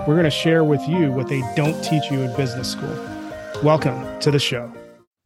We're 0.00 0.16
going 0.16 0.24
to 0.24 0.30
share 0.30 0.64
with 0.64 0.86
you 0.86 1.10
what 1.12 1.28
they 1.28 1.40
don't 1.56 1.80
teach 1.82 2.10
you 2.10 2.20
in 2.20 2.36
business 2.36 2.70
school. 2.70 2.94
Welcome 3.62 4.20
to 4.20 4.30
the 4.30 4.38
show. 4.38 4.70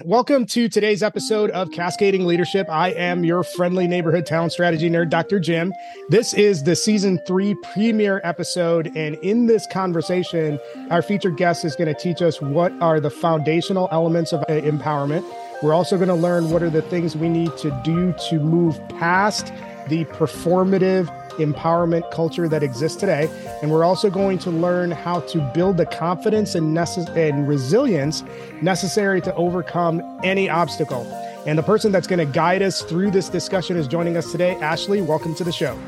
Welcome 0.04 0.46
to 0.46 0.68
today's 0.68 1.02
episode 1.02 1.50
of 1.50 1.72
Cascading 1.72 2.24
Leadership. 2.26 2.68
I 2.70 2.90
am 2.90 3.24
your 3.24 3.42
friendly 3.42 3.88
neighborhood 3.88 4.24
talent 4.24 4.52
strategy 4.52 4.88
nerd, 4.88 5.10
Dr. 5.10 5.40
Jim. 5.40 5.72
This 6.10 6.32
is 6.32 6.62
the 6.62 6.76
season 6.76 7.18
three 7.26 7.56
premiere 7.72 8.20
episode. 8.22 8.92
And 8.94 9.16
in 9.16 9.46
this 9.46 9.66
conversation, 9.72 10.60
our 10.90 11.02
featured 11.02 11.36
guest 11.36 11.64
is 11.64 11.74
going 11.74 11.92
to 11.92 12.00
teach 12.00 12.22
us 12.22 12.40
what 12.40 12.70
are 12.80 13.00
the 13.00 13.10
foundational 13.10 13.88
elements 13.90 14.32
of 14.32 14.46
empowerment. 14.48 15.24
We're 15.60 15.74
also 15.74 15.96
going 15.96 16.08
to 16.08 16.14
learn 16.14 16.50
what 16.50 16.62
are 16.62 16.70
the 16.70 16.82
things 16.82 17.16
we 17.16 17.28
need 17.28 17.56
to 17.56 17.76
do 17.84 18.14
to 18.28 18.38
move 18.38 18.78
past 18.90 19.46
the 19.88 20.04
performative 20.04 21.08
empowerment 21.38 22.10
culture 22.10 22.48
that 22.48 22.62
exists 22.62 22.98
today. 22.98 23.28
And 23.62 23.70
we're 23.70 23.84
also 23.84 24.10
going 24.10 24.38
to 24.40 24.50
learn 24.50 24.90
how 24.90 25.20
to 25.20 25.40
build 25.54 25.76
the 25.76 25.86
confidence 25.86 26.54
and, 26.54 26.76
necess- 26.76 27.08
and 27.16 27.48
resilience 27.48 28.22
necessary 28.62 29.20
to 29.22 29.34
overcome 29.34 30.02
any 30.22 30.48
obstacle. 30.48 31.04
And 31.46 31.58
the 31.58 31.62
person 31.62 31.92
that's 31.92 32.06
going 32.06 32.18
to 32.18 32.32
guide 32.32 32.62
us 32.62 32.82
through 32.82 33.10
this 33.10 33.28
discussion 33.28 33.76
is 33.76 33.88
joining 33.88 34.16
us 34.16 34.30
today. 34.30 34.56
Ashley, 34.56 35.00
welcome 35.00 35.34
to 35.36 35.44
the 35.44 35.52
show. 35.52 35.78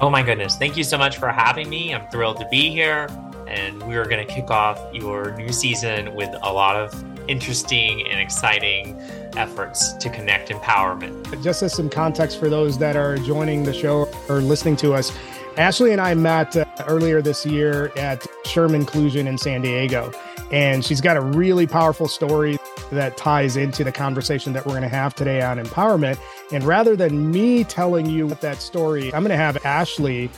Oh 0.00 0.10
my 0.10 0.22
goodness. 0.22 0.56
Thank 0.56 0.76
you 0.76 0.84
so 0.84 0.98
much 0.98 1.18
for 1.18 1.28
having 1.28 1.68
me. 1.68 1.94
I'm 1.94 2.08
thrilled 2.10 2.38
to 2.38 2.48
be 2.50 2.70
here. 2.70 3.08
And 3.46 3.82
we're 3.86 4.06
going 4.06 4.26
to 4.26 4.32
kick 4.32 4.50
off 4.50 4.80
your 4.92 5.36
new 5.36 5.52
season 5.52 6.14
with 6.14 6.34
a 6.42 6.52
lot 6.52 6.76
of 6.76 6.92
interesting 7.28 8.06
and 8.06 8.20
exciting 8.20 8.98
efforts 9.36 9.92
to 9.94 10.10
connect 10.10 10.48
empowerment. 10.50 11.42
Just 11.42 11.62
as 11.62 11.74
some 11.74 11.88
context 11.88 12.38
for 12.38 12.48
those 12.48 12.78
that 12.78 12.96
are 12.96 13.16
joining 13.18 13.64
the 13.64 13.72
show 13.72 14.08
or 14.28 14.40
listening 14.40 14.76
to 14.76 14.94
us, 14.94 15.16
Ashley 15.56 15.92
and 15.92 16.00
I 16.00 16.14
met 16.14 16.56
uh, 16.56 16.64
earlier 16.88 17.22
this 17.22 17.46
year 17.46 17.92
at 17.96 18.20
SHRM 18.44 18.74
Inclusion 18.74 19.26
in 19.26 19.38
San 19.38 19.62
Diego. 19.62 20.12
And 20.50 20.84
she's 20.84 21.00
got 21.00 21.16
a 21.16 21.20
really 21.20 21.66
powerful 21.66 22.08
story 22.08 22.58
that 22.90 23.16
ties 23.16 23.56
into 23.56 23.82
the 23.84 23.92
conversation 23.92 24.52
that 24.52 24.66
we're 24.66 24.72
going 24.72 24.82
to 24.82 24.88
have 24.88 25.14
today 25.14 25.42
on 25.42 25.58
empowerment. 25.58 26.18
And 26.52 26.64
rather 26.64 26.96
than 26.96 27.30
me 27.30 27.64
telling 27.64 28.06
you 28.06 28.28
that 28.28 28.60
story, 28.60 29.14
I'm 29.14 29.22
going 29.22 29.30
to 29.30 29.36
have 29.36 29.64
Ashley 29.64 30.30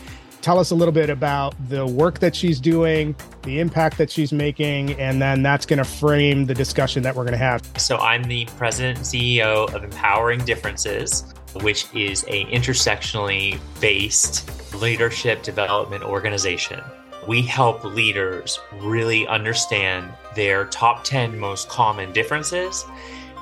tell 0.43 0.59
us 0.59 0.71
a 0.71 0.75
little 0.75 0.93
bit 0.93 1.11
about 1.11 1.55
the 1.69 1.87
work 1.87 2.19
that 2.21 2.35
she's 2.35 2.61
doing, 2.61 3.15
the 3.43 3.61
impact 3.61 3.99
that 3.99 4.11
she's 4.11 4.33
making, 4.33 4.93
and 5.01 5.21
then 5.21 5.43
that's 5.43 5.67
going 5.67 5.79
to 5.79 5.85
frame 5.85 6.47
the 6.47 6.55
discussion 6.55 7.03
that 7.03 7.15
we're 7.15 7.25
going 7.25 7.33
to 7.33 7.39
have. 7.39 7.63
So 7.79 7.97
I'm 7.99 8.25
the 8.25 8.47
president 8.57 8.99
and 8.99 9.07
CEO 9.07 9.73
of 9.75 9.85
Empowering 9.85 10.45
Differences, 10.45 11.33
which 11.63 11.87
is 11.95 12.25
a 12.29 12.45
intersectionally 12.47 13.59
based 13.81 14.75
leadership 14.75 15.43
development 15.43 16.05
organization. 16.05 16.81
We 17.27 17.43
help 17.43 17.83
leaders 17.83 18.59
really 18.75 19.27
understand 19.27 20.13
their 20.35 20.67
top 20.67 21.03
10 21.03 21.39
most 21.39 21.69
common 21.69 22.13
differences 22.13 22.85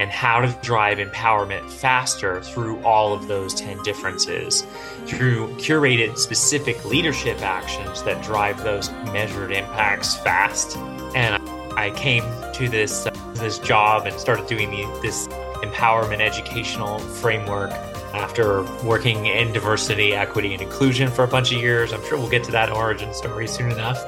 and 0.01 0.11
how 0.11 0.41
to 0.41 0.59
drive 0.63 0.99
empowerment 0.99 1.69
faster 1.71 2.43
through 2.43 2.83
all 2.83 3.13
of 3.13 3.29
those 3.29 3.55
10 3.55 3.83
differences 3.83 4.67
through 5.07 5.49
curated 5.57 6.19
specific 6.19 6.85
leadership 6.85 7.41
actions 7.43 8.03
that 8.03 8.23
drive 8.23 8.63
those 8.65 8.91
measured 9.13 9.53
impacts 9.53 10.17
fast. 10.17 10.77
And 11.15 11.41
I 11.77 11.91
came 11.91 12.25
to 12.55 12.69
this 12.69 13.07
uh, 13.07 13.11
this 13.35 13.59
job 13.59 14.07
and 14.07 14.19
started 14.19 14.47
doing 14.47 14.71
the, 14.71 15.01
this 15.03 15.27
empowerment 15.65 16.21
educational 16.21 16.99
framework 16.99 17.73
after 18.15 18.63
working 18.85 19.27
in 19.27 19.53
diversity, 19.53 20.15
equity, 20.15 20.53
and 20.53 20.63
inclusion 20.63 21.11
for 21.11 21.25
a 21.25 21.29
bunch 21.29 21.53
of 21.53 21.61
years. 21.61 21.93
I'm 21.93 22.03
sure 22.05 22.17
we'll 22.17 22.31
get 22.31 22.45
to 22.45 22.53
that 22.53 22.71
origin 22.71 23.13
story 23.13 23.49
soon 23.49 23.73
enough. 23.73 24.03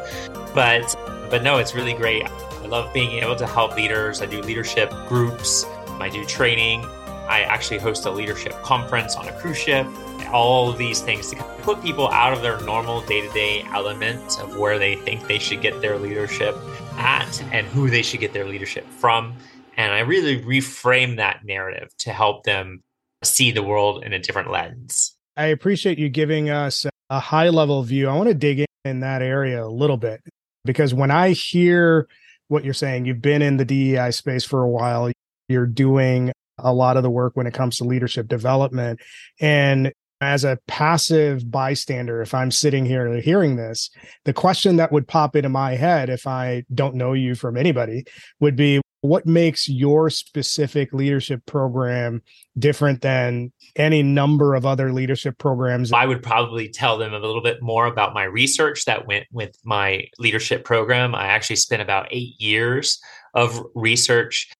But 0.54 0.94
but 1.28 1.42
no, 1.42 1.58
it's 1.58 1.75
really 1.75 1.92
great. 1.92 2.25
I 2.25 2.66
love 2.66 2.92
being 2.92 3.22
able 3.22 3.36
to 3.36 3.46
help 3.46 3.76
leaders. 3.76 4.22
I 4.22 4.26
do 4.26 4.41
leadership 4.42 4.92
groups. 5.08 5.66
I 6.00 6.08
do 6.10 6.24
training. 6.24 6.84
I 7.28 7.42
actually 7.42 7.78
host 7.78 8.06
a 8.06 8.10
leadership 8.10 8.52
conference 8.62 9.16
on 9.16 9.28
a 9.28 9.32
cruise 9.32 9.58
ship. 9.58 9.86
All 10.32 10.70
of 10.70 10.78
these 10.78 11.00
things 11.00 11.30
to 11.30 11.36
put 11.62 11.82
people 11.82 12.08
out 12.08 12.32
of 12.32 12.42
their 12.42 12.60
normal 12.60 13.00
day 13.02 13.26
to 13.26 13.32
day 13.32 13.64
element 13.72 14.38
of 14.40 14.56
where 14.56 14.78
they 14.78 14.96
think 14.96 15.26
they 15.26 15.38
should 15.38 15.60
get 15.60 15.80
their 15.80 15.98
leadership 15.98 16.56
at 16.98 17.42
and 17.52 17.66
who 17.66 17.90
they 17.90 18.02
should 18.02 18.20
get 18.20 18.32
their 18.32 18.44
leadership 18.44 18.86
from. 18.88 19.36
And 19.76 19.92
I 19.92 20.00
really 20.00 20.42
reframe 20.42 21.16
that 21.16 21.44
narrative 21.44 21.90
to 21.98 22.12
help 22.12 22.44
them 22.44 22.82
see 23.24 23.50
the 23.50 23.62
world 23.62 24.04
in 24.04 24.12
a 24.12 24.18
different 24.18 24.50
lens. 24.50 25.16
I 25.36 25.46
appreciate 25.46 25.98
you 25.98 26.08
giving 26.08 26.48
us 26.48 26.86
a 27.10 27.20
high 27.20 27.50
level 27.50 27.82
view. 27.82 28.08
I 28.08 28.16
want 28.16 28.28
to 28.28 28.34
dig 28.34 28.60
in, 28.60 28.66
in 28.84 29.00
that 29.00 29.22
area 29.22 29.64
a 29.64 29.68
little 29.68 29.96
bit 29.96 30.20
because 30.64 30.94
when 30.94 31.10
I 31.10 31.30
hear 31.30 32.08
what 32.48 32.64
you're 32.64 32.74
saying, 32.74 33.04
you've 33.04 33.22
been 33.22 33.42
in 33.42 33.56
the 33.56 33.64
DEI 33.64 34.12
space 34.12 34.44
for 34.44 34.62
a 34.62 34.68
while, 34.68 35.10
you're 35.48 35.66
doing 35.66 36.32
a 36.58 36.72
lot 36.72 36.96
of 36.96 37.02
the 37.02 37.10
work 37.10 37.36
when 37.36 37.46
it 37.46 37.54
comes 37.54 37.76
to 37.78 37.84
leadership 37.84 38.28
development. 38.28 39.00
And 39.40 39.92
as 40.20 40.44
a 40.44 40.58
passive 40.66 41.50
bystander, 41.50 42.22
if 42.22 42.32
I'm 42.32 42.50
sitting 42.50 42.86
here 42.86 43.20
hearing 43.20 43.56
this, 43.56 43.90
the 44.24 44.32
question 44.32 44.76
that 44.76 44.90
would 44.90 45.06
pop 45.06 45.36
into 45.36 45.50
my 45.50 45.76
head 45.76 46.08
if 46.08 46.26
I 46.26 46.64
don't 46.72 46.94
know 46.94 47.12
you 47.12 47.34
from 47.34 47.56
anybody 47.56 48.04
would 48.40 48.56
be 48.56 48.80
what 49.02 49.26
makes 49.26 49.68
your 49.68 50.08
specific 50.10 50.92
leadership 50.92 51.44
program 51.46 52.22
different 52.58 53.02
than 53.02 53.52
any 53.76 54.02
number 54.02 54.54
of 54.54 54.64
other 54.64 54.92
leadership 54.92 55.36
programs? 55.38 55.92
I 55.92 56.06
would 56.06 56.22
probably 56.22 56.68
tell 56.70 56.96
them 56.96 57.12
a 57.12 57.18
little 57.18 57.42
bit 57.42 57.62
more 57.62 57.86
about 57.86 58.14
my 58.14 58.24
research 58.24 58.86
that 58.86 59.06
went 59.06 59.26
with 59.30 59.56
my 59.64 60.06
leadership 60.18 60.64
program. 60.64 61.14
I 61.14 61.26
actually 61.26 61.56
spent 61.56 61.82
about 61.82 62.08
eight 62.10 62.40
years 62.40 62.98
of 63.34 63.62
research 63.74 64.50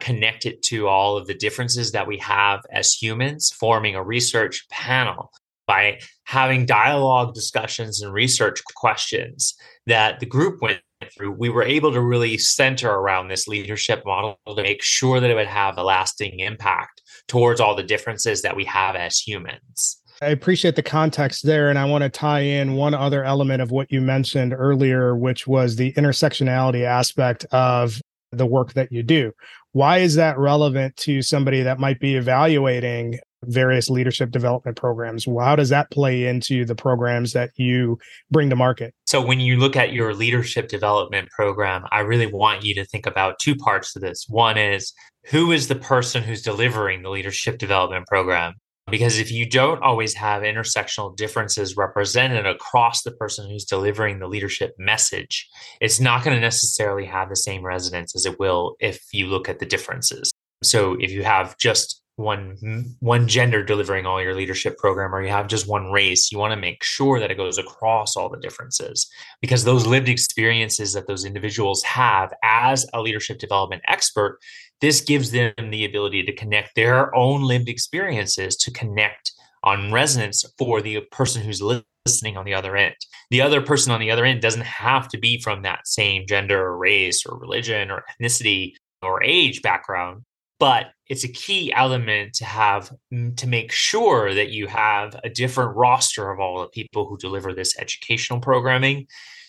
connect 0.00 0.46
it 0.46 0.62
to 0.62 0.88
all 0.88 1.16
of 1.16 1.26
the 1.26 1.34
differences 1.34 1.92
that 1.92 2.06
we 2.06 2.18
have 2.18 2.60
as 2.72 2.92
humans, 2.92 3.50
forming 3.50 3.94
a 3.94 4.04
research 4.04 4.66
panel 4.70 5.30
by 5.66 5.98
having 6.24 6.66
dialogue 6.66 7.34
discussions 7.34 8.00
and 8.00 8.12
research 8.12 8.62
questions 8.76 9.54
that 9.86 10.20
the 10.20 10.26
group 10.26 10.62
went 10.62 10.80
through. 11.16 11.32
We 11.32 11.48
were 11.48 11.62
able 11.62 11.92
to 11.92 12.00
really 12.00 12.38
center 12.38 12.90
around 12.90 13.28
this 13.28 13.48
leadership 13.48 14.02
model 14.06 14.38
to 14.46 14.62
make 14.62 14.82
sure 14.82 15.20
that 15.20 15.30
it 15.30 15.34
would 15.34 15.46
have 15.46 15.76
a 15.76 15.82
lasting 15.82 16.40
impact 16.40 17.02
towards 17.28 17.60
all 17.60 17.74
the 17.74 17.82
differences 17.82 18.42
that 18.42 18.56
we 18.56 18.64
have 18.64 18.96
as 18.96 19.18
humans. 19.18 20.00
I 20.22 20.28
appreciate 20.28 20.76
the 20.76 20.82
context 20.82 21.44
there. 21.44 21.68
And 21.68 21.78
I 21.78 21.84
want 21.84 22.02
to 22.02 22.08
tie 22.08 22.40
in 22.40 22.74
one 22.74 22.94
other 22.94 23.22
element 23.22 23.60
of 23.60 23.70
what 23.70 23.92
you 23.92 24.00
mentioned 24.00 24.54
earlier, 24.54 25.14
which 25.14 25.46
was 25.46 25.76
the 25.76 25.92
intersectionality 25.92 26.84
aspect 26.84 27.44
of 27.50 28.00
the 28.32 28.46
work 28.46 28.72
that 28.74 28.90
you 28.90 29.02
do. 29.02 29.32
Why 29.76 29.98
is 29.98 30.14
that 30.14 30.38
relevant 30.38 30.96
to 31.00 31.20
somebody 31.20 31.60
that 31.60 31.78
might 31.78 32.00
be 32.00 32.16
evaluating 32.16 33.18
various 33.44 33.90
leadership 33.90 34.30
development 34.30 34.78
programs? 34.78 35.26
How 35.26 35.54
does 35.54 35.68
that 35.68 35.90
play 35.90 36.24
into 36.24 36.64
the 36.64 36.74
programs 36.74 37.34
that 37.34 37.50
you 37.56 37.98
bring 38.30 38.48
to 38.48 38.56
market? 38.56 38.94
So, 39.04 39.20
when 39.20 39.38
you 39.38 39.58
look 39.58 39.76
at 39.76 39.92
your 39.92 40.14
leadership 40.14 40.68
development 40.68 41.28
program, 41.28 41.84
I 41.92 42.00
really 42.00 42.24
want 42.24 42.64
you 42.64 42.74
to 42.76 42.86
think 42.86 43.04
about 43.04 43.38
two 43.38 43.54
parts 43.54 43.92
to 43.92 43.98
this. 43.98 44.24
One 44.30 44.56
is 44.56 44.94
who 45.26 45.52
is 45.52 45.68
the 45.68 45.74
person 45.74 46.22
who's 46.22 46.40
delivering 46.40 47.02
the 47.02 47.10
leadership 47.10 47.58
development 47.58 48.06
program? 48.06 48.54
Because 48.88 49.18
if 49.18 49.32
you 49.32 49.48
don't 49.48 49.82
always 49.82 50.14
have 50.14 50.42
intersectional 50.42 51.16
differences 51.16 51.76
represented 51.76 52.46
across 52.46 53.02
the 53.02 53.10
person 53.10 53.50
who's 53.50 53.64
delivering 53.64 54.20
the 54.20 54.28
leadership 54.28 54.74
message, 54.78 55.48
it's 55.80 55.98
not 55.98 56.22
going 56.22 56.36
to 56.36 56.40
necessarily 56.40 57.04
have 57.04 57.28
the 57.28 57.36
same 57.36 57.64
resonance 57.64 58.14
as 58.14 58.26
it 58.26 58.38
will 58.38 58.76
if 58.78 59.04
you 59.12 59.26
look 59.26 59.48
at 59.48 59.58
the 59.58 59.66
differences. 59.66 60.32
So 60.62 60.96
if 61.00 61.10
you 61.10 61.24
have 61.24 61.58
just 61.58 62.00
one 62.16 62.96
one 63.00 63.28
gender 63.28 63.62
delivering 63.62 64.06
all 64.06 64.22
your 64.22 64.34
leadership 64.34 64.78
program 64.78 65.14
or 65.14 65.22
you 65.22 65.28
have 65.28 65.46
just 65.46 65.68
one 65.68 65.92
race 65.92 66.32
you 66.32 66.38
want 66.38 66.50
to 66.50 66.56
make 66.56 66.82
sure 66.82 67.20
that 67.20 67.30
it 67.30 67.36
goes 67.36 67.58
across 67.58 68.16
all 68.16 68.30
the 68.30 68.40
differences 68.40 69.06
because 69.42 69.64
those 69.64 69.86
lived 69.86 70.08
experiences 70.08 70.94
that 70.94 71.06
those 71.06 71.26
individuals 71.26 71.82
have 71.82 72.32
as 72.42 72.86
a 72.94 73.02
leadership 73.02 73.38
development 73.38 73.82
expert 73.86 74.38
this 74.80 75.00
gives 75.00 75.30
them 75.30 75.52
the 75.70 75.84
ability 75.84 76.22
to 76.24 76.34
connect 76.34 76.74
their 76.74 77.14
own 77.14 77.42
lived 77.42 77.68
experiences 77.68 78.56
to 78.56 78.70
connect 78.70 79.32
on 79.64 79.92
resonance 79.92 80.44
for 80.58 80.80
the 80.80 81.00
person 81.10 81.42
who's 81.42 81.62
listening 81.62 82.36
on 82.36 82.44
the 82.44 82.54
other 82.54 82.76
end. 82.76 82.94
The 83.30 83.40
other 83.40 83.60
person 83.60 83.92
on 83.92 84.00
the 84.00 84.10
other 84.10 84.24
end 84.24 84.40
doesn't 84.40 84.62
have 84.62 85.08
to 85.08 85.18
be 85.18 85.40
from 85.40 85.62
that 85.62 85.86
same 85.86 86.26
gender 86.26 86.60
or 86.62 86.78
race 86.78 87.24
or 87.26 87.38
religion 87.38 87.90
or 87.90 88.04
ethnicity 88.20 88.74
or 89.02 89.22
age 89.22 89.62
background, 89.62 90.24
but 90.58 90.86
it's 91.08 91.24
a 91.24 91.28
key 91.28 91.72
element 91.72 92.34
to 92.34 92.44
have 92.44 92.92
mm, 93.12 93.36
to 93.36 93.46
make 93.46 93.72
sure 93.72 94.34
that 94.34 94.50
you 94.50 94.66
have 94.66 95.16
a 95.24 95.30
different 95.30 95.76
roster 95.76 96.30
of 96.30 96.40
all 96.40 96.60
the 96.60 96.68
people 96.68 97.06
who 97.06 97.18
deliver 97.18 97.52
this 97.52 97.78
educational 97.78 98.40
programming 98.40 99.06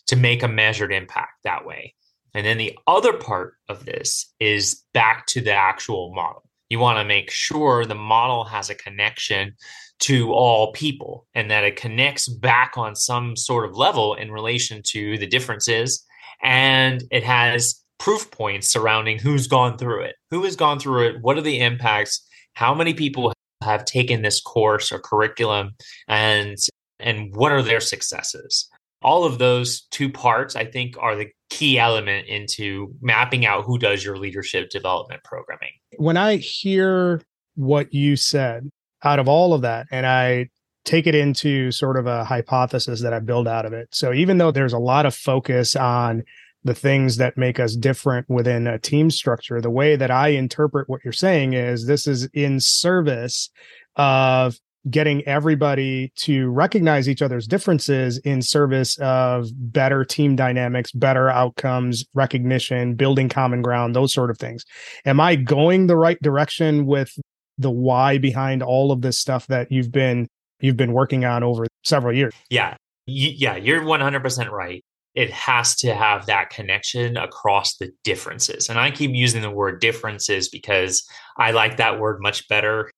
to 0.07 0.15
make 0.15 0.43
a 0.43 0.47
measured 0.47 0.93
impact 0.93 1.33
that 1.43 1.65
way. 1.65 1.93
And 2.37 2.45
then 2.45 2.59
the 2.59 2.77
other 2.85 3.13
part 3.13 3.55
of 3.67 3.85
this 3.85 4.31
is 4.39 4.83
back 4.93 5.25
to 5.25 5.41
the 5.41 5.53
actual 5.53 6.13
model. 6.13 6.43
You 6.69 6.77
want 6.77 6.99
to 6.99 7.03
make 7.03 7.31
sure 7.31 7.83
the 7.83 7.95
model 7.95 8.43
has 8.43 8.69
a 8.69 8.75
connection 8.75 9.55
to 10.01 10.31
all 10.33 10.71
people 10.71 11.25
and 11.33 11.49
that 11.49 11.63
it 11.63 11.77
connects 11.77 12.27
back 12.27 12.73
on 12.77 12.95
some 12.95 13.35
sort 13.35 13.67
of 13.67 13.75
level 13.75 14.13
in 14.13 14.31
relation 14.31 14.83
to 14.89 15.17
the 15.17 15.25
differences. 15.25 16.05
And 16.43 17.03
it 17.09 17.23
has 17.23 17.81
proof 17.97 18.29
points 18.29 18.67
surrounding 18.67 19.17
who's 19.17 19.47
gone 19.47 19.79
through 19.79 20.03
it, 20.03 20.17
who 20.29 20.43
has 20.43 20.55
gone 20.55 20.77
through 20.77 21.07
it, 21.07 21.15
what 21.21 21.39
are 21.39 21.41
the 21.41 21.59
impacts, 21.59 22.23
how 22.53 22.75
many 22.75 22.93
people 22.93 23.33
have 23.63 23.83
taken 23.83 24.21
this 24.21 24.39
course 24.41 24.91
or 24.91 24.99
curriculum, 24.99 25.71
and 26.07 26.55
and 26.99 27.35
what 27.35 27.51
are 27.51 27.63
their 27.63 27.79
successes. 27.79 28.69
All 29.01 29.25
of 29.25 29.37
those 29.37 29.81
two 29.91 30.11
parts, 30.11 30.55
I 30.55 30.65
think, 30.65 30.95
are 30.99 31.15
the 31.15 31.27
key 31.49 31.79
element 31.79 32.27
into 32.27 32.93
mapping 33.01 33.45
out 33.45 33.63
who 33.63 33.77
does 33.77 34.03
your 34.03 34.17
leadership 34.17 34.69
development 34.69 35.23
programming. 35.23 35.71
When 35.97 36.17
I 36.17 36.37
hear 36.37 37.21
what 37.55 37.93
you 37.93 38.15
said 38.15 38.69
out 39.03 39.19
of 39.19 39.27
all 39.27 39.53
of 39.53 39.61
that, 39.61 39.87
and 39.91 40.05
I 40.05 40.49
take 40.83 41.05
it 41.05 41.15
into 41.15 41.71
sort 41.71 41.97
of 41.97 42.07
a 42.07 42.23
hypothesis 42.23 43.01
that 43.01 43.13
I 43.13 43.19
build 43.19 43.47
out 43.47 43.65
of 43.65 43.73
it. 43.73 43.89
So 43.91 44.13
even 44.13 44.37
though 44.37 44.51
there's 44.51 44.73
a 44.73 44.79
lot 44.79 45.05
of 45.05 45.13
focus 45.13 45.75
on 45.75 46.23
the 46.67 46.75
things 46.75 47.17
that 47.17 47.37
make 47.37 47.59
us 47.59 47.75
different 47.75 48.29
within 48.29 48.67
a 48.67 48.77
team 48.77 49.09
structure. 49.09 49.61
The 49.61 49.69
way 49.69 49.95
that 49.95 50.11
I 50.11 50.29
interpret 50.29 50.89
what 50.89 51.01
you're 51.03 51.13
saying 51.13 51.53
is 51.53 51.85
this 51.85 52.05
is 52.05 52.25
in 52.33 52.59
service 52.59 53.49
of 53.95 54.59
getting 54.89 55.25
everybody 55.27 56.11
to 56.15 56.49
recognize 56.49 57.09
each 57.09 57.21
other's 57.21 57.47
differences 57.47 58.17
in 58.19 58.41
service 58.41 58.97
of 58.99 59.49
better 59.55 60.05
team 60.05 60.35
dynamics, 60.35 60.91
better 60.91 61.29
outcomes, 61.29 62.05
recognition, 62.13 62.95
building 62.95 63.29
common 63.29 63.61
ground, 63.61 63.95
those 63.95 64.13
sort 64.13 64.29
of 64.29 64.37
things. 64.37 64.63
Am 65.05 65.19
I 65.19 65.35
going 65.35 65.87
the 65.87 65.97
right 65.97 66.21
direction 66.21 66.85
with 66.85 67.11
the 67.57 67.71
why 67.71 68.17
behind 68.17 68.61
all 68.61 68.91
of 68.91 69.01
this 69.01 69.19
stuff 69.19 69.47
that 69.47 69.71
you've 69.71 69.91
been 69.91 70.27
you've 70.59 70.77
been 70.77 70.93
working 70.93 71.25
on 71.25 71.43
over 71.43 71.67
several 71.83 72.15
years? 72.15 72.33
Yeah. 72.49 72.75
Yeah, 73.09 73.55
you're 73.55 73.81
100% 73.81 74.51
right 74.51 74.83
it 75.17 75.31
has 75.31 75.75
to 75.75 75.95
have 75.95 76.27
that 76.27 76.51
connection 76.51 77.17
across 77.17 77.77
the 77.77 77.91
differences. 78.03 78.69
And 78.69 78.79
I 78.79 78.91
keep 78.91 79.15
using 79.15 79.41
the 79.41 79.49
word 79.49 79.81
differences 79.81 80.47
because 80.47 81.03
I 81.37 81.49
like 81.49 81.77
that 81.77 81.99
word 81.99 82.21
much 82.21 82.47
better 82.47 82.91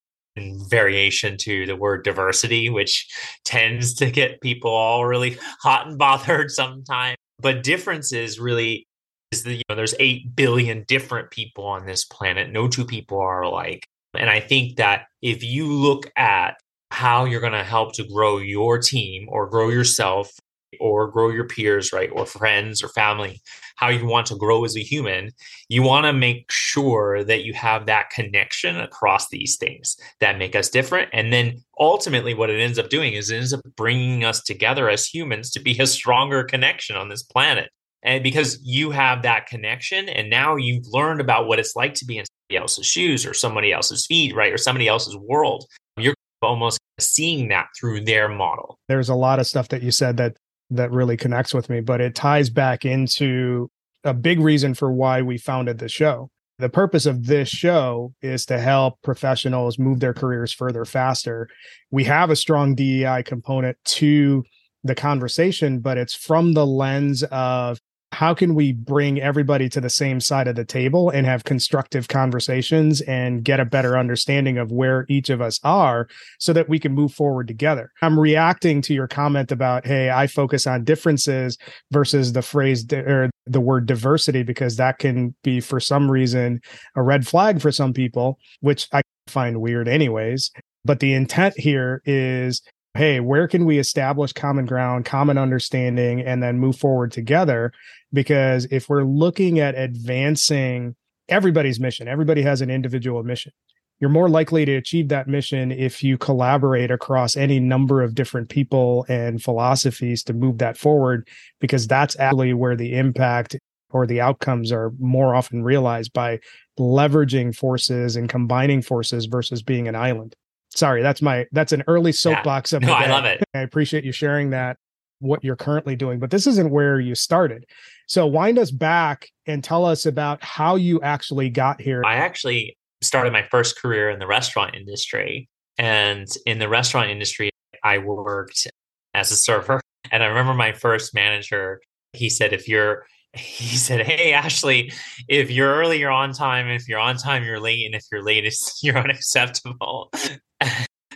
variation 0.70 1.38
to 1.38 1.66
the 1.66 1.76
word 1.76 2.04
diversity, 2.04 2.70
which 2.70 3.08
tends 3.46 3.94
to 3.96 4.10
get 4.12 4.42
people 4.42 4.72
all 4.72 5.06
really 5.06 5.38
hot 5.62 5.88
and 5.88 5.98
bothered 5.98 6.52
sometimes. 6.52 7.18
But 7.42 7.64
differences 7.64 8.40
really 8.40 8.88
is 9.32 9.44
that 9.44 9.54
you 9.54 9.62
know, 9.70 9.76
there's 9.76 9.96
8 10.00 10.36
billion 10.36 10.84
different 10.88 11.32
people 11.32 11.66
on 11.66 11.86
this 11.86 12.06
planet. 12.06 12.52
No 12.52 12.68
two 12.68 12.86
people 12.86 13.20
are 13.20 13.42
alike. 13.42 13.86
And 14.18 14.30
I 14.30 14.40
think 14.40 14.78
that 14.78 15.04
if 15.22 15.44
you 15.44 15.72
look 15.72 16.10
at 16.16 16.56
how 16.92 17.26
you're 17.26 17.42
going 17.42 17.54
to 17.54 17.64
help 17.64 17.94
to 17.94 18.04
grow 18.04 18.38
your 18.40 18.80
team 18.80 19.28
or 19.30 19.48
grow 19.48 19.70
yourself 19.70 20.32
or 20.80 21.07
grow 21.07 21.30
your 21.30 21.48
peers, 21.48 21.92
right? 21.92 22.10
Or 22.12 22.25
friends 22.25 22.83
or 22.83 22.89
family, 22.89 23.42
how 23.75 23.89
you 23.89 24.06
want 24.06 24.27
to 24.27 24.36
grow 24.36 24.66
as 24.66 24.75
a 24.75 24.81
human, 24.81 25.31
you 25.68 25.81
want 25.81 26.06
to 26.06 26.13
make 26.13 26.51
sure 26.51 27.24
that 27.24 27.44
you 27.44 27.54
have 27.54 27.86
that 27.86 28.10
connection 28.10 28.80
across 28.80 29.30
these 29.30 29.57
things 29.57 29.98
that 30.19 30.38
make 30.38 30.56
us 30.56 30.69
different. 30.69 31.10
And 31.13 31.31
then 31.31 31.63
ultimately, 31.80 32.33
what 32.33 32.50
it 32.50 32.60
ends 32.60 32.77
up 32.80 32.89
doing 32.89 33.13
is 33.13 33.30
it 33.30 33.38
ends 33.38 33.54
up 33.54 33.62
bringing 33.75 34.24
us 34.24 34.42
together 34.42 34.89
as 34.89 35.07
humans 35.07 35.51
to 35.51 35.60
be 35.60 35.77
a 35.80 35.88
stronger 35.88 36.44
connection 36.44 36.95
on 36.95 37.10
this 37.10 37.24
planet. 37.24 37.69
And 38.04 38.24
because 38.24 38.60
you 38.63 38.92
have 38.92 39.24
that 39.24 39.48
connection, 39.48 40.07
and 40.07 40.30
now 40.30 40.56
you've 40.56 40.88
learned 40.88 41.19
about 41.19 41.48
what 41.48 41.60
it's 41.60 41.75
like 41.75 41.94
to 41.95 42.06
be 42.06 42.18
in 42.18 42.25
somebody 42.25 42.62
else's 42.62 42.86
shoes 42.86 43.25
or 43.25 43.33
somebody 43.33 43.74
else's 43.74 44.06
feet, 44.06 44.36
right? 44.36 44.54
Or 44.54 44.57
somebody 44.57 44.88
else's 44.88 45.18
world, 45.18 45.66
you're 45.98 46.16
almost 46.42 46.80
seeing 47.00 47.50
that 47.50 47.68
through 47.77 48.01
their 48.06 48.30
model. 48.30 48.77
There's 48.88 49.10
a 49.10 49.16
lot 49.16 49.39
of 49.39 49.48
stuff 49.48 49.68
that 49.69 49.83
you 49.83 49.92
said 49.92 50.18
that 50.18 50.38
that 50.71 50.92
really 50.92 51.18
connects 51.18 51.54
with 51.54 51.69
me, 51.69 51.81
but 51.81 52.01
it 52.01 52.16
ties 52.16 52.50
back 52.50 52.86
into 52.86 53.69
a 54.04 54.13
big 54.13 54.39
reason 54.39 54.74
for 54.74 54.92
why 54.92 55.21
we 55.21 55.38
founded 55.38 55.80
the 55.80 55.89
show. 55.89 56.30
The 56.60 56.69
purpose 56.69 57.06
of 57.06 57.25
this 57.25 57.48
show 57.48 58.13
is 58.21 58.45
to 58.48 58.60
help 58.60 59.01
professionals 59.01 59.80
move 59.80 60.00
their 60.01 60.13
careers 60.13 60.51
further 60.51 60.83
faster. 60.83 61.48
We 61.89 62.04
have 62.04 62.30
a 62.30 62.36
strong 62.36 62.75
DEI 62.75 63.24
component 63.24 63.77
to 63.86 64.44
the 64.83 64.95
conversation, 64.95 65.80
but 65.80 65.98
it's 65.98 66.16
from 66.16 66.54
the 66.54 66.66
lens 66.66 67.24
of 67.24 67.80
how 68.12 68.34
can 68.34 68.56
we 68.56 68.74
bring 68.74 69.22
everybody 69.22 69.70
to 69.70 69.82
the 69.82 69.90
same 69.90 70.20
side 70.20 70.48
of 70.48 70.56
the 70.56 70.66
table 70.66 71.10
and 71.10 71.26
have 71.26 71.44
constructive 71.44 72.08
conversations 72.08 73.02
and 73.02 73.44
get 73.44 73.60
a 73.60 73.66
better 73.66 73.98
understanding 73.98 74.58
of 74.58 74.72
where 74.72 75.06
each 75.10 75.30
of 75.30 75.42
us 75.42 75.60
are 75.64 76.08
so 76.40 76.52
that 76.54 76.70
we 76.70 76.80
can 76.80 76.94
move 76.94 77.14
forward 77.14 77.48
together? 77.48 77.92
I'm 78.02 78.20
reacting 78.20 78.82
to 78.84 78.94
your 78.94 79.08
comment 79.08 79.52
about 79.52 79.86
hey 79.86 80.10
i 80.10 80.28
focus 80.28 80.68
on 80.68 80.84
differences 80.84 81.58
versus 81.92 82.34
the 82.34 82.42
phrase 82.42 82.86
or 82.92 83.30
the 83.46 83.62
word 83.62 83.86
diversity 83.86 84.44
because 84.44 84.76
that 84.76 85.00
can 85.00 85.34
be 85.44 85.60
for 85.60 85.80
some 85.80 86.10
reason 86.10 86.62
a 86.96 87.04
red 87.04 87.28
flag 87.28 87.62
for 87.62 87.72
some 87.72 87.94
people 87.94 88.38
which 88.62 88.88
i 88.94 89.02
find 89.30 89.62
weird 89.62 89.88
anyways. 89.88 90.52
But 90.84 91.00
the 91.00 91.14
intent 91.14 91.58
here 91.58 92.02
is 92.06 92.62
hey, 92.96 93.20
where 93.20 93.48
can 93.48 93.66
we 93.66 93.78
establish 93.78 94.34
common 94.34 94.66
ground, 94.66 95.06
common 95.06 95.38
understanding, 95.38 96.22
and 96.22 96.42
then 96.42 96.60
move 96.60 96.76
forward 96.76 97.12
together? 97.12 97.72
Because 98.12 98.66
if 98.72 98.90
we're 98.90 99.04
looking 99.04 99.60
at 99.60 99.78
advancing 99.78 100.96
everybody's 101.28 101.80
mission, 101.80 102.08
everybody 102.08 102.42
has 102.42 102.62
an 102.62 102.70
individual 102.70 103.24
mission. 103.24 103.52
You're 104.00 104.10
more 104.10 104.30
likely 104.30 104.66
to 104.66 104.76
achieve 104.76 105.10
that 105.10 105.28
mission 105.28 105.72
if 105.72 106.04
you 106.04 106.18
collaborate 106.18 106.90
across 106.90 107.36
any 107.36 107.60
number 107.60 108.02
of 108.02 108.16
different 108.16 108.50
people 108.50 109.06
and 109.10 109.44
philosophies 109.44 110.24
to 110.24 110.34
move 110.34 110.58
that 110.60 110.78
forward, 110.78 111.28
because 111.60 111.86
that's 111.86 112.18
actually 112.18 112.54
where 112.54 112.78
the 112.78 112.96
impact 112.96 113.58
or 113.92 114.08
the 114.08 114.22
outcomes 114.22 114.72
are 114.72 114.92
more 115.00 115.36
often 115.36 115.64
realized 115.64 116.14
by 116.14 116.40
leveraging 116.80 117.54
forces 117.56 118.16
and 118.16 118.30
combining 118.30 118.81
forces 118.81 119.26
versus 119.26 119.62
being 119.62 119.88
an 119.88 119.96
island 119.96 120.36
sorry 120.76 121.02
that's 121.02 121.21
my 121.21 121.45
that's 121.52 121.71
an 121.71 121.83
early 121.88 122.11
soapbox 122.11 122.71
yeah. 122.71 122.78
of 122.78 122.83
no, 122.83 122.94
i 122.94 123.07
love 123.07 123.26
it. 123.26 123.44
I 123.54 123.59
appreciate 123.59 124.04
you 124.04 124.11
sharing 124.11 124.52
that 124.52 124.78
what 125.19 125.44
you're 125.44 125.56
currently 125.56 125.95
doing 125.95 126.19
but 126.19 126.31
this 126.31 126.47
isn't 126.47 126.69
where 126.69 126.99
you 126.99 127.16
started. 127.16 127.66
So 128.07 128.26
wind 128.26 128.57
us 128.57 128.71
back 128.71 129.30
and 129.45 129.64
tell 129.64 129.85
us 129.85 130.06
about 130.06 130.44
how 130.44 130.78
you 130.78 130.99
actually 131.02 131.49
got 131.49 131.80
here. 131.80 132.02
I 132.04 132.16
actually 132.16 132.76
started 133.02 133.31
my 133.31 133.44
first 133.44 133.80
career 133.80 134.09
in 134.09 134.19
the 134.19 134.28
restaurant 134.28 134.76
industry 134.76 135.47
and 135.78 136.28
in 136.45 136.59
the 136.59 136.68
restaurant 136.68 137.09
industry 137.09 137.49
i 137.83 137.97
worked 137.97 138.68
as 139.14 139.31
a 139.31 139.35
server. 139.35 139.81
And 140.11 140.23
i 140.23 140.28
remember 140.28 140.54
my 140.54 140.71
first 140.71 141.14
manager 141.14 141.81
he 142.14 142.30
said 142.30 142.54
if 142.54 142.68
you're 142.68 143.06
he 143.33 143.76
said, 143.78 144.06
Hey, 144.06 144.33
Ashley, 144.33 144.92
if 145.28 145.52
you're 145.52 145.74
early, 145.74 146.00
you're 146.00 146.12
on 146.12 146.33
time. 146.33 146.68
If 146.68 146.88
you're 146.88 147.00
on 147.00 147.18
time, 147.18 147.44
you're 147.44 147.59
late. 147.59 147.86
And 147.86 147.95
if 147.95 148.06
you're 148.12 148.24
late, 148.24 148.52
you're 148.81 148.98
unacceptable. 148.98 150.12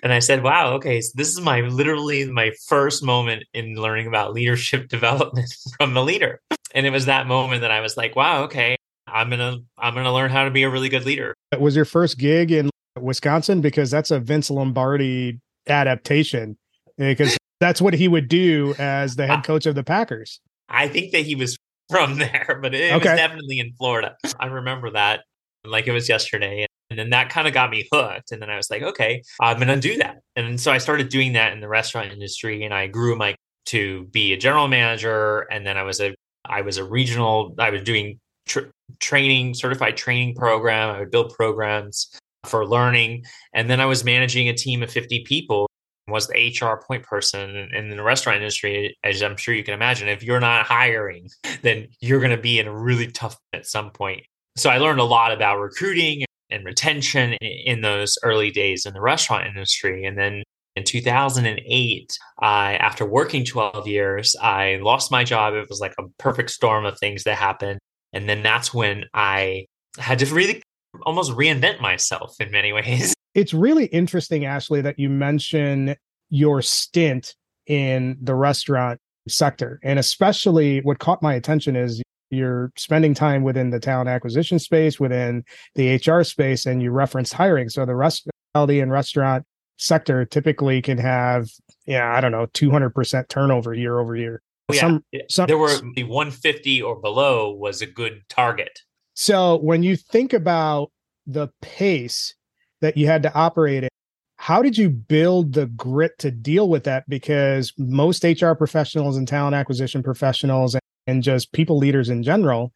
and 0.04 0.14
I 0.14 0.20
said, 0.20 0.44
Wow, 0.44 0.74
okay. 0.74 1.02
So 1.02 1.12
this 1.16 1.30
is 1.30 1.42
my 1.42 1.62
literally 1.62 2.30
my 2.30 2.52
first 2.68 3.04
moment 3.04 3.44
in 3.54 3.76
learning 3.76 4.08
about 4.08 4.34
leadership 4.34 4.88
development 4.90 5.54
from 5.78 5.96
a 5.98 6.02
leader. 6.02 6.40
And 6.76 6.86
it 6.86 6.92
was 6.92 7.06
that 7.06 7.28
moment 7.28 7.62
that 7.62 7.72
I 7.72 7.82
was 7.82 7.98
like, 7.98 8.16
Wow, 8.16 8.44
okay. 8.44 8.76
I'm 9.08 9.30
gonna 9.30 9.58
I'm 9.78 9.94
gonna 9.94 10.14
learn 10.14 10.32
how 10.32 10.44
to 10.44 10.52
be 10.52 10.64
a 10.64 10.70
really 10.70 10.90
good 10.90 11.06
leader. 11.06 11.36
It 11.52 11.62
was 11.62 11.76
your 11.76 11.86
first 11.86 12.18
gig 12.18 12.52
in 12.52 12.70
Wisconsin 13.00 13.62
because 13.62 13.92
that's 13.92 14.12
a 14.12 14.20
Vince 14.20 14.50
Lombardi 14.50 15.40
adaptation 15.68 16.58
because 16.98 17.38
that's 17.60 17.82
what 17.82 17.94
he 17.94 18.08
would 18.08 18.28
do 18.28 18.74
as 18.80 19.16
the 19.16 19.28
head 19.28 19.44
coach 19.44 19.66
of 19.66 19.76
the 19.76 19.84
Packers. 19.84 20.40
I 20.70 20.88
think 20.88 21.12
that 21.12 21.22
he 21.22 21.36
was 21.36 21.58
from 21.94 22.18
there, 22.18 22.60
but 22.62 22.74
it 22.74 22.92
okay. 22.94 23.12
was 23.12 23.20
definitely 23.20 23.60
in 23.60 23.74
Florida. 23.78 24.16
I 24.40 24.48
remember 24.48 24.90
that 24.92 25.22
like 25.66 25.88
it 25.88 25.92
was 25.92 26.10
yesterday. 26.10 26.66
And 26.90 27.00
then 27.00 27.10
that 27.12 27.30
kind 27.30 27.48
of 27.48 27.54
got 27.54 27.70
me 27.70 27.88
hooked. 27.92 28.32
And 28.32 28.42
then 28.42 28.50
I 28.50 28.58
was 28.58 28.70
like, 28.70 28.82
okay, 28.82 29.24
I'm 29.40 29.58
going 29.58 29.68
to 29.68 29.80
do 29.80 29.98
that. 29.98 30.18
And 30.36 30.60
so 30.60 30.72
I 30.72 30.78
started 30.78 31.10
doing 31.10 31.34
that 31.34 31.54
in 31.54 31.60
the 31.60 31.68
restaurant 31.68 32.12
industry 32.12 32.64
and 32.64 32.74
I 32.74 32.88
grew 32.88 33.16
my 33.16 33.36
to 33.68 34.04
be 34.06 34.34
a 34.34 34.38
general 34.38 34.68
manager. 34.68 35.42
And 35.52 35.66
then 35.66 35.78
I 35.78 35.84
was 35.84 36.02
a, 36.02 36.14
I 36.46 36.62
was 36.62 36.78
a 36.78 36.84
regional, 36.84 37.56
I 37.58 37.70
was 37.70 37.84
doing 37.84 38.20
tr- 38.46 38.72
training, 39.00 39.54
certified 39.54 39.96
training 39.96 40.36
program. 40.36 40.96
I 40.96 41.00
would 41.00 41.12
build 41.12 41.34
programs 41.34 42.10
for 42.46 42.68
learning. 42.68 43.24
And 43.54 43.70
then 43.70 43.80
I 43.80 43.86
was 43.86 44.04
managing 44.04 44.50
a 44.50 44.54
team 44.54 44.84
of 44.84 44.92
50 44.92 45.24
people 45.24 45.70
was 46.08 46.28
the 46.28 46.54
HR 46.60 46.84
point 46.86 47.04
person 47.04 47.70
in 47.74 47.90
the 47.90 48.04
restaurant 48.04 48.38
industry, 48.38 48.98
as 49.04 49.22
I'm 49.22 49.38
sure 49.38 49.54
you 49.54 49.64
can 49.64 49.74
imagine, 49.74 50.08
if 50.08 50.24
you're 50.24 50.40
not 50.40 50.66
hiring, 50.66 51.30
then 51.62 51.88
you're 52.02 52.20
going 52.20 52.36
to 52.36 52.38
be 52.42 52.60
in 52.60 52.68
a 52.68 52.76
really 52.76 53.08
tough 53.08 53.38
at 53.54 53.66
some 53.66 53.92
point. 53.92 54.24
So 54.56 54.70
I 54.70 54.78
learned 54.78 55.00
a 55.00 55.06
lot 55.06 55.32
about 55.32 55.60
recruiting 55.60 56.26
and 56.50 56.66
retention 56.66 57.34
in 57.42 57.82
those 57.82 58.18
early 58.24 58.52
days 58.52 58.86
in 58.86 58.94
the 58.94 59.02
restaurant 59.02 59.48
industry. 59.48 60.06
And 60.06 60.18
then 60.18 60.44
in 60.76 60.84
2008, 60.84 62.18
I, 62.40 62.76
after 62.76 63.06
working 63.06 63.46
12 63.46 63.88
years, 63.88 64.36
I 64.42 64.80
lost 64.82 65.12
my 65.12 65.24
job. 65.24 65.54
It 65.54 65.70
was 65.70 65.80
like 65.80 65.94
a 65.98 66.04
perfect 66.20 66.52
storm 66.52 66.86
of 66.86 67.00
things 67.00 67.24
that 67.24 67.36
happened. 67.36 67.80
And 68.12 68.28
then 68.30 68.44
that's 68.44 68.74
when 68.74 69.06
I 69.14 69.66
had 69.98 70.20
to 70.20 70.26
really 70.28 70.62
almost 71.02 71.32
reinvent 71.32 71.80
myself 71.80 72.36
in 72.40 72.52
many 72.52 72.72
ways. 72.74 73.14
It's 73.34 73.54
really 73.54 73.86
interesting, 73.86 74.46
Ashley, 74.46 74.82
that 74.82 75.00
you 75.00 75.10
mention 75.10 75.96
your 76.30 76.62
stint 76.62 77.36
in 77.68 78.18
the 78.22 78.36
restaurant 78.36 79.00
sector. 79.28 79.80
And 79.84 80.00
especially 80.00 80.82
what 80.82 81.00
caught 81.00 81.22
my 81.22 81.34
attention 81.34 81.76
is 81.76 82.02
you're 82.30 82.72
spending 82.76 83.14
time 83.14 83.44
within 83.44 83.70
the 83.70 83.80
talent 83.80 84.10
acquisition 84.10 84.60
space, 84.60 85.00
within 85.00 85.44
the 85.76 85.96
HR 85.96 86.24
space, 86.24 86.66
and 86.66 86.82
you 86.82 86.92
referenced 86.92 87.34
hiring. 87.34 87.70
So 87.70 87.86
the 87.86 87.96
hospitality 87.96 88.80
and 88.80 88.92
restaurant 88.92 89.46
sector 89.78 90.26
typically 90.26 90.82
can 90.82 90.98
have, 90.98 91.50
yeah, 91.86 92.16
I 92.16 92.22
don't 92.22 92.32
know, 92.32 92.48
200% 92.48 93.28
turnover 93.30 93.74
year 93.74 94.00
over 94.00 94.16
year. 94.16 94.42
Oh, 94.70 94.74
yeah. 94.74 94.82
Some, 94.82 95.04
some, 95.30 95.48
there 95.48 95.58
were 95.58 95.76
150 95.76 96.82
or 96.82 96.96
below 97.00 97.52
was 97.52 97.82
a 97.82 97.86
good 97.86 98.24
target. 98.30 98.80
So 99.14 99.58
when 99.58 99.84
you 99.84 99.96
think 99.96 100.34
about 100.34 100.92
the 101.28 101.50
pace 101.62 102.34
that 102.82 102.98
you 102.98 103.08
had 103.08 103.24
to 103.24 103.34
operate 103.34 103.84
in, 103.84 103.90
how 104.38 104.62
did 104.62 104.78
you 104.78 104.90
build 104.90 105.54
the 105.54 105.68
grit 105.68 106.18
to 106.20 106.32
deal 106.32 106.68
with 106.68 106.84
that? 106.84 107.08
Because 107.08 107.72
most 107.78 108.24
HR 108.24 108.54
professionals 108.54 109.16
and 109.16 109.28
talent 109.28 109.56
acquisition 109.56 110.04
professionals 110.04 110.76
and 111.08 111.24
just 111.24 111.52
people 111.54 111.78
leaders 111.78 112.10
in 112.10 112.24
general 112.24 112.74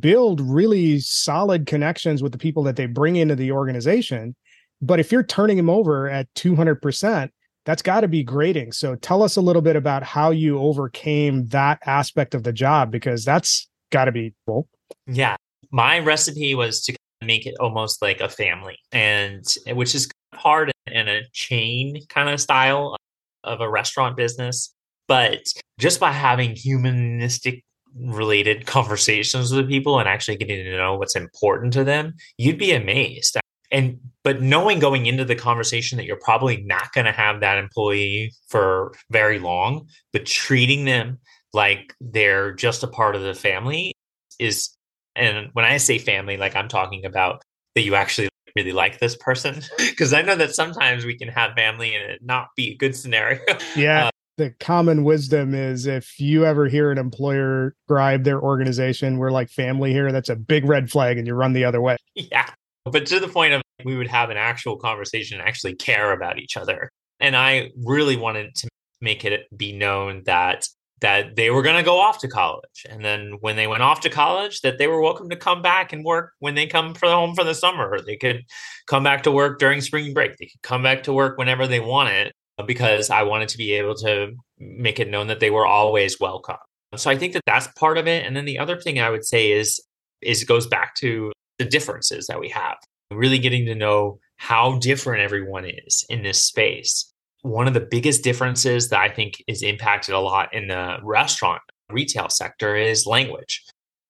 build 0.00 0.40
really 0.40 0.98
solid 1.00 1.66
connections 1.66 2.22
with 2.22 2.32
the 2.32 2.38
people 2.38 2.62
that 2.64 2.76
they 2.76 2.84
bring 2.84 3.16
into 3.16 3.34
the 3.34 3.52
organization. 3.52 4.36
But 4.82 5.00
if 5.00 5.10
you're 5.10 5.22
turning 5.22 5.56
them 5.56 5.70
over 5.70 6.10
at 6.10 6.32
200%, 6.34 7.30
that's 7.64 7.82
got 7.82 8.02
to 8.02 8.08
be 8.08 8.22
grating. 8.22 8.72
So 8.72 8.96
tell 8.96 9.22
us 9.22 9.36
a 9.36 9.40
little 9.40 9.62
bit 9.62 9.76
about 9.76 10.02
how 10.02 10.30
you 10.30 10.58
overcame 10.58 11.46
that 11.48 11.78
aspect 11.86 12.34
of 12.34 12.42
the 12.42 12.52
job 12.52 12.90
because 12.90 13.24
that's 13.24 13.68
got 13.90 14.06
to 14.06 14.12
be 14.12 14.34
cool. 14.46 14.68
Yeah 15.06 15.36
my 15.70 15.98
recipe 15.98 16.54
was 16.54 16.82
to 16.82 16.94
make 17.22 17.46
it 17.46 17.54
almost 17.60 18.00
like 18.00 18.20
a 18.20 18.28
family 18.28 18.78
and 18.92 19.44
which 19.72 19.94
is 19.94 20.08
hard 20.34 20.70
in 20.86 21.08
a 21.08 21.22
chain 21.32 22.00
kind 22.08 22.28
of 22.28 22.40
style 22.40 22.96
of 23.44 23.60
a 23.60 23.68
restaurant 23.68 24.16
business 24.16 24.72
but 25.08 25.40
just 25.78 25.98
by 25.98 26.12
having 26.12 26.54
humanistic 26.54 27.64
related 27.96 28.66
conversations 28.66 29.52
with 29.52 29.68
people 29.68 29.98
and 29.98 30.08
actually 30.08 30.36
getting 30.36 30.64
to 30.64 30.76
know 30.76 30.96
what's 30.96 31.16
important 31.16 31.72
to 31.72 31.84
them 31.84 32.14
you'd 32.36 32.58
be 32.58 32.72
amazed. 32.72 33.38
And 33.70 33.98
but 34.24 34.40
knowing 34.40 34.78
going 34.78 35.06
into 35.06 35.26
the 35.26 35.34
conversation 35.34 35.98
that 35.98 36.06
you're 36.06 36.20
probably 36.22 36.62
not 36.62 36.92
going 36.92 37.04
to 37.04 37.12
have 37.12 37.40
that 37.40 37.58
employee 37.58 38.32
for 38.48 38.94
very 39.10 39.38
long 39.38 39.86
but 40.12 40.24
treating 40.24 40.84
them 40.84 41.18
like 41.52 41.94
they're 42.00 42.52
just 42.52 42.82
a 42.82 42.86
part 42.86 43.14
of 43.14 43.22
the 43.22 43.34
family 43.34 43.92
is 44.38 44.70
and 45.18 45.50
when 45.52 45.64
I 45.64 45.76
say 45.76 45.98
family, 45.98 46.36
like 46.36 46.56
I'm 46.56 46.68
talking 46.68 47.04
about 47.04 47.42
that 47.74 47.82
you 47.82 47.94
actually 47.94 48.28
really 48.56 48.72
like 48.72 48.98
this 48.98 49.16
person. 49.16 49.62
Because 49.78 50.12
I 50.12 50.22
know 50.22 50.36
that 50.36 50.54
sometimes 50.54 51.04
we 51.04 51.16
can 51.16 51.28
have 51.28 51.54
family 51.54 51.94
and 51.94 52.08
it 52.08 52.20
not 52.22 52.48
be 52.56 52.70
a 52.70 52.76
good 52.76 52.94
scenario. 52.94 53.40
Yeah. 53.76 54.06
Uh, 54.06 54.10
the 54.36 54.50
common 54.60 55.02
wisdom 55.02 55.52
is 55.52 55.86
if 55.86 56.20
you 56.20 56.44
ever 56.44 56.68
hear 56.68 56.92
an 56.92 56.98
employer 56.98 57.74
describe 57.88 58.22
their 58.22 58.40
organization, 58.40 59.18
we're 59.18 59.32
like 59.32 59.50
family 59.50 59.92
here, 59.92 60.12
that's 60.12 60.28
a 60.28 60.36
big 60.36 60.64
red 60.64 60.88
flag 60.88 61.18
and 61.18 61.26
you 61.26 61.34
run 61.34 61.52
the 61.52 61.64
other 61.64 61.80
way. 61.80 61.96
Yeah. 62.14 62.48
But 62.84 63.06
to 63.06 63.20
the 63.20 63.28
point 63.28 63.52
of 63.52 63.62
we 63.84 63.96
would 63.96 64.08
have 64.08 64.30
an 64.30 64.36
actual 64.36 64.76
conversation 64.76 65.40
and 65.40 65.48
actually 65.48 65.74
care 65.74 66.12
about 66.12 66.38
each 66.38 66.56
other. 66.56 66.90
And 67.20 67.36
I 67.36 67.70
really 67.84 68.16
wanted 68.16 68.54
to 68.56 68.68
make 69.00 69.24
it 69.24 69.46
be 69.56 69.72
known 69.72 70.22
that 70.26 70.68
that 71.00 71.36
they 71.36 71.50
were 71.50 71.62
going 71.62 71.76
to 71.76 71.82
go 71.82 71.98
off 71.98 72.18
to 72.18 72.28
college. 72.28 72.84
And 72.88 73.04
then 73.04 73.36
when 73.40 73.56
they 73.56 73.66
went 73.66 73.82
off 73.82 74.00
to 74.00 74.10
college 74.10 74.60
that 74.62 74.78
they 74.78 74.86
were 74.86 75.00
welcome 75.00 75.28
to 75.30 75.36
come 75.36 75.62
back 75.62 75.92
and 75.92 76.04
work 76.04 76.32
when 76.40 76.54
they 76.54 76.66
come 76.66 76.94
for 76.94 77.08
the 77.08 77.14
home 77.14 77.34
for 77.34 77.44
the 77.44 77.54
summer. 77.54 78.00
They 78.00 78.16
could 78.16 78.44
come 78.86 79.04
back 79.04 79.22
to 79.24 79.30
work 79.30 79.58
during 79.58 79.80
spring 79.80 80.12
break. 80.12 80.36
They 80.36 80.46
could 80.46 80.62
come 80.62 80.82
back 80.82 81.04
to 81.04 81.12
work 81.12 81.38
whenever 81.38 81.66
they 81.66 81.80
wanted 81.80 82.32
uh, 82.58 82.64
because 82.64 83.10
i 83.10 83.22
wanted 83.22 83.48
to 83.50 83.58
be 83.58 83.72
able 83.72 83.94
to 83.94 84.32
make 84.58 84.98
it 84.98 85.08
known 85.08 85.28
that 85.28 85.40
they 85.40 85.50
were 85.50 85.66
always 85.66 86.18
welcome. 86.18 86.56
So 86.96 87.10
i 87.10 87.16
think 87.16 87.32
that 87.34 87.42
that's 87.46 87.68
part 87.78 87.98
of 87.98 88.08
it. 88.08 88.26
And 88.26 88.36
then 88.36 88.44
the 88.44 88.58
other 88.58 88.78
thing 88.78 88.98
i 88.98 89.10
would 89.10 89.24
say 89.24 89.52
is 89.52 89.80
is 90.20 90.42
it 90.42 90.48
goes 90.48 90.66
back 90.66 90.94
to 90.96 91.32
the 91.58 91.64
differences 91.64 92.26
that 92.26 92.40
we 92.40 92.48
have. 92.48 92.76
Really 93.10 93.38
getting 93.38 93.66
to 93.66 93.74
know 93.74 94.18
how 94.36 94.78
different 94.78 95.22
everyone 95.22 95.64
is 95.64 96.04
in 96.08 96.22
this 96.22 96.44
space 96.44 97.12
one 97.48 97.66
of 97.66 97.74
the 97.74 97.80
biggest 97.80 98.22
differences 98.22 98.88
that 98.90 99.00
I 99.00 99.08
think 99.08 99.42
is 99.46 99.62
impacted 99.62 100.14
a 100.14 100.20
lot 100.20 100.52
in 100.52 100.68
the 100.68 100.98
restaurant 101.02 101.62
retail 101.90 102.28
sector 102.28 102.76
is 102.76 103.06
language, 103.06 103.64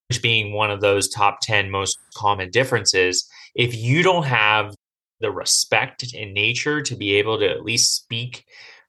which 0.09 0.23
being 0.23 0.52
one 0.52 0.71
of 0.71 0.80
those 0.80 1.09
top 1.09 1.38
10 1.42 1.71
most 1.71 1.97
common 2.16 2.50
differences. 2.50 3.28
If 3.54 3.76
you 3.76 4.02
don't 4.02 4.25
have 4.25 4.75
the 5.21 5.30
respect 5.30 6.12
in 6.12 6.33
nature 6.33 6.83
to 6.83 6.97
be 6.97 7.14
able 7.16 7.38
to 7.38 7.49
at 7.49 7.64
least 7.64 7.95
speak 7.95 8.45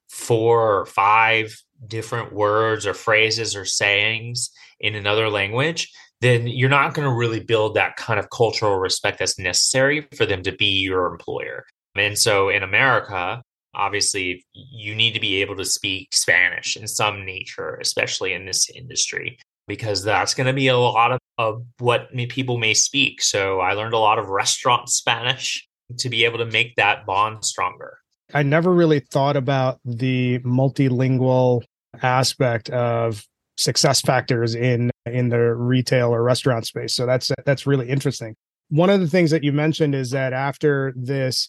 four 0.08 0.80
or 0.80 0.86
five 0.86 1.56
different 1.86 2.32
words 2.32 2.86
or 2.86 2.94
phrases 2.94 3.54
or 3.54 3.64
sayings 3.64 4.50
in 4.80 4.96
another 4.96 5.30
language, 5.30 5.92
then 6.20 6.46
you're 6.46 6.68
not 6.68 6.94
going 6.94 7.08
to 7.08 7.14
really 7.14 7.40
build 7.40 7.74
that 7.74 7.96
kind 7.96 8.18
of 8.18 8.28
cultural 8.30 8.78
respect 8.78 9.20
that's 9.20 9.38
necessary 9.38 10.06
for 10.16 10.26
them 10.26 10.42
to 10.42 10.52
be 10.52 10.80
your 10.80 11.06
employer. 11.06 11.64
And 11.96 12.18
so 12.18 12.48
in 12.48 12.62
America, 12.62 13.42
obviously 13.74 14.44
you 14.52 14.94
need 14.94 15.12
to 15.12 15.20
be 15.20 15.40
able 15.40 15.56
to 15.56 15.64
speak 15.64 16.08
Spanish 16.12 16.76
in 16.76 16.86
some 16.86 17.24
nature, 17.24 17.78
especially 17.80 18.32
in 18.32 18.46
this 18.46 18.68
industry, 18.70 19.38
because 19.66 20.02
that's 20.02 20.34
going 20.34 20.46
to 20.46 20.52
be 20.52 20.68
a 20.68 20.76
lot 20.76 21.12
of, 21.12 21.18
of 21.38 21.64
what 21.78 22.08
people 22.28 22.58
may 22.58 22.74
speak. 22.74 23.22
So 23.22 23.60
I 23.60 23.72
learned 23.74 23.94
a 23.94 23.98
lot 23.98 24.18
of 24.18 24.28
restaurant 24.28 24.88
Spanish 24.88 25.66
to 25.98 26.08
be 26.08 26.24
able 26.24 26.38
to 26.38 26.46
make 26.46 26.76
that 26.76 27.06
bond 27.06 27.44
stronger. 27.44 27.98
I 28.32 28.42
never 28.42 28.72
really 28.72 29.00
thought 29.00 29.36
about 29.36 29.80
the 29.84 30.38
multilingual 30.40 31.62
aspect 32.02 32.70
of 32.70 33.24
success 33.56 34.00
factors 34.00 34.54
in 34.54 34.90
in 35.06 35.28
the 35.28 35.54
retail 35.54 36.14
or 36.14 36.22
restaurant 36.22 36.66
space. 36.66 36.94
So 36.94 37.06
that's 37.06 37.30
that's 37.44 37.66
really 37.66 37.88
interesting. 37.88 38.36
One 38.68 38.90
of 38.90 39.00
the 39.00 39.08
things 39.08 39.30
that 39.32 39.42
you 39.42 39.52
mentioned 39.52 39.94
is 39.94 40.10
that 40.10 40.32
after 40.32 40.94
this 40.96 41.48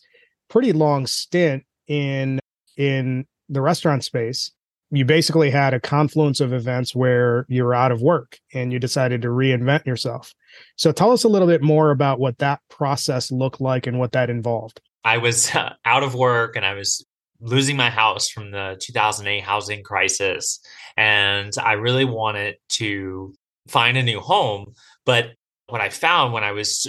pretty 0.49 0.73
long 0.73 1.05
stint 1.05 1.63
in 1.91 2.39
in 2.77 3.25
the 3.49 3.61
restaurant 3.61 4.03
space 4.03 4.51
you 4.93 5.05
basically 5.05 5.49
had 5.49 5.73
a 5.73 5.79
confluence 5.79 6.41
of 6.41 6.51
events 6.51 6.93
where 6.93 7.45
you 7.47 7.63
were 7.63 7.73
out 7.73 7.93
of 7.93 8.01
work 8.01 8.37
and 8.53 8.73
you 8.73 8.79
decided 8.79 9.21
to 9.21 9.29
reinvent 9.29 9.85
yourself. 9.85 10.33
So 10.75 10.91
tell 10.91 11.11
us 11.11 11.23
a 11.23 11.29
little 11.29 11.47
bit 11.47 11.61
more 11.61 11.91
about 11.91 12.19
what 12.19 12.37
that 12.39 12.59
process 12.69 13.31
looked 13.31 13.61
like 13.61 13.87
and 13.87 13.99
what 13.99 14.11
that 14.11 14.29
involved. 14.29 14.81
I 15.05 15.17
was 15.17 15.49
out 15.85 16.03
of 16.03 16.13
work 16.13 16.55
and 16.55 16.65
i 16.65 16.73
was 16.73 17.05
losing 17.39 17.75
my 17.75 17.89
house 17.89 18.29
from 18.29 18.51
the 18.51 18.77
2008 18.81 19.41
housing 19.41 19.81
crisis. 19.81 20.59
And 20.97 21.53
i 21.63 21.73
really 21.73 22.05
wanted 22.05 22.55
to 22.73 23.33
find 23.67 23.97
a 23.97 24.03
new 24.03 24.19
home 24.19 24.73
but 25.05 25.31
what 25.67 25.81
i 25.81 25.89
found 25.89 26.33
when 26.33 26.43
i 26.43 26.51
was 26.51 26.87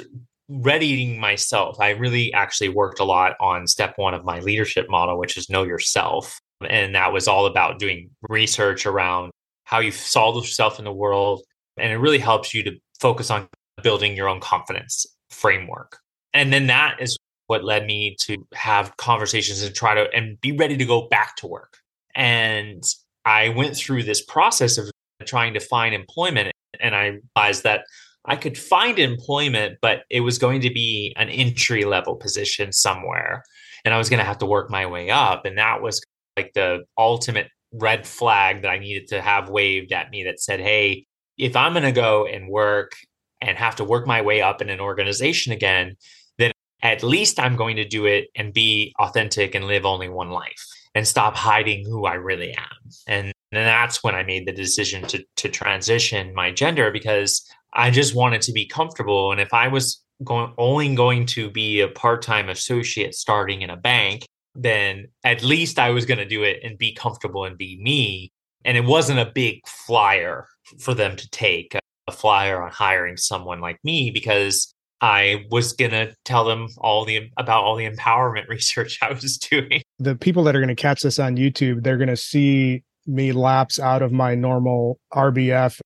readying 0.60 1.18
myself, 1.18 1.80
I 1.80 1.90
really 1.90 2.32
actually 2.32 2.68
worked 2.68 3.00
a 3.00 3.04
lot 3.04 3.36
on 3.40 3.66
step 3.66 3.94
one 3.96 4.14
of 4.14 4.24
my 4.24 4.40
leadership 4.40 4.88
model, 4.88 5.18
which 5.18 5.36
is 5.36 5.48
know 5.48 5.62
yourself. 5.62 6.38
And 6.68 6.94
that 6.94 7.12
was 7.12 7.26
all 7.26 7.46
about 7.46 7.78
doing 7.78 8.10
research 8.28 8.86
around 8.86 9.30
how 9.64 9.80
you 9.80 9.90
solve 9.90 10.36
yourself 10.36 10.78
in 10.78 10.84
the 10.84 10.92
world. 10.92 11.42
And 11.78 11.92
it 11.92 11.96
really 11.96 12.18
helps 12.18 12.52
you 12.52 12.62
to 12.64 12.72
focus 13.00 13.30
on 13.30 13.48
building 13.82 14.16
your 14.16 14.28
own 14.28 14.40
confidence 14.40 15.06
framework. 15.30 15.98
And 16.34 16.52
then 16.52 16.66
that 16.68 16.96
is 17.00 17.16
what 17.46 17.64
led 17.64 17.86
me 17.86 18.16
to 18.20 18.46
have 18.54 18.96
conversations 18.96 19.62
and 19.62 19.74
try 19.74 19.94
to 19.94 20.08
and 20.14 20.40
be 20.40 20.52
ready 20.52 20.76
to 20.76 20.84
go 20.84 21.08
back 21.08 21.36
to 21.36 21.46
work. 21.46 21.78
And 22.14 22.84
I 23.24 23.48
went 23.50 23.76
through 23.76 24.02
this 24.04 24.22
process 24.22 24.78
of 24.78 24.90
trying 25.24 25.54
to 25.54 25.60
find 25.60 25.94
employment 25.94 26.52
and 26.80 26.94
I 26.94 27.18
realized 27.36 27.64
that 27.64 27.84
I 28.24 28.36
could 28.36 28.56
find 28.56 28.98
employment, 28.98 29.78
but 29.82 30.04
it 30.08 30.20
was 30.20 30.38
going 30.38 30.60
to 30.60 30.70
be 30.70 31.12
an 31.16 31.28
entry 31.28 31.84
level 31.84 32.14
position 32.16 32.72
somewhere. 32.72 33.42
And 33.84 33.92
I 33.92 33.98
was 33.98 34.08
going 34.08 34.18
to 34.18 34.24
have 34.24 34.38
to 34.38 34.46
work 34.46 34.70
my 34.70 34.86
way 34.86 35.10
up. 35.10 35.44
And 35.44 35.58
that 35.58 35.82
was 35.82 36.00
like 36.36 36.52
the 36.54 36.84
ultimate 36.96 37.48
red 37.72 38.06
flag 38.06 38.62
that 38.62 38.68
I 38.70 38.78
needed 38.78 39.08
to 39.08 39.20
have 39.20 39.48
waved 39.48 39.92
at 39.92 40.10
me 40.10 40.22
that 40.24 40.40
said, 40.40 40.60
hey, 40.60 41.06
if 41.36 41.56
I'm 41.56 41.72
going 41.72 41.82
to 41.82 41.92
go 41.92 42.26
and 42.26 42.48
work 42.48 42.92
and 43.40 43.58
have 43.58 43.74
to 43.76 43.84
work 43.84 44.06
my 44.06 44.22
way 44.22 44.40
up 44.40 44.62
in 44.62 44.70
an 44.70 44.78
organization 44.78 45.52
again, 45.52 45.96
then 46.38 46.52
at 46.82 47.02
least 47.02 47.40
I'm 47.40 47.56
going 47.56 47.76
to 47.76 47.88
do 47.88 48.06
it 48.06 48.28
and 48.36 48.52
be 48.52 48.94
authentic 49.00 49.54
and 49.56 49.64
live 49.66 49.84
only 49.84 50.08
one 50.08 50.30
life. 50.30 50.64
and 50.94 51.06
stop 51.08 51.34
hiding 51.34 51.84
who 51.86 52.04
I 52.04 52.14
really 52.14 52.52
am. 52.52 52.90
And, 53.06 53.26
and 53.26 53.66
that's 53.66 54.02
when 54.02 54.14
I 54.14 54.22
made 54.22 54.46
the 54.46 54.52
decision 54.52 55.06
to 55.08 55.24
to 55.36 55.48
transition 55.48 56.34
my 56.34 56.50
gender 56.50 56.90
because 56.90 57.46
I 57.74 57.90
just 57.90 58.14
wanted 58.14 58.42
to 58.42 58.52
be 58.52 58.66
comfortable. 58.66 59.32
And 59.32 59.40
if 59.40 59.52
I 59.52 59.68
was 59.68 60.02
going 60.24 60.52
only 60.58 60.94
going 60.94 61.26
to 61.26 61.50
be 61.50 61.80
a 61.80 61.88
part-time 61.88 62.48
associate 62.48 63.14
starting 63.14 63.62
in 63.62 63.70
a 63.70 63.76
bank, 63.76 64.24
then 64.54 65.08
at 65.24 65.42
least 65.42 65.78
I 65.78 65.90
was 65.90 66.04
going 66.04 66.18
to 66.18 66.28
do 66.28 66.42
it 66.42 66.60
and 66.62 66.76
be 66.78 66.92
comfortable 66.92 67.44
and 67.44 67.56
be 67.56 67.80
me. 67.82 68.30
And 68.64 68.76
it 68.76 68.84
wasn't 68.84 69.18
a 69.18 69.32
big 69.34 69.66
flyer 69.66 70.46
for 70.78 70.94
them 70.94 71.16
to 71.16 71.30
take 71.30 71.76
a 72.06 72.12
flyer 72.12 72.62
on 72.62 72.70
hiring 72.70 73.16
someone 73.16 73.60
like 73.60 73.78
me 73.84 74.10
because 74.10 74.72
I 75.00 75.46
was 75.50 75.72
gonna 75.72 76.14
tell 76.24 76.44
them 76.44 76.68
all 76.78 77.04
the 77.04 77.28
about 77.36 77.64
all 77.64 77.74
the 77.74 77.90
empowerment 77.90 78.48
research 78.48 78.98
I 79.02 79.12
was 79.12 79.36
doing. 79.36 79.82
The 79.98 80.14
people 80.14 80.44
that 80.44 80.54
are 80.54 80.60
gonna 80.60 80.76
catch 80.76 81.02
this 81.02 81.18
on 81.18 81.36
YouTube, 81.36 81.82
they're 81.82 81.98
gonna 81.98 82.16
see 82.16 82.84
me 83.06 83.32
lapse 83.32 83.80
out 83.80 84.00
of 84.00 84.12
my 84.12 84.36
normal 84.36 85.00
RBF 85.12 85.80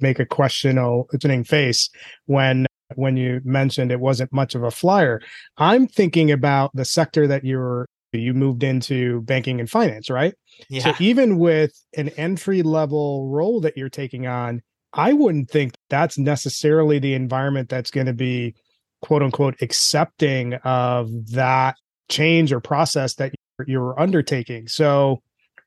make 0.00 0.18
a 0.18 0.26
questioning 0.26 1.44
face 1.44 1.90
when 2.26 2.66
when 2.94 3.16
you 3.16 3.40
mentioned 3.44 3.90
it 3.90 4.00
wasn't 4.00 4.32
much 4.32 4.54
of 4.54 4.62
a 4.62 4.70
flyer. 4.70 5.20
I'm 5.58 5.86
thinking 5.86 6.30
about 6.30 6.70
the 6.74 6.84
sector 6.84 7.26
that 7.26 7.44
you're 7.44 7.86
you 8.12 8.32
moved 8.32 8.62
into 8.62 9.20
banking 9.22 9.60
and 9.60 9.68
finance, 9.68 10.08
right? 10.08 10.34
Yeah. 10.70 10.84
So 10.84 10.92
even 11.00 11.38
with 11.38 11.72
an 11.96 12.08
entry 12.10 12.62
level 12.62 13.28
role 13.28 13.60
that 13.60 13.76
you're 13.76 13.90
taking 13.90 14.26
on, 14.26 14.62
I 14.94 15.12
wouldn't 15.12 15.50
think 15.50 15.74
that's 15.90 16.16
necessarily 16.16 16.98
the 16.98 17.14
environment 17.14 17.68
that's 17.68 17.90
going 17.90 18.06
to 18.06 18.14
be 18.14 18.54
quote 19.02 19.22
unquote 19.22 19.56
accepting 19.60 20.54
of 20.64 21.10
that 21.32 21.76
change 22.08 22.52
or 22.52 22.60
process 22.60 23.14
that 23.14 23.32
you're 23.66 23.98
undertaking. 24.00 24.68
So, 24.68 25.22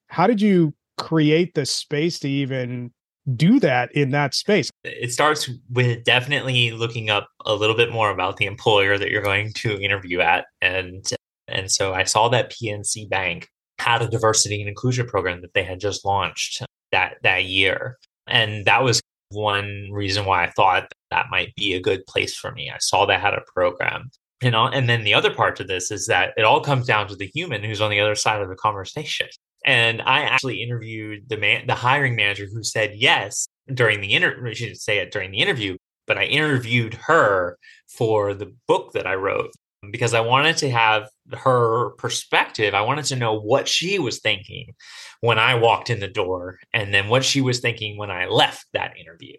how 0.08 0.26
did 0.26 0.42
you 0.42 0.74
create 0.98 1.54
the 1.54 1.66
space 1.66 2.20
to 2.20 2.30
even 2.30 2.92
do 3.36 3.60
that 3.60 3.92
in 3.94 4.12
that 4.12 4.34
space? 4.34 4.70
It 4.84 5.12
starts 5.12 5.50
with 5.70 6.04
definitely 6.04 6.72
looking 6.72 7.10
up 7.10 7.30
a 7.46 7.56
little 7.56 7.76
bit 7.76 7.92
more 7.92 8.12
about 8.12 8.38
the 8.38 8.46
employer 8.46 8.98
that 8.98 9.10
you're 9.10 9.22
going 9.22 9.54
to 9.54 9.80
interview 9.80 10.20
at 10.20 10.46
and 10.62 11.06
and 11.48 11.72
so 11.72 11.94
I 11.94 12.04
saw 12.04 12.30
that 12.30 12.52
PNC 12.52 13.10
Bank 13.10 13.48
had 13.80 14.02
a 14.02 14.08
diversity 14.08 14.62
and 14.62 14.70
inclusion 14.70 15.08
program 15.08 15.42
that 15.42 15.54
they 15.54 15.64
had 15.64 15.80
just 15.80 16.06
launched 16.06 16.64
that 16.92 17.16
that 17.24 17.46
year. 17.46 17.98
And 18.28 18.66
that 18.66 18.84
was 18.84 19.02
one 19.32 19.90
reason 19.92 20.26
why 20.26 20.44
I 20.44 20.52
thought 20.52 20.92
that 21.12 21.28
might 21.30 21.56
be 21.56 21.74
a 21.74 21.82
good 21.82 22.06
place 22.08 22.36
for 22.36 22.52
me. 22.52 22.70
I 22.70 22.78
saw 22.80 23.06
that 23.06 23.22
had 23.22 23.34
a 23.34 23.44
program. 23.54 24.10
And, 24.42 24.56
uh, 24.56 24.68
and 24.68 24.88
then 24.88 25.04
the 25.04 25.14
other 25.14 25.34
part 25.34 25.56
to 25.58 25.64
this 25.64 25.92
is 25.92 26.08
that 26.08 26.34
it 26.38 26.46
all 26.46 26.62
comes 26.62 26.86
down 26.86 27.08
to 27.08 27.16
the 27.16 27.28
human 27.34 27.64
who's 27.64 27.82
on 27.82 27.92
the 27.92 28.00
other 28.00 28.16
side 28.16 28.42
of 28.42 28.50
the 28.50 28.56
conversation. 28.56 29.28
And 29.66 30.02
I 30.02 30.22
actually 30.22 30.64
interviewed 30.64 31.28
the 31.28 31.38
man, 31.38 31.68
the 31.68 31.76
hiring 31.76 32.16
manager 32.16 32.48
who 32.52 32.64
said 32.64 32.96
yes 32.96 33.48
during 33.74 34.02
the 34.02 34.14
interview. 34.14 34.54
She 34.54 34.66
didn't 34.66 34.80
say 34.80 35.00
it 35.00 35.12
during 35.12 35.32
the 35.32 35.40
interview, 35.40 35.78
but 36.08 36.18
I 36.18 36.24
interviewed 36.24 36.94
her 36.94 37.58
for 37.88 38.34
the 38.34 38.54
book 38.68 38.94
that 38.94 39.06
I 39.06 39.16
wrote 39.16 39.52
because 39.92 40.14
I 40.14 40.22
wanted 40.22 40.58
to 40.58 40.70
have 40.70 41.10
her 41.34 41.92
perspective. 41.92 42.74
I 42.74 42.82
wanted 42.82 43.06
to 43.06 43.16
know 43.16 43.40
what 43.40 43.68
she 43.68 44.00
was 44.00 44.20
thinking 44.20 44.74
when 45.22 45.40
I 45.40 45.56
walked 45.56 45.90
in 45.90 46.00
the 46.00 46.08
door 46.08 46.60
and 46.74 46.94
then 46.94 47.08
what 47.08 47.26
she 47.26 47.42
was 47.42 47.60
thinking 47.60 47.98
when 47.98 48.12
I 48.12 48.26
left 48.26 48.66
that 48.74 48.98
interview. 48.98 49.36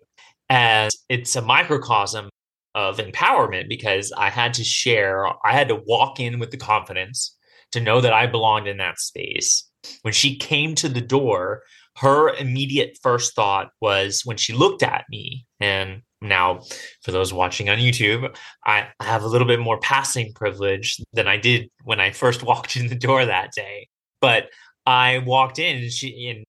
As 0.49 0.93
it's 1.09 1.37
a 1.37 1.43
microcosm 1.43 2.29
of 2.75 2.99
empowerment 2.99 3.69
because 3.69 4.13
I 4.17 4.31
had 4.31 4.55
to 4.55 4.65
share, 4.65 5.27
I 5.27 5.53
had 5.53 5.69
to 5.69 5.81
walk 5.87 6.21
in 6.21 6.39
with 6.39 6.51
the 6.51 6.57
confidence 6.57 7.37
to 7.73 7.81
know 7.81 8.01
that 8.01 8.13
I 8.13 8.27
belonged 8.27 8.67
in 8.67 8.79
that 8.79 8.99
space. 8.99 9.70
When 10.03 10.15
she 10.15 10.37
came 10.37 10.75
to 10.77 10.89
the 10.89 11.01
door, 11.01 11.63
her 11.97 12.35
immediate 12.35 12.99
first 13.03 13.35
thought 13.35 13.71
was 13.81 14.23
when 14.25 14.37
she 14.37 14.53
looked 14.53 14.83
at 14.83 15.05
me 15.11 15.47
and 15.59 16.03
now, 16.23 16.61
for 17.03 17.13
those 17.13 17.33
watching 17.33 17.71
on 17.71 17.79
YouTube, 17.79 18.37
I 18.67 18.89
have 19.01 19.23
a 19.23 19.27
little 19.27 19.47
bit 19.47 19.61
more 19.61 19.79
passing 19.79 20.33
privilege 20.35 21.01
than 21.15 21.27
I 21.27 21.39
did 21.39 21.71
when 21.85 22.01
I 22.01 22.11
first 22.11 22.43
walked 22.51 22.77
in 22.77 22.89
the 22.89 22.95
door 22.95 23.25
that 23.25 23.53
day. 23.53 23.89
But 24.21 24.51
I 24.87 25.19
walked 25.19 25.59
in 25.59 25.83
and 25.83 25.93
she 25.93 26.29
and, 26.29 26.45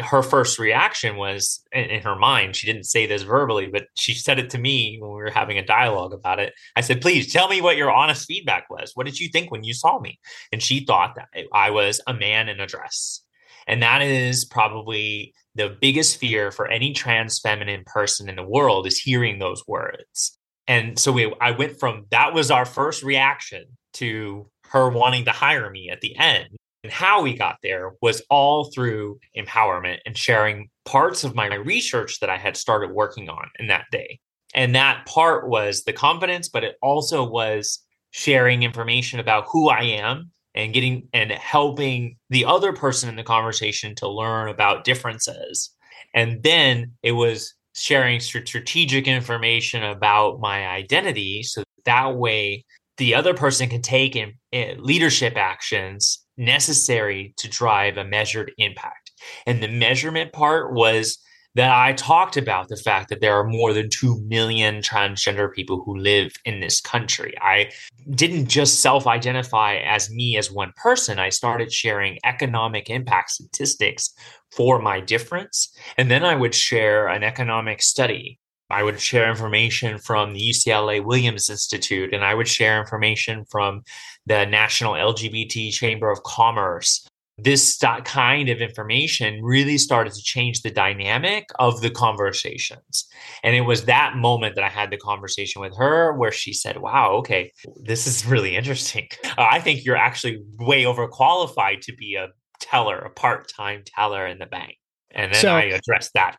her 0.00 0.22
first 0.22 0.58
reaction 0.58 1.16
was 1.16 1.62
in, 1.72 2.02
her 2.02 2.16
mind, 2.16 2.56
she 2.56 2.66
didn't 2.66 2.84
say 2.84 3.06
this 3.06 3.22
verbally, 3.22 3.66
but 3.66 3.86
she 3.94 4.14
said 4.14 4.38
it 4.38 4.50
to 4.50 4.58
me 4.58 4.98
when 5.00 5.10
we 5.10 5.16
were 5.16 5.30
having 5.30 5.58
a 5.58 5.64
dialogue 5.64 6.12
about 6.12 6.38
it. 6.38 6.52
I 6.74 6.80
said, 6.80 7.00
please 7.00 7.32
tell 7.32 7.48
me 7.48 7.60
what 7.60 7.76
your 7.76 7.90
honest 7.90 8.26
feedback 8.26 8.68
was. 8.70 8.92
What 8.94 9.06
did 9.06 9.18
you 9.18 9.28
think 9.28 9.50
when 9.50 9.64
you 9.64 9.74
saw 9.74 9.98
me? 9.98 10.18
And 10.52 10.62
she 10.62 10.84
thought 10.84 11.16
that 11.16 11.28
I 11.52 11.70
was 11.70 12.00
a 12.06 12.14
man 12.14 12.48
in 12.48 12.60
a 12.60 12.66
dress. 12.66 13.22
And 13.66 13.82
that 13.82 14.02
is 14.02 14.44
probably 14.44 15.34
the 15.54 15.76
biggest 15.80 16.18
fear 16.18 16.50
for 16.52 16.68
any 16.68 16.92
trans 16.92 17.40
feminine 17.40 17.82
person 17.84 18.28
in 18.28 18.36
the 18.36 18.46
world 18.46 18.86
is 18.86 18.98
hearing 18.98 19.38
those 19.38 19.66
words. 19.66 20.38
And 20.68 20.98
so 20.98 21.12
we, 21.12 21.34
I 21.40 21.52
went 21.52 21.78
from 21.78 22.06
that 22.10 22.34
was 22.34 22.50
our 22.50 22.64
first 22.64 23.02
reaction 23.02 23.64
to 23.94 24.50
her 24.70 24.88
wanting 24.88 25.24
to 25.24 25.30
hire 25.30 25.70
me 25.70 25.90
at 25.90 26.00
the 26.00 26.16
end. 26.16 26.48
And 26.86 26.92
how 26.92 27.20
we 27.20 27.34
got 27.34 27.56
there 27.64 27.94
was 28.00 28.22
all 28.30 28.70
through 28.70 29.18
empowerment 29.36 29.98
and 30.06 30.16
sharing 30.16 30.70
parts 30.84 31.24
of 31.24 31.34
my 31.34 31.52
research 31.52 32.20
that 32.20 32.30
I 32.30 32.36
had 32.36 32.56
started 32.56 32.92
working 32.92 33.28
on 33.28 33.48
in 33.58 33.66
that 33.66 33.86
day. 33.90 34.20
And 34.54 34.72
that 34.76 35.04
part 35.04 35.48
was 35.48 35.82
the 35.82 35.92
confidence, 35.92 36.48
but 36.48 36.62
it 36.62 36.76
also 36.80 37.28
was 37.28 37.80
sharing 38.12 38.62
information 38.62 39.18
about 39.18 39.46
who 39.50 39.68
I 39.68 39.80
am 39.80 40.30
and 40.54 40.72
getting 40.72 41.08
and 41.12 41.32
helping 41.32 42.18
the 42.30 42.44
other 42.44 42.72
person 42.72 43.08
in 43.08 43.16
the 43.16 43.24
conversation 43.24 43.96
to 43.96 44.08
learn 44.08 44.48
about 44.48 44.84
differences. 44.84 45.74
And 46.14 46.40
then 46.44 46.92
it 47.02 47.12
was 47.12 47.52
sharing 47.74 48.20
strategic 48.20 49.08
information 49.08 49.82
about 49.82 50.38
my 50.38 50.68
identity 50.68 51.42
so 51.42 51.64
that 51.84 52.14
way 52.14 52.64
the 52.98 53.16
other 53.16 53.34
person 53.34 53.68
can 53.68 53.82
take 53.82 54.14
in, 54.14 54.34
in 54.52 54.80
leadership 54.80 55.36
actions 55.36 56.22
necessary 56.36 57.34
to 57.38 57.48
drive 57.48 57.96
a 57.96 58.04
measured 58.04 58.52
impact. 58.58 59.12
And 59.46 59.62
the 59.62 59.68
measurement 59.68 60.32
part 60.32 60.72
was 60.72 61.18
that 61.56 61.72
I 61.72 61.94
talked 61.94 62.36
about 62.36 62.68
the 62.68 62.76
fact 62.76 63.08
that 63.08 63.22
there 63.22 63.34
are 63.34 63.46
more 63.46 63.72
than 63.72 63.88
2 63.88 64.20
million 64.26 64.82
transgender 64.82 65.50
people 65.50 65.82
who 65.82 65.96
live 65.96 66.32
in 66.44 66.60
this 66.60 66.82
country. 66.82 67.34
I 67.40 67.70
didn't 68.10 68.48
just 68.48 68.80
self 68.80 69.06
identify 69.06 69.76
as 69.76 70.10
me 70.10 70.36
as 70.36 70.52
one 70.52 70.72
person, 70.76 71.18
I 71.18 71.30
started 71.30 71.72
sharing 71.72 72.18
economic 72.24 72.90
impact 72.90 73.30
statistics 73.30 74.12
for 74.54 74.82
my 74.82 75.00
difference. 75.00 75.74
And 75.96 76.10
then 76.10 76.26
I 76.26 76.34
would 76.34 76.54
share 76.54 77.08
an 77.08 77.22
economic 77.22 77.80
study. 77.82 78.38
I 78.70 78.82
would 78.82 79.00
share 79.00 79.30
information 79.30 79.98
from 79.98 80.32
the 80.32 80.40
UCLA 80.40 81.04
Williams 81.04 81.48
Institute, 81.48 82.12
and 82.12 82.24
I 82.24 82.34
would 82.34 82.48
share 82.48 82.80
information 82.80 83.44
from 83.50 83.82
the 84.26 84.44
National 84.44 84.94
LGBT 84.94 85.72
Chamber 85.72 86.10
of 86.10 86.22
Commerce 86.24 87.06
this 87.38 87.78
kind 88.04 88.48
of 88.48 88.60
information 88.60 89.42
really 89.42 89.76
started 89.76 90.14
to 90.14 90.22
change 90.22 90.62
the 90.62 90.70
dynamic 90.70 91.48
of 91.58 91.82
the 91.82 91.90
conversations. 91.90 93.06
And 93.42 93.54
it 93.54 93.62
was 93.62 93.84
that 93.84 94.16
moment 94.16 94.54
that 94.54 94.64
I 94.64 94.70
had 94.70 94.90
the 94.90 94.96
conversation 94.96 95.60
with 95.60 95.76
her 95.76 96.14
where 96.14 96.32
she 96.32 96.54
said, 96.54 96.78
Wow, 96.78 97.12
okay, 97.18 97.52
this 97.82 98.06
is 98.06 98.24
really 98.24 98.56
interesting. 98.56 99.08
Uh, 99.24 99.48
I 99.50 99.60
think 99.60 99.84
you're 99.84 99.96
actually 99.96 100.42
way 100.58 100.84
overqualified 100.84 101.82
to 101.82 101.94
be 101.94 102.14
a 102.14 102.28
teller, 102.58 102.98
a 102.98 103.10
part 103.10 103.48
time 103.48 103.82
teller 103.84 104.26
in 104.26 104.38
the 104.38 104.46
bank. 104.46 104.78
And 105.16 105.32
then 105.32 105.40
so, 105.40 105.56
I 105.56 105.62
address 105.62 106.10
that 106.12 106.36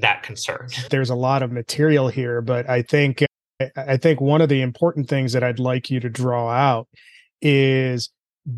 that 0.00 0.22
concern. 0.22 0.68
There's 0.90 1.10
a 1.10 1.16
lot 1.16 1.42
of 1.42 1.50
material 1.50 2.08
here, 2.08 2.40
but 2.40 2.68
I 2.68 2.82
think 2.82 3.24
I 3.74 3.96
think 3.96 4.20
one 4.20 4.40
of 4.40 4.48
the 4.48 4.60
important 4.60 5.08
things 5.08 5.32
that 5.32 5.42
I'd 5.42 5.58
like 5.58 5.90
you 5.90 5.98
to 5.98 6.08
draw 6.08 6.48
out 6.48 6.86
is 7.40 8.10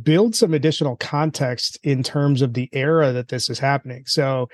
build 0.02 0.35
some 0.35 0.54
additional 0.54 0.96
context 0.96 1.78
in 1.83 2.02
terms 2.02 2.42
of 2.42 2.54
the 2.54 2.68
era 2.72 3.12
that 3.12 3.28
this 3.28 3.48
is 3.48 3.59
happening. 3.59 4.04
So 4.06 4.48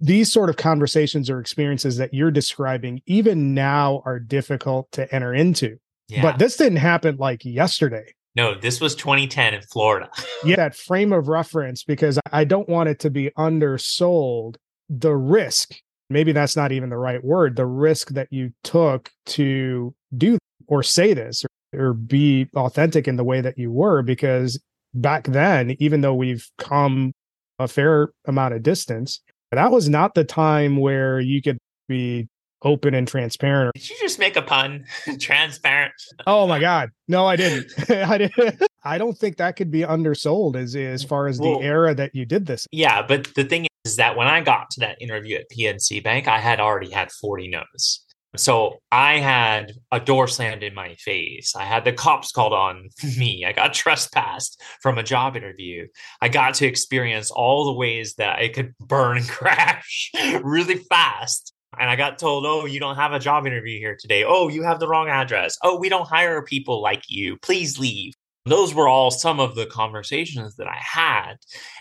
these 0.00 0.32
sort 0.32 0.50
of 0.50 0.56
conversations 0.56 1.30
or 1.30 1.38
experiences 1.38 1.96
that 1.98 2.12
you're 2.12 2.30
describing 2.30 3.00
even 3.06 3.54
now 3.54 4.02
are 4.04 4.18
difficult 4.18 4.90
to 4.92 5.12
enter 5.14 5.32
into. 5.32 5.78
Yeah. 6.08 6.22
But 6.22 6.38
this 6.38 6.56
didn't 6.56 6.76
happen 6.76 7.16
like 7.16 7.44
yesterday. 7.44 8.14
No, 8.34 8.54
this 8.54 8.80
was 8.80 8.94
2010 8.94 9.54
in 9.54 9.62
Florida. 9.62 10.08
yeah, 10.44 10.56
that 10.56 10.74
frame 10.74 11.12
of 11.12 11.28
reference 11.28 11.84
because 11.84 12.18
I 12.32 12.44
don't 12.44 12.68
want 12.68 12.88
it 12.88 12.98
to 13.00 13.10
be 13.10 13.30
undersold 13.36 14.58
the 14.88 15.14
risk. 15.14 15.74
Maybe 16.08 16.32
that's 16.32 16.56
not 16.56 16.72
even 16.72 16.90
the 16.90 16.96
right 16.96 17.22
word, 17.22 17.56
the 17.56 17.66
risk 17.66 18.10
that 18.10 18.28
you 18.30 18.52
took 18.64 19.10
to 19.26 19.94
do 20.16 20.38
or 20.66 20.82
say 20.82 21.14
this 21.14 21.44
or, 21.72 21.88
or 21.88 21.94
be 21.94 22.48
authentic 22.56 23.08
in 23.08 23.16
the 23.16 23.24
way 23.24 23.40
that 23.40 23.58
you 23.58 23.70
were 23.70 24.02
because 24.02 24.60
back 24.94 25.24
then, 25.24 25.76
even 25.78 26.00
though 26.00 26.14
we've 26.14 26.46
come 26.58 27.12
a 27.58 27.68
fair 27.68 28.10
amount 28.26 28.54
of 28.54 28.62
distance, 28.62 29.20
that 29.50 29.70
was 29.70 29.88
not 29.88 30.14
the 30.14 30.24
time 30.24 30.76
where 30.78 31.20
you 31.20 31.42
could 31.42 31.58
be 31.88 32.28
open 32.64 32.94
and 32.94 33.06
transparent. 33.06 33.74
Did 33.74 33.90
you 33.90 33.96
just 34.00 34.18
make 34.18 34.36
a 34.36 34.42
pun? 34.42 34.84
transparent. 35.20 35.92
oh 36.26 36.46
my 36.46 36.58
God. 36.58 36.90
No, 37.08 37.26
I 37.26 37.36
didn't. 37.36 37.90
I 37.90 38.18
didn't. 38.18 38.62
I 38.84 38.98
don't 38.98 39.16
think 39.16 39.36
that 39.36 39.56
could 39.56 39.70
be 39.70 39.84
undersold 39.84 40.56
as 40.56 40.74
as 40.74 41.04
far 41.04 41.28
as 41.28 41.38
well, 41.38 41.58
the 41.58 41.64
era 41.64 41.94
that 41.94 42.14
you 42.14 42.24
did 42.24 42.46
this. 42.46 42.66
Yeah, 42.72 43.02
but 43.02 43.32
the 43.34 43.44
thing 43.44 43.66
is 43.84 43.96
that 43.96 44.16
when 44.16 44.28
I 44.28 44.40
got 44.40 44.70
to 44.70 44.80
that 44.80 45.00
interview 45.00 45.36
at 45.36 45.50
PNC 45.50 46.02
Bank, 46.02 46.28
I 46.28 46.38
had 46.38 46.60
already 46.60 46.90
had 46.90 47.10
40 47.12 47.48
no's. 47.48 48.04
So 48.36 48.78
I 48.90 49.18
had 49.18 49.72
a 49.90 50.00
door 50.00 50.26
slammed 50.26 50.62
in 50.62 50.74
my 50.74 50.94
face. 50.94 51.54
I 51.54 51.64
had 51.64 51.84
the 51.84 51.92
cops 51.92 52.32
called 52.32 52.54
on 52.54 52.88
me. 53.18 53.44
I 53.46 53.52
got 53.52 53.74
trespassed 53.74 54.60
from 54.80 54.98
a 54.98 55.02
job 55.02 55.36
interview. 55.36 55.86
I 56.20 56.28
got 56.28 56.54
to 56.54 56.66
experience 56.66 57.30
all 57.30 57.66
the 57.66 57.74
ways 57.74 58.14
that 58.14 58.40
it 58.40 58.54
could 58.54 58.74
burn 58.78 59.18
and 59.18 59.28
crash 59.28 60.10
really 60.42 60.76
fast. 60.76 61.51
And 61.78 61.88
I 61.88 61.96
got 61.96 62.18
told, 62.18 62.44
oh, 62.46 62.66
you 62.66 62.80
don't 62.80 62.96
have 62.96 63.12
a 63.12 63.18
job 63.18 63.46
interview 63.46 63.78
here 63.78 63.96
today. 63.98 64.24
Oh, 64.24 64.48
you 64.48 64.62
have 64.62 64.78
the 64.78 64.88
wrong 64.88 65.08
address. 65.08 65.56
Oh, 65.62 65.78
we 65.78 65.88
don't 65.88 66.08
hire 66.08 66.42
people 66.42 66.82
like 66.82 67.04
you. 67.08 67.36
Please 67.38 67.78
leave. 67.78 68.12
Those 68.44 68.74
were 68.74 68.88
all 68.88 69.10
some 69.10 69.38
of 69.38 69.54
the 69.54 69.66
conversations 69.66 70.56
that 70.56 70.66
I 70.66 70.78
had. 70.78 71.36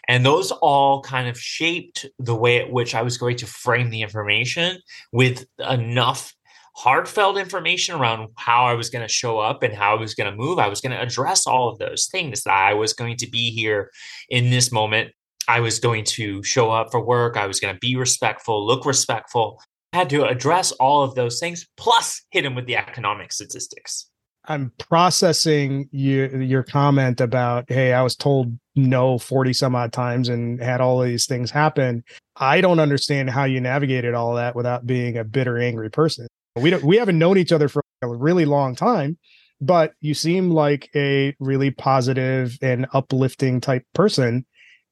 And 0.07 0.25
those 0.25 0.51
all 0.51 1.01
kind 1.01 1.27
of 1.27 1.39
shaped 1.39 2.05
the 2.19 2.35
way 2.35 2.59
at 2.59 2.71
which 2.71 2.93
I 2.93 3.01
was 3.01 3.17
going 3.17 3.37
to 3.37 3.47
frame 3.47 3.89
the 3.89 4.01
information 4.01 4.77
with 5.11 5.45
enough 5.69 6.33
heartfelt 6.75 7.37
information 7.37 7.95
around 7.95 8.29
how 8.37 8.65
I 8.65 8.73
was 8.73 8.89
going 8.89 9.05
to 9.05 9.13
show 9.13 9.39
up 9.39 9.61
and 9.63 9.73
how 9.73 9.95
I 9.95 9.99
was 9.99 10.15
going 10.15 10.31
to 10.31 10.37
move. 10.37 10.57
I 10.57 10.67
was 10.67 10.81
going 10.81 10.91
to 10.91 11.01
address 11.01 11.45
all 11.45 11.69
of 11.69 11.79
those 11.79 12.07
things 12.11 12.43
that 12.43 12.53
I 12.53 12.73
was 12.73 12.93
going 12.93 13.17
to 13.17 13.29
be 13.29 13.51
here 13.51 13.91
in 14.29 14.51
this 14.51 14.71
moment. 14.71 15.11
I 15.47 15.59
was 15.59 15.79
going 15.79 16.05
to 16.05 16.43
show 16.43 16.71
up 16.71 16.91
for 16.91 17.03
work. 17.03 17.35
I 17.35 17.47
was 17.47 17.59
going 17.59 17.73
to 17.73 17.79
be 17.79 17.95
respectful, 17.95 18.65
look 18.65 18.85
respectful. 18.85 19.61
Had 19.93 20.09
to 20.11 20.25
address 20.25 20.71
all 20.73 21.03
of 21.03 21.15
those 21.15 21.39
things, 21.39 21.67
plus 21.75 22.21
hit 22.31 22.45
him 22.45 22.55
with 22.55 22.65
the 22.65 22.77
economic 22.77 23.33
statistics. 23.33 24.09
I'm 24.45 24.71
processing 24.77 25.87
your 25.91 26.41
your 26.41 26.63
comment 26.63 27.21
about, 27.21 27.65
hey, 27.67 27.93
I 27.93 28.01
was 28.01 28.15
told 28.15 28.57
no 28.75 29.17
40 29.17 29.53
some 29.53 29.75
odd 29.75 29.93
times 29.93 30.29
and 30.29 30.61
had 30.61 30.81
all 30.81 31.01
these 31.01 31.25
things 31.25 31.51
happen. 31.51 32.03
I 32.37 32.61
don't 32.61 32.79
understand 32.79 33.29
how 33.29 33.43
you 33.43 33.61
navigated 33.61 34.13
all 34.13 34.35
that 34.35 34.55
without 34.55 34.87
being 34.87 35.17
a 35.17 35.23
bitter, 35.23 35.59
angry 35.59 35.89
person. 35.89 36.27
We 36.55 36.69
don't 36.69 36.83
we 36.83 36.97
haven't 36.97 37.19
known 37.19 37.37
each 37.37 37.51
other 37.51 37.69
for 37.69 37.83
a 38.01 38.07
really 38.07 38.45
long 38.45 38.75
time, 38.75 39.17
but 39.59 39.93
you 40.01 40.13
seem 40.13 40.49
like 40.49 40.89
a 40.95 41.35
really 41.39 41.71
positive 41.71 42.57
and 42.61 42.87
uplifting 42.93 43.61
type 43.61 43.83
person. 43.93 44.45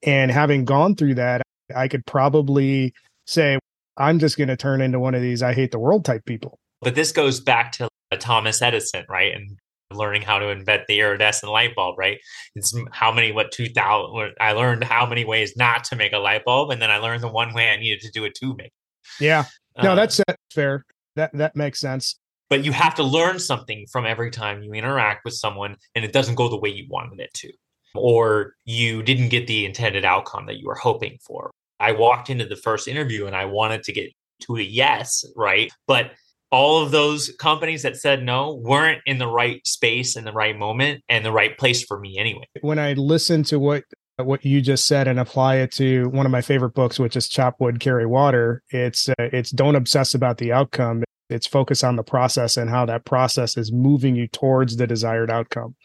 And 0.04 0.32
having 0.32 0.64
gone 0.64 0.96
through 0.96 1.16
that, 1.16 1.42
I 1.76 1.88
could 1.88 2.06
probably 2.06 2.94
say 3.26 3.58
I'm 4.00 4.20
just 4.20 4.38
going 4.38 4.48
to 4.48 4.58
turn 4.58 4.82
into 4.82 5.00
one 5.00 5.16
of 5.16 5.22
these 5.22 5.44
I 5.44 5.54
hate 5.54 5.72
the 5.72 5.80
world 5.80 6.06
type 6.06 6.26
people. 6.26 6.60
But 6.82 6.96
this 6.96 7.12
goes 7.12 7.40
back 7.40 7.74
to 7.74 7.90
Thomas 8.20 8.62
Edison, 8.62 9.06
right? 9.10 9.34
And 9.34 9.58
learning 9.92 10.22
how 10.22 10.40
to 10.40 10.50
invent 10.50 10.84
the 10.88 11.00
iridescent 11.00 11.52
light 11.52 11.76
bulb, 11.76 11.98
right? 11.98 12.20
It's 12.56 12.74
how 12.92 13.12
many, 13.12 13.32
what, 13.32 13.52
2000, 13.52 14.34
I 14.40 14.54
learned 14.54 14.84
how 14.84 15.06
many 15.06 15.26
ways 15.26 15.58
not 15.58 15.84
to 15.86 15.96
make 15.96 16.14
a 16.14 16.20
light 16.20 16.46
bulb. 16.46 16.72
And 16.72 16.82
then 16.82 16.92
I 16.92 16.98
learned 16.98 17.22
the 17.22 17.28
one 17.28 17.54
way 17.54 17.70
I 17.70 17.78
needed 17.78 18.02
to 18.02 18.12
do 18.12 18.24
it 18.26 18.36
to 18.36 18.56
make. 18.56 18.72
Yeah. 19.20 19.46
No, 19.82 19.92
uh, 19.92 19.96
that's 19.96 20.22
fair 20.52 20.86
that 21.16 21.32
that 21.34 21.56
makes 21.56 21.80
sense 21.80 22.16
but 22.50 22.66
you 22.66 22.72
have 22.72 22.96
to 22.96 23.04
learn 23.04 23.40
something 23.40 23.86
from 23.92 24.06
every 24.06 24.32
time 24.32 24.64
you 24.64 24.74
interact 24.74 25.24
with 25.24 25.36
someone 25.36 25.76
and 25.96 26.04
it 26.04 26.12
doesn't 26.12 26.36
go 26.36 26.50
the 26.50 26.58
way 26.58 26.70
you 26.70 26.86
wanted 26.90 27.20
it 27.20 27.34
to 27.34 27.52
or 27.96 28.54
you 28.66 29.04
didn't 29.04 29.30
get 29.30 29.48
the 29.48 29.66
intended 29.66 30.06
outcome 30.06 30.46
that 30.48 30.58
you 30.58 30.68
were 30.68 30.76
hoping 30.76 31.18
for 31.26 31.52
i 31.80 31.92
walked 31.92 32.30
into 32.30 32.46
the 32.46 32.56
first 32.56 32.88
interview 32.88 33.26
and 33.26 33.36
i 33.36 33.46
wanted 33.46 33.84
to 33.84 33.92
get 33.92 34.12
to 34.40 34.58
a 34.58 34.62
yes 34.62 35.26
right? 35.36 35.72
But 35.88 36.12
all 36.52 36.82
of 36.82 36.92
those 36.92 37.32
companies 37.40 37.84
that 37.84 37.96
said 37.96 38.24
no 38.24 38.56
weren't 38.56 39.02
in 39.06 39.20
the 39.20 39.28
right 39.28 39.66
space 39.68 40.16
in 40.16 40.24
the 40.24 40.32
right 40.32 40.58
moment 40.58 41.04
and 41.08 41.24
the 41.24 41.32
right 41.32 41.56
place 41.58 41.84
for 41.84 42.00
me 42.00 42.18
anyway. 42.18 42.46
When 42.62 42.80
i 42.80 42.94
listened 42.94 43.46
to 43.48 43.60
what 43.60 43.84
what 44.18 44.44
you 44.44 44.60
just 44.60 44.86
said 44.86 45.08
and 45.08 45.20
apply 45.20 45.58
it 45.58 45.72
to 45.72 46.10
one 46.10 46.26
of 46.26 46.32
my 46.32 46.42
favorite 46.42 46.74
books, 46.74 47.00
which 47.00 47.16
is 47.16 47.30
Chop 47.30 47.56
Wood, 47.60 47.80
Carry 47.80 48.06
Water. 48.06 48.62
It's 48.70 49.08
uh, 49.08 49.14
it's 49.20 49.52
don't 49.52 49.76
obsess 49.76 50.14
about 50.14 50.40
the 50.40 50.52
outcome. 50.52 51.04
It's 51.30 51.48
focus 51.48 51.84
on 51.84 51.96
the 51.96 52.04
process 52.04 52.58
and 52.58 52.70
how 52.70 52.86
that 52.88 53.06
process 53.06 53.56
is 53.56 53.72
moving 53.72 54.16
you 54.16 54.28
towards 54.28 54.76
the 54.76 54.88
desired 54.88 55.30
outcome. 55.30 55.76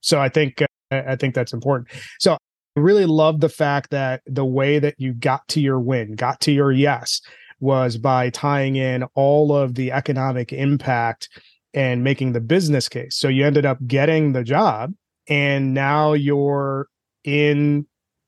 So 0.00 0.20
i 0.20 0.28
think 0.28 0.62
uh, 0.62 0.66
i 0.90 1.16
think 1.16 1.34
that's 1.34 1.52
important. 1.52 1.88
So 2.20 2.38
really 2.76 3.06
love 3.06 3.40
the 3.40 3.48
fact 3.48 3.90
that 3.90 4.22
the 4.26 4.44
way 4.44 4.78
that 4.78 4.94
you 4.98 5.12
got 5.12 5.46
to 5.48 5.60
your 5.60 5.78
win 5.78 6.14
got 6.14 6.40
to 6.40 6.52
your 6.52 6.72
yes 6.72 7.20
was 7.60 7.96
by 7.96 8.30
tying 8.30 8.76
in 8.76 9.04
all 9.14 9.54
of 9.54 9.74
the 9.74 9.92
economic 9.92 10.52
impact 10.52 11.28
and 11.72 12.04
making 12.04 12.32
the 12.32 12.40
business 12.40 12.88
case. 12.88 13.16
So 13.16 13.28
you 13.28 13.46
ended 13.46 13.64
up 13.64 13.78
getting 13.86 14.32
the 14.32 14.44
job 14.44 14.92
and 15.28 15.72
now 15.72 16.12
you're 16.12 16.88
in 17.24 17.86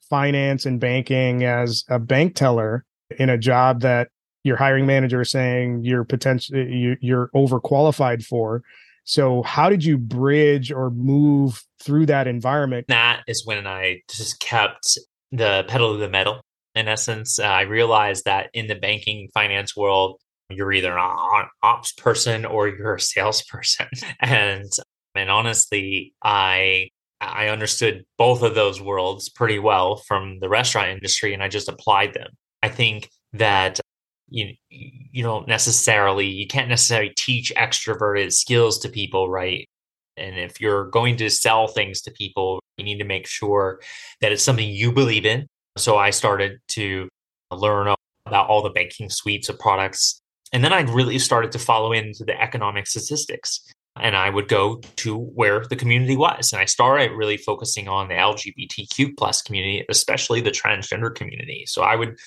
finance 0.08 0.64
and 0.64 0.80
banking 0.80 1.44
as 1.44 1.84
a 1.88 1.98
bank 1.98 2.34
teller 2.34 2.84
in 3.18 3.28
a 3.28 3.38
job 3.38 3.80
that 3.80 4.08
your 4.44 4.56
hiring 4.56 4.86
manager 4.86 5.20
is 5.20 5.30
saying 5.30 5.82
you're 5.82 6.04
potentially 6.04 6.72
you, 6.72 6.96
you're 7.00 7.30
overqualified 7.34 8.24
for 8.24 8.62
so 9.06 9.42
how 9.42 9.70
did 9.70 9.84
you 9.84 9.96
bridge 9.96 10.72
or 10.72 10.90
move 10.90 11.62
through 11.80 12.06
that 12.06 12.26
environment? 12.26 12.88
That 12.88 13.22
is 13.26 13.46
when 13.46 13.66
i 13.66 14.02
just 14.10 14.40
kept 14.40 14.98
the 15.32 15.64
pedal 15.68 15.94
to 15.94 15.98
the 15.98 16.10
metal 16.10 16.42
in 16.74 16.88
essence. 16.88 17.38
Uh, 17.38 17.44
i 17.44 17.62
realized 17.62 18.24
that 18.26 18.50
in 18.52 18.66
the 18.66 18.74
banking 18.74 19.28
finance 19.32 19.74
world 19.76 20.20
you're 20.50 20.72
either 20.72 20.96
an 20.96 21.46
ops 21.62 21.92
person 21.92 22.44
or 22.44 22.68
you're 22.68 22.96
a 22.96 23.00
salesperson. 23.00 23.88
And 24.20 24.70
and 25.14 25.30
honestly 25.30 26.12
i 26.22 26.88
i 27.20 27.48
understood 27.48 28.04
both 28.18 28.42
of 28.42 28.54
those 28.54 28.80
worlds 28.80 29.30
pretty 29.30 29.58
well 29.58 29.96
from 29.96 30.38
the 30.40 30.48
restaurant 30.48 30.90
industry 30.90 31.32
and 31.32 31.42
i 31.42 31.48
just 31.48 31.68
applied 31.68 32.12
them. 32.12 32.30
I 32.62 32.68
think 32.68 33.08
that 33.34 33.80
you 34.28 34.54
you 34.68 35.22
don't 35.22 35.46
necessarily 35.46 36.26
you 36.26 36.46
can't 36.46 36.68
necessarily 36.68 37.12
teach 37.16 37.52
extroverted 37.56 38.32
skills 38.32 38.78
to 38.80 38.88
people 38.88 39.30
right? 39.30 39.68
And 40.18 40.38
if 40.38 40.60
you're 40.60 40.86
going 40.86 41.16
to 41.18 41.28
sell 41.28 41.68
things 41.68 42.00
to 42.02 42.10
people 42.10 42.60
you 42.76 42.84
need 42.84 42.98
to 42.98 43.04
make 43.04 43.26
sure 43.26 43.80
that 44.20 44.32
it's 44.32 44.42
something 44.42 44.68
you 44.68 44.92
believe 44.92 45.24
in. 45.26 45.46
So 45.78 45.96
i 45.96 46.10
started 46.10 46.58
to 46.68 47.08
learn 47.52 47.94
about 48.26 48.48
all 48.48 48.62
the 48.62 48.70
banking 48.70 49.08
suites 49.08 49.48
of 49.48 49.58
products. 49.58 50.20
And 50.52 50.64
then 50.64 50.72
i 50.72 50.80
really 50.80 51.18
started 51.18 51.52
to 51.52 51.58
follow 51.58 51.92
into 51.92 52.24
the 52.24 52.40
economic 52.40 52.86
statistics. 52.86 53.60
And 53.98 54.16
i 54.16 54.28
would 54.28 54.48
go 54.48 54.80
to 54.96 55.16
where 55.16 55.64
the 55.64 55.76
community 55.76 56.16
was. 56.16 56.52
And 56.52 56.60
i 56.60 56.64
started 56.64 57.12
really 57.12 57.36
focusing 57.36 57.86
on 57.86 58.08
the 58.08 58.14
lgbtq 58.14 59.16
plus 59.16 59.42
community 59.42 59.84
especially 59.88 60.40
the 60.40 60.50
transgender 60.50 61.14
community. 61.14 61.64
So 61.66 61.82
i 61.82 61.94
would 61.94 62.18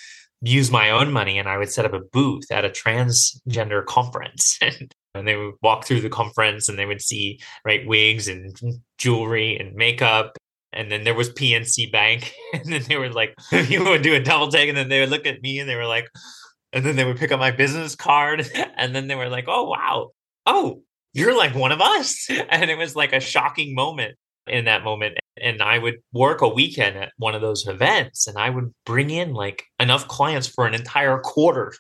use 0.41 0.71
my 0.71 0.89
own 0.89 1.11
money 1.11 1.37
and 1.37 1.47
I 1.47 1.57
would 1.57 1.71
set 1.71 1.85
up 1.85 1.93
a 1.93 1.99
booth 1.99 2.51
at 2.51 2.65
a 2.65 2.69
transgender 2.69 3.85
conference. 3.85 4.57
and 5.15 5.27
they 5.27 5.35
would 5.35 5.55
walk 5.61 5.85
through 5.85 6.01
the 6.01 6.09
conference 6.09 6.69
and 6.69 6.77
they 6.77 6.85
would 6.85 7.01
see 7.01 7.39
right 7.65 7.85
wigs 7.85 8.27
and 8.27 8.55
jewelry 8.97 9.57
and 9.57 9.75
makeup. 9.75 10.37
And 10.71 10.91
then 10.91 11.03
there 11.03 11.15
was 11.15 11.31
PNC 11.31 11.91
Bank. 11.91 12.33
And 12.53 12.71
then 12.71 12.83
they 12.87 12.97
were 12.97 13.09
like, 13.09 13.35
you 13.51 13.83
would 13.83 14.01
do 14.01 14.15
a 14.15 14.19
double 14.19 14.49
take. 14.49 14.69
And 14.69 14.77
then 14.77 14.89
they 14.89 14.99
would 14.99 15.09
look 15.09 15.27
at 15.27 15.41
me 15.41 15.59
and 15.59 15.69
they 15.69 15.75
were 15.75 15.85
like, 15.85 16.09
and 16.73 16.85
then 16.85 16.95
they 16.95 17.05
would 17.05 17.17
pick 17.17 17.31
up 17.31 17.39
my 17.39 17.51
business 17.51 17.95
card. 17.95 18.49
And 18.75 18.95
then 18.95 19.07
they 19.07 19.15
were 19.15 19.29
like, 19.29 19.45
oh, 19.47 19.69
wow. 19.69 20.09
Oh, 20.45 20.81
you're 21.13 21.37
like 21.37 21.53
one 21.55 21.71
of 21.71 21.81
us. 21.81 22.27
And 22.49 22.71
it 22.71 22.77
was 22.77 22.95
like 22.95 23.13
a 23.13 23.19
shocking 23.19 23.75
moment 23.75 24.15
in 24.47 24.65
that 24.65 24.83
moment 24.83 25.18
and 25.41 25.61
I 25.61 25.77
would 25.77 25.95
work 26.13 26.41
a 26.41 26.47
weekend 26.47 26.97
at 26.97 27.11
one 27.17 27.35
of 27.35 27.41
those 27.41 27.67
events 27.67 28.27
and 28.27 28.37
I 28.37 28.49
would 28.49 28.73
bring 28.85 29.09
in 29.09 29.33
like 29.33 29.65
enough 29.79 30.07
clients 30.07 30.47
for 30.47 30.65
an 30.65 30.73
entire 30.73 31.19
quarter 31.19 31.73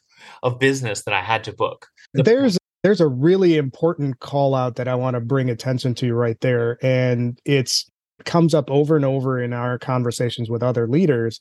of 0.43 0.59
business 0.59 1.03
that 1.03 1.13
I 1.13 1.21
had 1.21 1.43
to 1.45 1.53
book. 1.53 1.87
There's 2.13 2.57
there's 2.83 3.01
a 3.01 3.07
really 3.07 3.57
important 3.57 4.19
call 4.19 4.55
out 4.55 4.75
that 4.77 4.87
I 4.87 4.95
want 4.95 5.15
to 5.15 5.19
bring 5.19 5.49
attention 5.49 5.93
to 5.95 6.13
right 6.13 6.39
there 6.39 6.77
and 6.81 7.39
it's 7.45 7.89
comes 8.25 8.53
up 8.53 8.69
over 8.69 8.97
and 8.97 9.05
over 9.05 9.41
in 9.41 9.53
our 9.53 9.79
conversations 9.79 10.49
with 10.49 10.61
other 10.61 10.87
leaders 10.87 11.39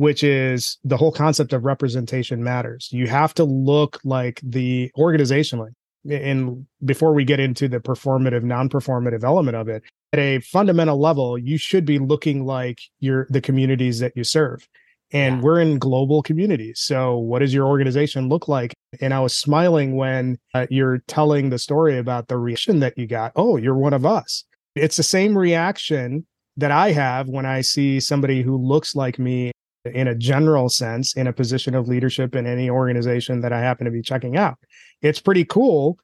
which 0.00 0.24
is 0.24 0.78
the 0.82 0.96
whole 0.96 1.12
concept 1.12 1.52
of 1.52 1.66
representation 1.66 2.42
matters. 2.42 2.88
You 2.90 3.06
have 3.08 3.34
to 3.34 3.44
look 3.44 4.00
like 4.02 4.40
the 4.42 4.90
organization 4.96 5.58
and 6.08 6.66
before 6.84 7.12
we 7.12 7.24
get 7.24 7.40
into 7.40 7.68
the 7.68 7.80
performative 7.80 8.42
non-performative 8.42 9.22
element 9.24 9.56
of 9.56 9.68
it 9.68 9.82
at 10.12 10.18
a 10.18 10.40
fundamental 10.40 10.98
level 10.98 11.38
you 11.38 11.58
should 11.58 11.84
be 11.84 11.98
looking 11.98 12.44
like 12.44 12.80
your 13.00 13.26
the 13.30 13.40
communities 13.40 13.98
that 13.98 14.16
you 14.16 14.24
serve. 14.24 14.66
And 15.12 15.36
yeah. 15.36 15.42
we're 15.42 15.60
in 15.60 15.80
global 15.80 16.22
communities. 16.22 16.78
So 16.78 17.18
what 17.18 17.40
does 17.40 17.52
your 17.52 17.66
organization 17.66 18.28
look 18.28 18.46
like? 18.46 18.72
And 19.00 19.12
i 19.12 19.20
was 19.20 19.36
smiling 19.36 19.96
when 19.96 20.38
uh, 20.54 20.66
you're 20.70 20.98
telling 21.06 21.50
the 21.50 21.58
story 21.58 21.98
about 21.98 22.28
the 22.28 22.38
reaction 22.38 22.80
that 22.80 22.96
you 22.96 23.06
got. 23.06 23.32
Oh 23.36 23.56
you're 23.56 23.76
one 23.76 23.92
of 23.92 24.06
us. 24.06 24.44
It's 24.74 24.96
the 24.96 25.02
same 25.02 25.36
reaction 25.36 26.26
that 26.56 26.70
i 26.70 26.90
have 26.90 27.28
when 27.28 27.46
i 27.46 27.60
see 27.60 28.00
somebody 28.00 28.42
who 28.42 28.56
looks 28.56 28.94
like 28.94 29.18
me 29.18 29.52
in 29.84 30.08
a 30.08 30.14
general 30.14 30.68
sense 30.68 31.16
in 31.16 31.26
a 31.26 31.32
position 31.32 31.74
of 31.74 31.88
leadership 31.88 32.34
in 32.34 32.46
any 32.46 32.68
organization 32.68 33.40
that 33.40 33.52
i 33.52 33.60
happen 33.60 33.84
to 33.84 33.90
be 33.90 34.02
checking 34.02 34.36
out. 34.36 34.58
It's 35.02 35.20
pretty 35.20 35.44
cool 35.44 35.98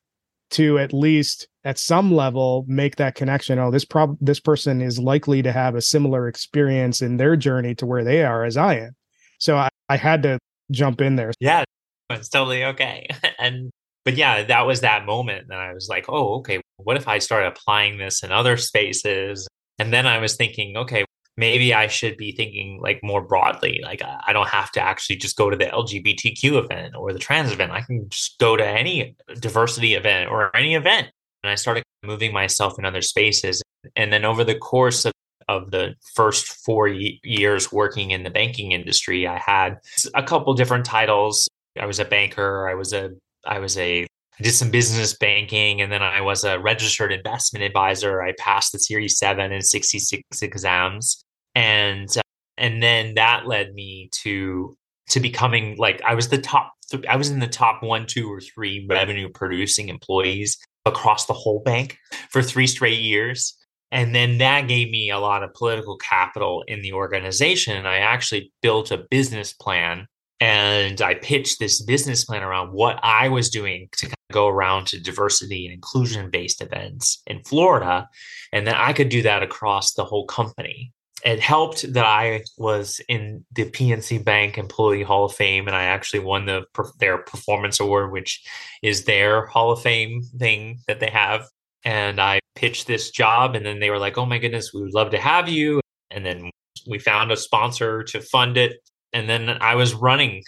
to 0.51 0.79
at 0.79 0.93
least 0.93 1.49
at 1.65 1.79
some 1.79 2.13
level 2.13 2.65
make 2.69 2.97
that 2.97 3.15
connection. 3.15 3.59
Oh 3.59 3.71
this 3.71 3.85
prob 3.85 4.17
this 4.21 4.41
person 4.41 4.81
is 4.81 4.99
likely 4.99 5.43
to 5.43 5.53
have 5.53 5.75
a 5.75 5.83
similar 5.83 6.29
experience 6.29 7.03
in 7.03 7.17
their 7.17 7.37
journey 7.37 7.75
to 7.77 7.87
where 7.87 8.05
they 8.05 8.25
are 8.25 8.45
as 8.45 8.57
i 8.57 8.77
am. 8.77 8.97
So 9.39 9.57
i, 9.57 9.69
I 9.89 9.97
had 9.97 10.23
to 10.23 10.39
jump 10.71 11.01
in 11.01 11.17
there. 11.17 11.33
Yeah 11.41 11.65
it's 12.11 12.29
totally 12.29 12.65
okay. 12.65 13.09
And 13.39 13.71
but 14.05 14.15
yeah 14.15 14.45
that 14.45 14.67
was 14.67 14.83
that 14.83 15.05
moment 15.05 15.49
that 15.49 15.59
i 15.59 15.75
was 15.75 15.89
like 15.91 16.07
oh 16.09 16.37
okay 16.37 16.61
what 16.77 16.97
if 16.97 17.09
i 17.09 17.19
start 17.19 17.45
applying 17.45 17.99
this 17.99 18.23
in 18.23 18.33
other 18.33 18.57
spaces? 18.57 19.49
And 19.79 19.93
then 19.93 20.07
i 20.07 20.19
was 20.19 20.37
thinking 20.37 20.77
okay 20.77 21.05
maybe 21.37 21.75
I 21.75 21.87
should 21.87 22.17
be 22.17 22.33
thinking 22.33 22.81
like 22.81 23.01
more 23.03 23.21
broadly. 23.21 23.81
Like 23.83 24.03
I 24.03 24.33
don't 24.33 24.49
have 24.49 24.73
to 24.73 24.81
actually 24.81 25.17
just 25.17 25.37
go 25.37 25.51
to 25.51 25.57
the 25.57 25.67
LGBTQ 25.67 26.65
event 26.65 26.95
or 26.97 27.13
the 27.13 27.19
trans 27.19 27.53
event. 27.53 27.73
I 27.73 27.83
can 27.83 28.09
just 28.09 28.39
go 28.39 28.57
to 28.57 28.67
any 28.67 29.15
diversity 29.41 29.95
event 29.95 30.31
or 30.31 30.55
any 30.57 30.75
event. 30.75 31.09
And 31.43 31.51
I 31.51 31.55
started 31.55 31.85
moving 32.03 32.33
myself 32.33 32.79
in 32.79 32.85
other 32.85 33.03
spaces. 33.03 33.63
And 33.95 34.13
then 34.13 34.25
over 34.25 34.45
the 34.45 34.55
course 34.55 35.05
of, 35.05 35.13
of 35.49 35.71
the 35.71 35.95
first 36.15 36.47
four 36.65 36.89
years 36.89 37.71
working 37.71 38.11
in 38.11 38.23
the 38.23 38.31
banking 38.31 38.73
industry, 38.73 39.27
I 39.27 39.39
had 39.39 39.79
a 40.15 40.23
couple 40.23 40.55
different 40.55 40.87
titles. 40.87 41.49
I 41.79 41.87
was 41.87 42.01
a 42.01 42.05
banker. 42.05 42.69
I 42.69 42.75
was 42.75 42.93
a 42.93 43.11
I 43.47 43.59
was 43.59 43.77
a 43.77 44.07
I 44.39 44.43
did 44.43 44.53
some 44.53 44.71
business 44.71 45.17
banking 45.17 45.81
and 45.81 45.91
then 45.91 46.03
I 46.03 46.21
was 46.21 46.45
a 46.45 46.59
registered 46.59 47.13
investment 47.13 47.65
advisor. 47.65 48.23
I 48.23 48.33
passed 48.39 48.73
the 48.73 48.79
Series 48.79 49.19
7 49.19 49.51
and 49.51 49.65
66 49.65 50.43
exams 50.43 51.25
and 51.57 52.15
and 52.59 52.83
then 52.83 53.15
that 53.15 53.47
led 53.49 53.75
me 53.75 54.11
to 54.13 54.77
to 55.09 55.21
becoming 55.21 55.77
like 55.79 56.01
I 56.07 56.15
was 56.15 56.29
the 56.29 56.39
top 56.39 56.73
I 57.09 57.17
was 57.17 57.31
in 57.31 57.41
the 57.41 57.49
top 57.49 57.83
1 57.83 58.07
2 58.07 58.31
or 58.31 58.41
3 58.41 58.87
revenue 58.89 59.29
producing 59.29 59.89
employees 59.89 60.59
across 60.85 61.27
the 61.27 61.33
whole 61.33 61.61
bank 61.65 61.99
for 62.31 62.43
3 62.43 62.67
straight 62.69 63.01
years. 63.01 63.57
And 63.91 64.15
then 64.15 64.39
that 64.39 64.69
gave 64.69 64.91
me 64.91 65.11
a 65.11 65.19
lot 65.19 65.43
of 65.43 65.55
political 65.55 65.97
capital 65.97 66.63
in 66.69 66.83
the 66.83 66.93
organization. 66.93 67.77
And 67.77 67.89
I 67.89 67.99
actually 67.99 68.53
built 68.61 68.91
a 68.91 69.05
business 69.11 69.53
plan 69.53 70.07
and 70.41 71.01
I 71.01 71.15
pitched 71.15 71.59
this 71.59 71.83
business 71.83 72.25
plan 72.25 72.43
around 72.43 72.73
what 72.73 73.01
I 73.03 73.29
was 73.29 73.49
doing 73.49 73.89
to 73.99 74.11
go 74.33 74.49
around 74.49 74.89
to 74.89 75.01
diversity 75.01 75.67
and 75.67 75.75
inclusion 75.75 76.31
based 76.31 76.61
events 76.61 77.23
in 77.27 77.43
Florida 77.45 78.09
and 78.53 78.67
then 78.67 78.75
I 78.75 78.93
could 78.93 79.09
do 79.09 79.23
that 79.23 79.43
across 79.43 79.95
the 79.95 80.05
whole 80.05 80.27
company 80.27 80.93
it 81.27 81.41
helped 81.41 81.93
that 81.93 82.07
I 82.07 82.45
was 82.57 83.01
in 83.09 83.45
the 83.53 83.65
PNC 83.65 84.25
Bank 84.25 84.57
Employee 84.57 85.03
Hall 85.03 85.25
of 85.25 85.35
Fame, 85.35 85.67
and 85.67 85.77
I 85.77 85.83
actually 85.83 86.21
won 86.21 86.47
the 86.47 86.65
their 87.01 87.19
performance 87.19 87.81
award, 87.81 88.13
which 88.13 88.47
is 88.81 89.05
their 89.05 89.47
Hall 89.47 89.73
of 89.73 89.83
Fame 89.83 90.23
thing 90.39 90.79
that 90.87 91.01
they 91.01 91.11
have. 91.11 91.49
And 91.85 92.21
I 92.21 92.39
pitched 92.55 92.87
this 92.87 93.11
job, 93.11 93.57
and 93.57 93.67
then 93.67 93.81
they 93.81 93.91
were 93.91 93.99
like, 93.99 94.17
"Oh 94.17 94.25
my 94.25 94.39
goodness, 94.39 94.73
we 94.73 94.83
would 94.83 94.95
love 94.95 95.11
to 95.11 95.19
have 95.19 95.49
you." 95.49 95.81
And 96.13 96.25
then 96.25 96.49
we 96.87 97.01
found 97.01 97.33
a 97.33 97.37
sponsor 97.37 98.05
to 98.05 98.21
fund 98.21 98.57
it, 98.57 98.79
and 99.13 99.29
then 99.29 99.49
I 99.61 99.75
was 99.75 99.95
running 99.95 100.45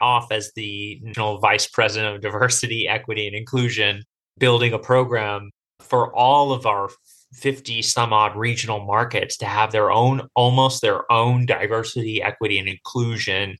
off 0.00 0.32
as 0.32 0.50
the 0.56 0.98
national 1.02 1.38
vice 1.40 1.68
president 1.68 2.16
of 2.16 2.22
diversity, 2.22 2.88
equity, 2.88 3.26
and 3.26 3.36
inclusion, 3.36 4.02
building 4.38 4.72
a 4.72 4.78
program 4.78 5.50
for 5.80 6.14
all 6.16 6.52
of 6.52 6.64
our 6.64 6.88
50 7.34 7.82
some 7.82 8.12
odd 8.12 8.36
regional 8.36 8.84
markets 8.84 9.36
to 9.38 9.46
have 9.46 9.72
their 9.72 9.90
own 9.90 10.28
almost 10.34 10.82
their 10.82 11.10
own 11.10 11.46
diversity 11.46 12.22
equity 12.22 12.58
and 12.58 12.68
inclusion 12.68 13.56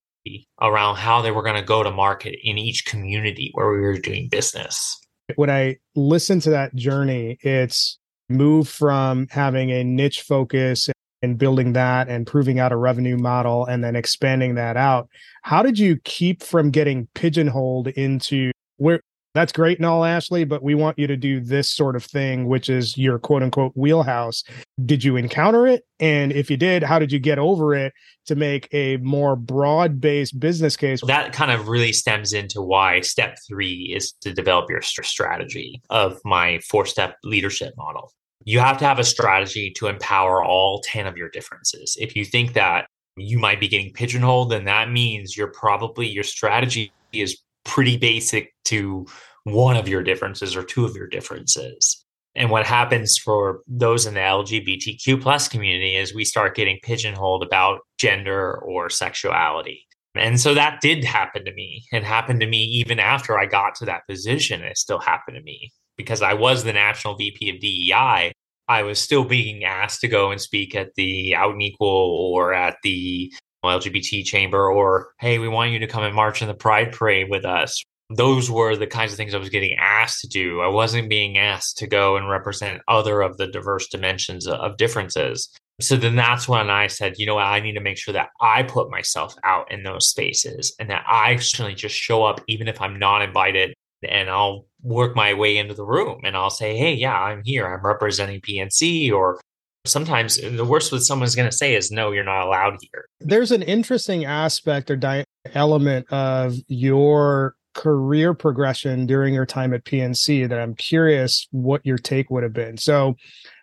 around 0.60 0.96
how 0.96 1.20
they 1.20 1.32
were 1.32 1.42
going 1.42 1.56
to 1.56 1.62
go 1.62 1.82
to 1.82 1.90
market 1.90 2.36
in 2.44 2.56
each 2.58 2.86
community 2.86 3.50
where 3.54 3.72
we 3.72 3.80
were 3.80 3.98
doing 3.98 4.28
business. 4.28 4.98
When 5.36 5.50
i 5.50 5.76
listen 5.94 6.40
to 6.40 6.50
that 6.50 6.74
journey 6.74 7.38
it's 7.40 7.98
move 8.28 8.68
from 8.68 9.26
having 9.30 9.70
a 9.70 9.84
niche 9.84 10.22
focus 10.22 10.88
and 11.22 11.38
building 11.38 11.72
that 11.72 12.08
and 12.08 12.26
proving 12.26 12.58
out 12.58 12.72
a 12.72 12.76
revenue 12.76 13.16
model 13.16 13.64
and 13.66 13.82
then 13.82 13.94
expanding 13.94 14.56
that 14.56 14.76
out. 14.76 15.08
How 15.42 15.62
did 15.62 15.78
you 15.78 15.98
keep 16.04 16.42
from 16.42 16.70
getting 16.70 17.08
pigeonholed 17.14 17.88
into 17.88 18.50
where 18.76 19.00
that's 19.34 19.52
great 19.52 19.78
and 19.78 19.86
all, 19.86 20.04
Ashley, 20.04 20.44
but 20.44 20.62
we 20.62 20.74
want 20.74 20.98
you 20.98 21.06
to 21.06 21.16
do 21.16 21.40
this 21.40 21.68
sort 21.68 21.96
of 21.96 22.04
thing, 22.04 22.46
which 22.46 22.68
is 22.68 22.98
your 22.98 23.18
quote 23.18 23.42
unquote 23.42 23.72
wheelhouse. 23.74 24.44
Did 24.84 25.02
you 25.02 25.16
encounter 25.16 25.66
it? 25.66 25.84
And 26.00 26.32
if 26.32 26.50
you 26.50 26.56
did, 26.56 26.82
how 26.82 26.98
did 26.98 27.12
you 27.12 27.18
get 27.18 27.38
over 27.38 27.74
it 27.74 27.92
to 28.26 28.34
make 28.34 28.68
a 28.72 28.98
more 28.98 29.36
broad 29.36 30.00
based 30.00 30.38
business 30.38 30.76
case? 30.76 31.00
That 31.06 31.32
kind 31.32 31.50
of 31.50 31.68
really 31.68 31.92
stems 31.92 32.32
into 32.32 32.60
why 32.60 33.00
step 33.00 33.38
three 33.48 33.92
is 33.96 34.12
to 34.20 34.32
develop 34.34 34.68
your 34.68 34.82
strategy 34.82 35.80
of 35.88 36.20
my 36.24 36.58
four 36.68 36.84
step 36.84 37.16
leadership 37.24 37.72
model. 37.76 38.12
You 38.44 38.58
have 38.58 38.78
to 38.78 38.84
have 38.84 38.98
a 38.98 39.04
strategy 39.04 39.72
to 39.76 39.86
empower 39.86 40.44
all 40.44 40.82
10 40.84 41.06
of 41.06 41.16
your 41.16 41.28
differences. 41.30 41.96
If 42.00 42.16
you 42.16 42.24
think 42.24 42.54
that 42.54 42.86
you 43.16 43.38
might 43.38 43.60
be 43.60 43.68
getting 43.68 43.92
pigeonholed, 43.92 44.50
then 44.50 44.64
that 44.64 44.90
means 44.90 45.36
you're 45.36 45.52
probably 45.52 46.08
your 46.08 46.24
strategy 46.24 46.92
is 47.12 47.40
pretty 47.64 47.96
basic 47.96 48.52
to 48.66 49.06
one 49.44 49.76
of 49.76 49.88
your 49.88 50.02
differences 50.02 50.56
or 50.56 50.62
two 50.62 50.84
of 50.84 50.94
your 50.94 51.06
differences. 51.06 52.04
And 52.34 52.50
what 52.50 52.64
happens 52.64 53.18
for 53.18 53.60
those 53.66 54.06
in 54.06 54.14
the 54.14 54.20
LGBTQ 54.20 55.20
plus 55.20 55.48
community 55.48 55.96
is 55.96 56.14
we 56.14 56.24
start 56.24 56.56
getting 56.56 56.78
pigeonholed 56.82 57.42
about 57.42 57.80
gender 57.98 58.58
or 58.58 58.88
sexuality. 58.88 59.86
And 60.14 60.40
so 60.40 60.54
that 60.54 60.80
did 60.80 61.04
happen 61.04 61.44
to 61.44 61.52
me. 61.52 61.84
It 61.92 62.04
happened 62.04 62.40
to 62.40 62.46
me 62.46 62.58
even 62.64 62.98
after 62.98 63.38
I 63.38 63.46
got 63.46 63.74
to 63.76 63.86
that 63.86 64.06
position. 64.08 64.62
It 64.62 64.78
still 64.78 64.98
happened 64.98 65.36
to 65.36 65.42
me 65.42 65.72
because 65.96 66.22
I 66.22 66.34
was 66.34 66.64
the 66.64 66.72
national 66.72 67.16
VP 67.16 67.50
of 67.50 67.60
DEI. 67.60 68.32
I 68.68 68.82
was 68.82 68.98
still 68.98 69.24
being 69.24 69.64
asked 69.64 70.00
to 70.00 70.08
go 70.08 70.30
and 70.30 70.40
speak 70.40 70.74
at 70.74 70.94
the 70.94 71.34
Out 71.34 71.52
and 71.52 71.62
Equal 71.62 72.32
or 72.34 72.54
at 72.54 72.76
the 72.82 73.32
LGBT 73.70 74.24
chamber 74.24 74.70
or, 74.70 75.12
hey, 75.20 75.38
we 75.38 75.48
want 75.48 75.70
you 75.72 75.78
to 75.78 75.86
come 75.86 76.02
and 76.02 76.14
march 76.14 76.42
in 76.42 76.48
the 76.48 76.54
Pride 76.54 76.92
Parade 76.92 77.30
with 77.30 77.44
us. 77.44 77.82
Those 78.10 78.50
were 78.50 78.76
the 78.76 78.86
kinds 78.86 79.12
of 79.12 79.16
things 79.16 79.34
I 79.34 79.38
was 79.38 79.48
getting 79.48 79.76
asked 79.78 80.20
to 80.20 80.28
do. 80.28 80.60
I 80.60 80.68
wasn't 80.68 81.08
being 81.08 81.38
asked 81.38 81.78
to 81.78 81.86
go 81.86 82.16
and 82.16 82.28
represent 82.28 82.82
other 82.88 83.22
of 83.22 83.38
the 83.38 83.46
diverse 83.46 83.88
dimensions 83.88 84.46
of 84.46 84.76
differences. 84.76 85.48
So 85.80 85.96
then 85.96 86.16
that's 86.16 86.46
when 86.46 86.68
I 86.68 86.88
said, 86.88 87.14
you 87.18 87.26
know 87.26 87.36
what, 87.36 87.46
I 87.46 87.60
need 87.60 87.72
to 87.72 87.80
make 87.80 87.96
sure 87.96 88.12
that 88.12 88.28
I 88.40 88.64
put 88.64 88.90
myself 88.90 89.34
out 89.44 89.72
in 89.72 89.82
those 89.82 90.08
spaces 90.08 90.74
and 90.78 90.90
that 90.90 91.04
I 91.08 91.36
certainly 91.36 91.74
just 91.74 91.94
show 91.94 92.24
up, 92.24 92.42
even 92.48 92.68
if 92.68 92.80
I'm 92.80 92.98
not 92.98 93.22
invited, 93.22 93.74
and 94.06 94.28
I'll 94.28 94.66
work 94.82 95.16
my 95.16 95.32
way 95.34 95.56
into 95.56 95.74
the 95.74 95.84
room 95.84 96.20
and 96.24 96.36
I'll 96.36 96.50
say, 96.50 96.76
hey, 96.76 96.92
yeah, 96.94 97.18
I'm 97.18 97.42
here. 97.44 97.66
I'm 97.66 97.84
representing 97.84 98.40
PNC 98.40 99.12
or 99.12 99.40
sometimes 99.84 100.36
the 100.36 100.64
worst 100.64 100.92
what 100.92 101.02
someone's 101.02 101.34
going 101.34 101.50
to 101.50 101.56
say 101.56 101.74
is 101.74 101.90
no 101.90 102.12
you're 102.12 102.24
not 102.24 102.46
allowed 102.46 102.78
here. 102.80 103.06
There's 103.20 103.50
an 103.50 103.62
interesting 103.62 104.24
aspect 104.24 104.90
or 104.90 104.96
di- 104.96 105.24
element 105.54 106.10
of 106.12 106.54
your 106.68 107.54
career 107.74 108.34
progression 108.34 109.06
during 109.06 109.32
your 109.32 109.46
time 109.46 109.72
at 109.72 109.82
pnc 109.84 110.46
that 110.46 110.58
i'm 110.58 110.74
curious 110.74 111.48
what 111.52 111.84
your 111.84 111.96
take 111.96 112.30
would 112.30 112.42
have 112.42 112.52
been. 112.52 112.76
So 112.76 113.16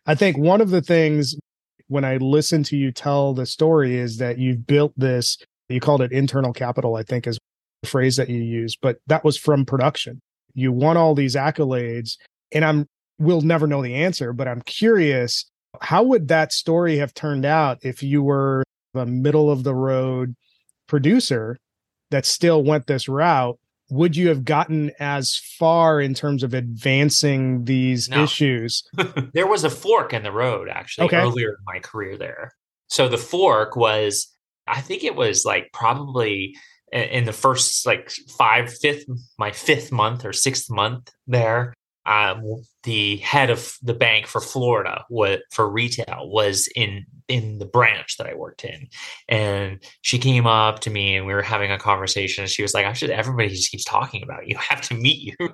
i 0.08 0.16
think 0.16 0.38
one 0.38 0.62
of 0.62 0.72
the 0.72 0.82
things 0.82 1.36
when 1.88 2.04
i 2.04 2.18
listen 2.18 2.64
to 2.64 2.76
you 2.76 2.92
tell 2.92 3.34
the 3.34 3.46
story 3.46 3.96
is 3.96 4.18
that 4.18 4.38
you've 4.38 4.66
built 4.66 4.94
this 4.98 5.38
you 5.70 5.80
called 5.80 6.02
it 6.02 6.12
internal 6.12 6.54
capital 6.54 6.96
i 6.96 7.04
think 7.04 7.28
is 7.28 7.40
the 7.84 7.90
phrase 7.90 8.18
that 8.18 8.30
you 8.30 8.42
use 8.42 8.76
but 8.76 8.98
that 9.08 9.24
was 9.24 9.38
from 9.38 9.66
production. 9.66 10.20
You 10.56 10.72
won 10.74 10.98
all 10.98 11.16
these 11.16 11.36
accolades 11.36 12.18
and 12.52 12.66
i'm 12.66 12.88
we'll 13.20 13.42
never 13.42 13.68
know 13.68 13.84
the 13.84 13.94
answer 13.94 14.34
but 14.34 14.48
i'm 14.48 14.62
curious 14.64 15.46
how 15.82 16.04
would 16.04 16.28
that 16.28 16.54
story 16.54 16.98
have 16.98 17.14
turned 17.14 17.46
out 17.46 17.80
if 17.84 18.04
you 18.04 18.24
were 18.24 18.64
a 18.94 19.06
middle 19.06 19.52
of 19.52 19.64
the 19.64 19.76
road 19.76 20.36
producer 20.88 21.58
that 22.12 22.26
still 22.26 22.64
went 22.64 22.88
this 22.88 23.08
route? 23.08 23.58
Would 23.92 24.16
you 24.16 24.28
have 24.28 24.46
gotten 24.46 24.92
as 25.00 25.36
far 25.58 26.00
in 26.00 26.14
terms 26.14 26.44
of 26.44 26.54
advancing 26.54 27.66
these 27.66 28.10
no. 28.10 28.24
issues? 28.24 28.84
there 29.34 29.48
was 29.48 29.64
a 29.64 29.70
fork 29.70 30.14
in 30.14 30.24
the 30.24 30.32
road 30.32 30.70
actually 30.70 31.08
okay. 31.08 31.18
earlier 31.18 31.50
in 31.50 31.64
my 31.66 31.80
career 31.80 32.18
there. 32.18 32.52
So 32.88 33.08
the 33.08 33.18
fork 33.18 33.76
was, 33.76 34.28
I 34.68 34.82
think 34.82 35.04
it 35.04 35.16
was 35.16 35.44
like 35.46 35.70
probably 35.74 36.56
in 36.92 37.26
the 37.26 37.34
first 37.34 37.86
like 37.86 38.12
five, 38.38 38.72
fifth, 38.72 39.06
my 39.38 39.52
fifth 39.52 39.92
month 39.92 40.26
or 40.26 40.34
sixth 40.34 40.70
month 40.70 41.12
there 41.28 41.74
um, 42.10 42.64
the 42.84 43.18
head 43.18 43.52
of 43.52 43.78
the 43.84 43.94
bank 43.94 44.26
for 44.26 44.42
Florida 44.42 45.06
what 45.10 45.42
for 45.52 45.70
retail 45.70 46.28
was 46.32 46.68
in 46.76 47.06
in 47.28 47.60
the 47.60 47.66
branch 47.66 48.18
that 48.18 48.26
I 48.26 48.34
worked 48.34 48.66
in. 48.66 48.88
And 49.28 49.80
she 50.02 50.18
came 50.18 50.48
up 50.48 50.80
to 50.80 50.90
me 50.90 51.16
and 51.16 51.28
we 51.28 51.34
were 51.36 51.44
having 51.44 51.72
a 51.72 51.78
conversation. 51.78 52.44
And 52.44 52.50
she 52.50 52.64
was 52.64 52.74
like, 52.74 52.88
I 52.88 52.94
should 52.94 53.12
everybody 53.12 53.50
just 53.50 53.70
keeps 53.70 53.84
talking 53.84 54.24
about 54.24 54.48
you. 54.48 54.58
I 54.60 54.64
have 54.64 54.82
to 54.82 54.96
meet 54.96 55.20
you. 55.40 55.50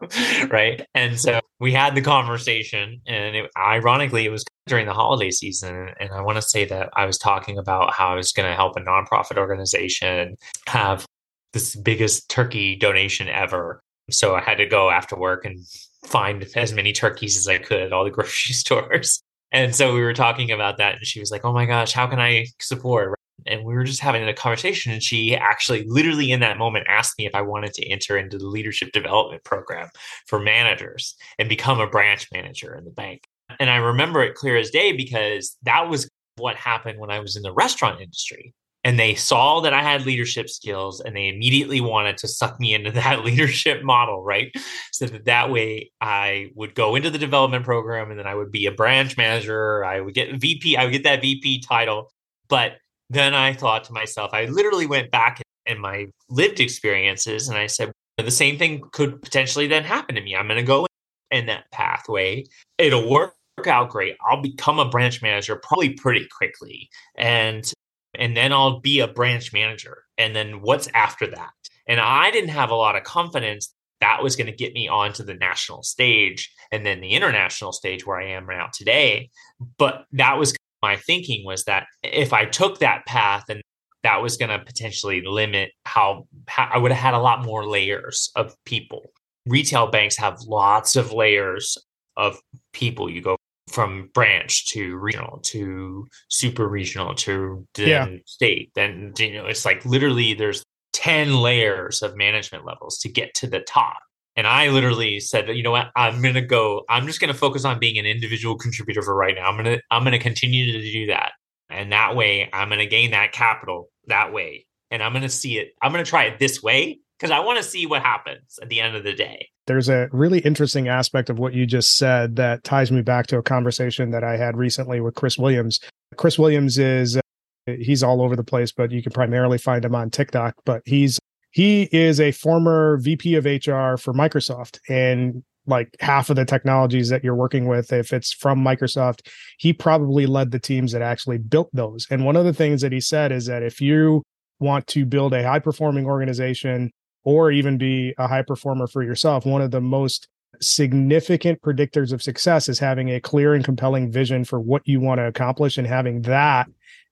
right. 0.49 0.85
And 0.95 1.19
so 1.19 1.41
we 1.59 1.73
had 1.73 1.93
the 1.93 2.01
conversation 2.01 3.01
and 3.05 3.35
it, 3.35 3.51
ironically 3.57 4.25
it 4.25 4.31
was 4.31 4.45
during 4.67 4.85
the 4.85 4.93
holiday 4.93 5.31
season. 5.31 5.89
And 5.99 6.11
I 6.11 6.21
want 6.21 6.37
to 6.37 6.41
say 6.41 6.63
that 6.65 6.89
I 6.95 7.05
was 7.05 7.17
talking 7.17 7.57
about 7.57 7.93
how 7.93 8.07
I 8.07 8.15
was 8.15 8.31
going 8.31 8.49
to 8.49 8.55
help 8.55 8.77
a 8.77 8.79
nonprofit 8.79 9.37
organization 9.37 10.37
have 10.67 11.05
this 11.51 11.75
biggest 11.75 12.29
turkey 12.29 12.77
donation 12.77 13.27
ever. 13.27 13.81
So 14.09 14.35
I 14.35 14.41
had 14.41 14.57
to 14.59 14.65
go 14.65 14.89
after 14.89 15.17
work 15.17 15.43
and 15.45 15.65
find 16.05 16.45
as 16.55 16.73
many 16.73 16.93
turkeys 16.93 17.37
as 17.37 17.47
I 17.47 17.57
could 17.57 17.81
at 17.81 17.93
all 17.93 18.03
the 18.03 18.11
grocery 18.11 18.53
stores. 18.55 19.21
And 19.51 19.75
so 19.75 19.93
we 19.93 20.01
were 20.01 20.13
talking 20.13 20.51
about 20.51 20.77
that, 20.77 20.95
and 20.95 21.05
she 21.05 21.19
was 21.19 21.31
like, 21.31 21.45
"Oh 21.45 21.53
my 21.53 21.65
gosh, 21.65 21.93
how 21.93 22.07
can 22.07 22.19
I 22.19 22.47
support?" 22.59 23.17
And 23.45 23.63
we 23.63 23.75
were 23.75 23.83
just 23.83 23.99
having 23.99 24.27
a 24.27 24.33
conversation, 24.33 24.91
and 24.91 25.03
she 25.03 25.35
actually, 25.35 25.85
literally 25.87 26.31
in 26.31 26.39
that 26.39 26.57
moment, 26.57 26.87
asked 26.89 27.17
me 27.17 27.25
if 27.25 27.35
I 27.35 27.41
wanted 27.41 27.73
to 27.75 27.87
enter 27.87 28.17
into 28.17 28.37
the 28.37 28.47
leadership 28.47 28.91
development 28.91 29.43
program 29.43 29.89
for 30.27 30.39
managers 30.39 31.15
and 31.37 31.47
become 31.47 31.79
a 31.79 31.87
branch 31.87 32.27
manager 32.33 32.75
in 32.75 32.85
the 32.85 32.91
bank. 32.91 33.23
And 33.59 33.69
I 33.69 33.77
remember 33.77 34.23
it 34.23 34.35
clear 34.35 34.57
as 34.57 34.71
day 34.71 34.93
because 34.93 35.57
that 35.63 35.89
was 35.89 36.09
what 36.37 36.55
happened 36.55 36.99
when 36.99 37.11
I 37.11 37.19
was 37.19 37.35
in 37.35 37.43
the 37.43 37.53
restaurant 37.53 38.01
industry 38.01 38.53
and 38.85 38.99
they 38.99 39.15
saw 39.15 39.61
that 39.61 39.73
I 39.73 39.81
had 39.81 40.05
leadership 40.05 40.47
skills 40.47 41.01
and 41.01 41.15
they 41.15 41.27
immediately 41.27 41.81
wanted 41.81 42.17
to 42.19 42.27
suck 42.27 42.59
me 42.59 42.75
into 42.75 42.91
that 42.91 43.25
leadership 43.25 43.83
model, 43.83 44.23
right? 44.23 44.55
So 44.91 45.07
that 45.07 45.25
that 45.25 45.49
way 45.49 45.91
I 45.99 46.51
would 46.55 46.75
go 46.75 46.95
into 46.95 47.09
the 47.09 47.17
development 47.17 47.65
program 47.65 48.11
and 48.11 48.19
then 48.19 48.27
I 48.27 48.35
would 48.35 48.51
be 48.51 48.67
a 48.67 48.71
branch 48.71 49.17
manager, 49.17 49.83
I 49.83 49.99
would 49.99 50.13
get 50.13 50.39
VP, 50.39 50.77
I 50.77 50.85
would 50.85 50.93
get 50.93 51.03
that 51.03 51.21
VP 51.21 51.61
title. 51.61 52.11
But 52.47 52.77
then 53.09 53.33
I 53.33 53.53
thought 53.53 53.83
to 53.85 53.93
myself, 53.93 54.29
I 54.33 54.45
literally 54.45 54.85
went 54.85 55.09
back 55.09 55.41
in 55.65 55.79
my 55.79 56.05
lived 56.29 56.59
experiences 56.59 57.49
and 57.49 57.57
I 57.57 57.65
said, 57.65 57.91
the 58.17 58.31
same 58.31 58.57
thing 58.57 58.81
could 58.93 59.21
potentially 59.21 59.67
then 59.67 59.83
happen 59.83 60.15
to 60.15 60.21
me. 60.21 60.35
I'm 60.35 60.47
going 60.47 60.59
to 60.59 60.63
go 60.63 60.85
in 61.31 61.47
that 61.47 61.69
pathway. 61.71 62.45
It'll 62.77 63.09
work 63.09 63.33
out 63.65 63.89
great. 63.89 64.15
I'll 64.25 64.41
become 64.41 64.79
a 64.79 64.87
branch 64.87 65.21
manager 65.23 65.55
probably 65.55 65.93
pretty 65.93 66.27
quickly. 66.37 66.89
And 67.17 67.73
and 68.19 68.35
then 68.35 68.53
I'll 68.53 68.79
be 68.79 68.99
a 68.99 69.07
branch 69.07 69.53
manager. 69.53 70.03
And 70.17 70.35
then 70.35 70.61
what's 70.61 70.87
after 70.93 71.27
that? 71.27 71.51
And 71.87 71.99
I 71.99 72.31
didn't 72.31 72.49
have 72.49 72.71
a 72.71 72.75
lot 72.75 72.95
of 72.95 73.03
confidence 73.03 73.73
that 74.01 74.21
was 74.21 74.35
going 74.35 74.47
to 74.47 74.55
get 74.55 74.73
me 74.73 74.87
onto 74.87 75.23
the 75.23 75.35
national 75.35 75.83
stage 75.83 76.51
and 76.71 76.85
then 76.85 77.01
the 77.01 77.11
international 77.11 77.71
stage 77.71 78.05
where 78.05 78.19
I 78.19 78.31
am 78.31 78.45
right 78.45 78.57
now 78.57 78.69
today. 78.73 79.29
But 79.77 80.05
that 80.13 80.37
was 80.37 80.55
my 80.81 80.97
thinking 80.97 81.45
was 81.45 81.63
that 81.65 81.87
if 82.03 82.33
I 82.33 82.45
took 82.45 82.79
that 82.79 83.05
path 83.05 83.45
and 83.49 83.61
that 84.03 84.21
was 84.21 84.37
going 84.37 84.49
to 84.49 84.63
potentially 84.63 85.23
limit 85.25 85.71
how, 85.85 86.27
how 86.47 86.69
I 86.71 86.77
would 86.77 86.91
have 86.91 87.01
had 87.01 87.13
a 87.15 87.19
lot 87.19 87.43
more 87.43 87.65
layers 87.67 88.31
of 88.35 88.55
people. 88.65 89.01
Retail 89.47 89.87
banks 89.87 90.17
have 90.17 90.39
lots 90.41 90.95
of 90.95 91.11
layers 91.11 91.77
of 92.15 92.37
people. 92.71 93.09
You 93.09 93.21
go 93.21 93.37
from 93.67 94.09
branch 94.13 94.67
to 94.67 94.95
regional 94.97 95.39
to 95.39 96.05
super 96.29 96.67
regional 96.67 97.15
to 97.15 97.65
yeah. 97.77 98.07
state 98.25 98.71
then 98.75 99.11
you 99.17 99.33
know 99.33 99.45
it's 99.45 99.65
like 99.65 99.83
literally 99.85 100.33
there's 100.33 100.63
10 100.95 101.35
layers 101.35 102.01
of 102.01 102.15
management 102.15 102.65
levels 102.65 102.97
to 102.97 103.09
get 103.09 103.33
to 103.33 103.47
the 103.47 103.59
top. 103.59 103.97
And 104.37 104.47
i 104.47 104.69
literally 104.69 105.19
said 105.19 105.49
you 105.49 105.61
know 105.61 105.71
what? 105.71 105.91
I'm 105.95 106.21
going 106.21 106.35
to 106.35 106.41
go 106.41 106.83
i'm 106.89 107.05
just 107.05 107.19
going 107.19 107.31
to 107.31 107.37
focus 107.37 107.65
on 107.65 107.79
being 107.79 107.97
an 107.97 108.05
individual 108.05 108.55
contributor 108.57 109.01
for 109.01 109.13
right 109.13 109.35
now. 109.35 109.45
I'm 109.45 109.61
going 109.61 109.77
to 109.77 109.81
i'm 109.91 110.03
going 110.03 110.13
to 110.13 110.19
continue 110.19 110.71
to 110.71 110.81
do 110.81 111.07
that. 111.07 111.33
And 111.69 111.91
that 111.91 112.15
way 112.15 112.49
i'm 112.53 112.69
going 112.69 112.79
to 112.79 112.87
gain 112.87 113.11
that 113.11 113.33
capital 113.33 113.89
that 114.07 114.33
way. 114.33 114.65
And 114.89 115.03
i'm 115.03 115.11
going 115.11 115.21
to 115.23 115.29
see 115.29 115.57
it 115.57 115.73
i'm 115.81 115.91
going 115.91 116.03
to 116.03 116.09
try 116.09 116.23
it 116.23 116.39
this 116.39 116.63
way 116.63 116.99
because 117.19 117.31
i 117.31 117.39
want 117.39 117.57
to 117.57 117.63
see 117.63 117.85
what 117.85 118.01
happens 118.01 118.57
at 118.61 118.69
the 118.69 118.79
end 118.79 118.95
of 118.95 119.03
the 119.03 119.13
day 119.13 119.49
there's 119.67 119.89
a 119.89 120.09
really 120.11 120.39
interesting 120.39 120.87
aspect 120.87 121.29
of 121.29 121.39
what 121.39 121.53
you 121.53 121.65
just 121.65 121.97
said 121.97 122.35
that 122.35 122.63
ties 122.63 122.91
me 122.91 123.01
back 123.01 123.27
to 123.27 123.37
a 123.37 123.43
conversation 123.43 124.11
that 124.11 124.23
I 124.23 124.37
had 124.37 124.57
recently 124.57 125.01
with 125.01 125.15
Chris 125.15 125.37
Williams. 125.37 125.79
Chris 126.17 126.37
Williams 126.37 126.77
is 126.77 127.17
uh, 127.17 127.21
he's 127.65 128.03
all 128.03 128.21
over 128.21 128.35
the 128.35 128.43
place, 128.43 128.71
but 128.71 128.91
you 128.91 129.01
can 129.01 129.11
primarily 129.11 129.57
find 129.57 129.83
him 129.83 129.95
on 129.95 130.09
TikTok. 130.09 130.55
But 130.65 130.81
he's 130.85 131.19
he 131.51 131.83
is 131.91 132.19
a 132.19 132.31
former 132.31 132.97
VP 132.97 133.35
of 133.35 133.45
HR 133.45 133.97
for 133.97 134.13
Microsoft, 134.13 134.79
and 134.89 135.43
like 135.67 135.95
half 135.99 136.29
of 136.29 136.35
the 136.35 136.45
technologies 136.45 137.09
that 137.09 137.23
you're 137.23 137.35
working 137.35 137.67
with, 137.67 137.91
if 137.91 138.13
it's 138.13 138.31
from 138.31 138.63
Microsoft, 138.63 139.27
he 139.57 139.73
probably 139.73 140.27
led 140.27 140.51
the 140.51 140.59
teams 140.59 140.91
that 140.91 141.01
actually 141.01 141.39
built 141.39 141.69
those. 141.73 142.05
And 142.11 142.23
one 142.23 142.35
of 142.35 142.45
the 142.45 142.53
things 142.53 142.81
that 142.81 142.91
he 142.91 143.01
said 143.01 143.31
is 143.31 143.47
that 143.47 143.63
if 143.63 143.81
you 143.81 144.21
want 144.59 144.85
to 144.87 145.05
build 145.05 145.33
a 145.33 145.43
high 145.43 145.59
performing 145.59 146.05
organization 146.05 146.91
or 147.25 147.51
even 147.51 147.77
be 147.77 148.13
a 148.17 148.27
high 148.27 148.43
performer 148.43 148.87
for 148.87 149.03
yourself, 149.03 149.45
one 149.45 149.61
of 149.61 149.71
the 149.71 149.81
most 149.81 150.27
significant 150.61 151.61
predictors 151.61 152.13
of 152.13 152.21
success 152.21 152.69
is 152.69 152.79
having 152.79 153.09
a 153.09 153.19
clear 153.19 153.53
and 153.53 153.65
compelling 153.65 154.09
vision 154.09 154.45
for 154.45 154.59
what 154.59 154.81
you 154.85 155.01
want 155.01 155.19
to 155.19 155.27
accomplish 155.27 155.77
and 155.77 155.87
having 155.87 156.21
that 156.21 156.67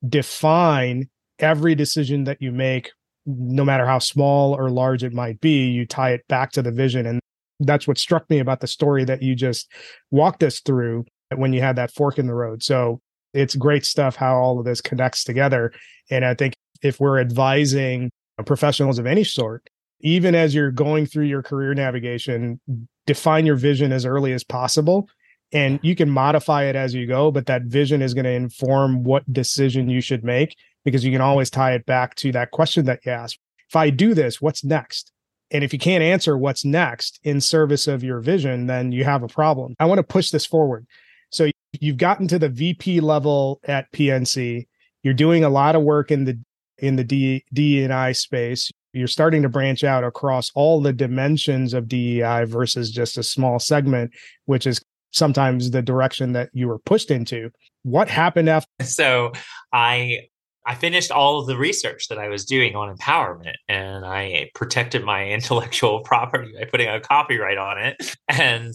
define 0.07 1.09
every 1.39 1.75
decision 1.75 2.23
that 2.23 2.41
you 2.41 2.51
make 2.51 2.91
no 3.25 3.65
matter 3.65 3.85
how 3.85 3.99
small 3.99 4.53
or 4.53 4.69
large 4.69 5.03
it 5.03 5.13
might 5.13 5.41
be 5.41 5.67
you 5.67 5.85
tie 5.85 6.11
it 6.11 6.25
back 6.27 6.51
to 6.51 6.61
the 6.61 6.71
vision. 6.71 7.05
And 7.05 7.19
that's 7.59 7.87
what 7.87 7.97
struck 7.97 8.29
me 8.29 8.39
about 8.39 8.59
the 8.59 8.67
story 8.67 9.03
that 9.05 9.21
you 9.21 9.35
just 9.35 9.69
walked 10.11 10.43
us 10.43 10.59
through 10.59 11.05
when 11.35 11.53
you 11.53 11.61
had 11.61 11.77
that 11.77 11.91
fork 11.91 12.19
in 12.19 12.27
the 12.27 12.33
road. 12.33 12.63
So 12.63 13.01
it's 13.33 13.55
great 13.55 13.85
stuff 13.85 14.15
how 14.15 14.35
all 14.35 14.59
of 14.59 14.65
this 14.65 14.81
connects 14.81 15.23
together. 15.23 15.73
And 16.11 16.23
i 16.23 16.33
think 16.33 16.53
if 16.81 16.99
we're 16.99 17.19
advising 17.19 18.11
professionals 18.45 18.99
of 18.99 19.05
any 19.05 19.23
sort 19.23 19.67
even 20.03 20.35
as 20.35 20.53
you're 20.53 20.71
going 20.71 21.05
through 21.05 21.25
your 21.25 21.41
career 21.41 21.73
navigation, 21.73 22.59
define 23.07 23.45
your 23.45 23.55
vision 23.55 23.91
as 23.91 24.05
early 24.05 24.33
as 24.33 24.43
possible. 24.43 25.09
And 25.53 25.79
you 25.81 25.95
can 25.95 26.09
modify 26.09 26.63
it 26.63 26.75
as 26.75 26.93
you 26.93 27.07
go, 27.07 27.31
but 27.31 27.45
that 27.45 27.63
vision 27.63 28.01
is 28.01 28.13
going 28.13 28.25
to 28.25 28.31
inform 28.31 29.03
what 29.03 29.31
decision 29.31 29.89
you 29.89 30.01
should 30.01 30.23
make 30.23 30.57
because 30.83 31.05
you 31.05 31.11
can 31.11 31.21
always 31.21 31.49
tie 31.49 31.73
it 31.73 31.85
back 31.85 32.15
to 32.15 32.31
that 32.33 32.51
question 32.51 32.85
that 32.85 33.05
you 33.05 33.11
asked. 33.11 33.39
If 33.69 33.75
I 33.75 33.89
do 33.89 34.13
this, 34.13 34.41
what's 34.41 34.63
next? 34.63 35.11
And 35.51 35.63
if 35.63 35.71
you 35.71 35.79
can't 35.79 36.03
answer 36.03 36.37
what's 36.37 36.65
next 36.65 37.19
in 37.23 37.39
service 37.39 37.87
of 37.87 38.03
your 38.03 38.19
vision, 38.19 38.67
then 38.67 38.91
you 38.91 39.03
have 39.03 39.23
a 39.23 39.27
problem. 39.27 39.75
I 39.79 39.85
want 39.85 39.99
to 39.99 40.03
push 40.03 40.31
this 40.31 40.45
forward. 40.45 40.85
So 41.29 41.49
you've 41.79 41.97
gotten 41.97 42.27
to 42.29 42.39
the 42.39 42.49
VP 42.49 42.99
level 42.99 43.61
at 43.63 43.91
PNC. 43.91 44.67
You're 45.03 45.13
doing 45.13 45.43
a 45.43 45.49
lot 45.49 45.75
of 45.75 45.83
work 45.83 46.11
in 46.11 46.25
the 46.25 46.39
in 46.79 46.95
the 46.95 47.03
D, 47.03 47.45
D 47.53 47.83
and 47.83 47.93
I 47.93 48.11
space 48.13 48.71
you're 48.93 49.07
starting 49.07 49.41
to 49.41 49.49
branch 49.49 49.83
out 49.83 50.03
across 50.03 50.51
all 50.55 50.81
the 50.81 50.93
dimensions 50.93 51.73
of 51.73 51.87
DEI 51.87 52.45
versus 52.45 52.91
just 52.91 53.17
a 53.17 53.23
small 53.23 53.59
segment, 53.59 54.11
which 54.45 54.67
is 54.67 54.81
sometimes 55.11 55.71
the 55.71 55.81
direction 55.81 56.33
that 56.33 56.49
you 56.53 56.67
were 56.67 56.79
pushed 56.79 57.11
into. 57.11 57.51
What 57.83 58.09
happened 58.09 58.49
after? 58.49 58.69
So 58.83 59.31
I 59.71 60.27
I 60.65 60.75
finished 60.75 61.11
all 61.11 61.39
of 61.39 61.47
the 61.47 61.57
research 61.57 62.07
that 62.07 62.17
I 62.17 62.29
was 62.29 62.45
doing 62.45 62.75
on 62.75 62.95
empowerment 62.95 63.55
and 63.67 64.05
I 64.05 64.49
protected 64.55 65.03
my 65.03 65.27
intellectual 65.29 66.01
property 66.01 66.53
by 66.57 66.65
putting 66.65 66.87
a 66.87 66.99
copyright 66.99 67.57
on 67.57 67.77
it. 67.79 68.15
And 68.27 68.73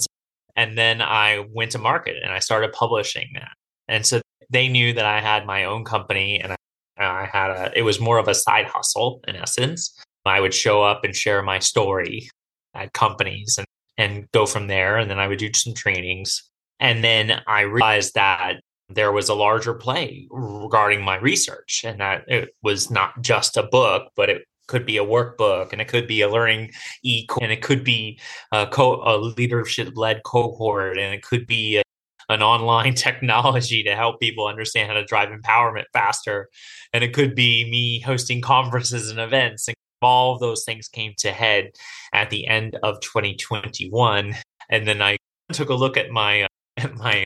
and 0.57 0.76
then 0.76 1.00
I 1.00 1.46
went 1.52 1.72
to 1.72 1.78
market 1.78 2.16
and 2.22 2.33
I 2.33 2.40
started 2.40 2.72
publishing 2.72 3.28
that. 3.35 3.52
And 3.87 4.04
so 4.04 4.20
they 4.50 4.68
knew 4.68 4.92
that 4.92 5.04
I 5.04 5.20
had 5.20 5.46
my 5.46 5.64
own 5.64 5.85
company 5.85 6.40
and 6.40 6.52
I, 6.52 6.57
I 6.98 7.31
had 7.33 7.50
a 7.50 7.78
it 7.78 7.83
was 7.83 8.00
more 8.00 8.18
of 8.18 8.28
a 8.28 8.35
side 8.35 8.66
hustle 8.66 9.20
in 9.26 9.37
essence. 9.37 9.96
I 10.28 10.40
would 10.40 10.54
show 10.54 10.82
up 10.82 11.04
and 11.04 11.14
share 11.14 11.42
my 11.42 11.58
story 11.58 12.28
at 12.74 12.92
companies 12.92 13.56
and, 13.58 13.66
and 13.96 14.30
go 14.32 14.46
from 14.46 14.66
there. 14.66 14.96
And 14.96 15.10
then 15.10 15.18
I 15.18 15.28
would 15.28 15.38
do 15.38 15.50
some 15.54 15.74
trainings. 15.74 16.42
And 16.80 17.02
then 17.02 17.40
I 17.46 17.62
realized 17.62 18.14
that 18.14 18.60
there 18.88 19.12
was 19.12 19.28
a 19.28 19.34
larger 19.34 19.74
play 19.74 20.26
regarding 20.30 21.04
my 21.04 21.16
research 21.16 21.82
and 21.84 22.00
that 22.00 22.24
it 22.28 22.50
was 22.62 22.90
not 22.90 23.20
just 23.20 23.56
a 23.56 23.62
book, 23.62 24.10
but 24.16 24.30
it 24.30 24.44
could 24.66 24.86
be 24.86 24.98
a 24.98 25.04
workbook 25.04 25.72
and 25.72 25.80
it 25.80 25.88
could 25.88 26.06
be 26.06 26.20
a 26.20 26.30
learning 26.30 26.70
e 27.02 27.26
and 27.40 27.50
it 27.50 27.62
could 27.62 27.82
be 27.82 28.18
a, 28.52 28.66
co- 28.66 29.02
a 29.02 29.16
leadership 29.18 29.92
led 29.96 30.22
cohort 30.24 30.98
and 30.98 31.14
it 31.14 31.22
could 31.22 31.46
be 31.46 31.78
a, 31.78 31.82
an 32.28 32.42
online 32.42 32.94
technology 33.06 33.82
to 33.82 33.96
help 33.96 34.20
people 34.20 34.46
understand 34.46 34.88
how 34.88 34.94
to 34.94 35.04
drive 35.04 35.30
empowerment 35.30 35.84
faster 35.92 36.48
and 36.92 37.02
it 37.02 37.14
could 37.14 37.34
be 37.34 37.68
me 37.70 38.00
hosting 38.00 38.40
conferences 38.40 39.10
and 39.10 39.18
events 39.18 39.68
and 39.68 39.74
all 40.02 40.34
of 40.34 40.40
those 40.40 40.64
things 40.64 40.88
came 40.88 41.12
to 41.18 41.32
head 41.32 41.70
at 42.12 42.30
the 42.30 42.46
end 42.46 42.78
of 42.82 43.00
2021 43.00 44.34
and 44.70 44.87
then 44.87 45.02
i 45.02 45.16
took 45.52 45.70
a 45.70 45.74
look 45.74 45.96
at 45.96 46.11
my 46.11 46.42
uh, 46.42 46.48
at 46.78 46.94
my 46.94 47.24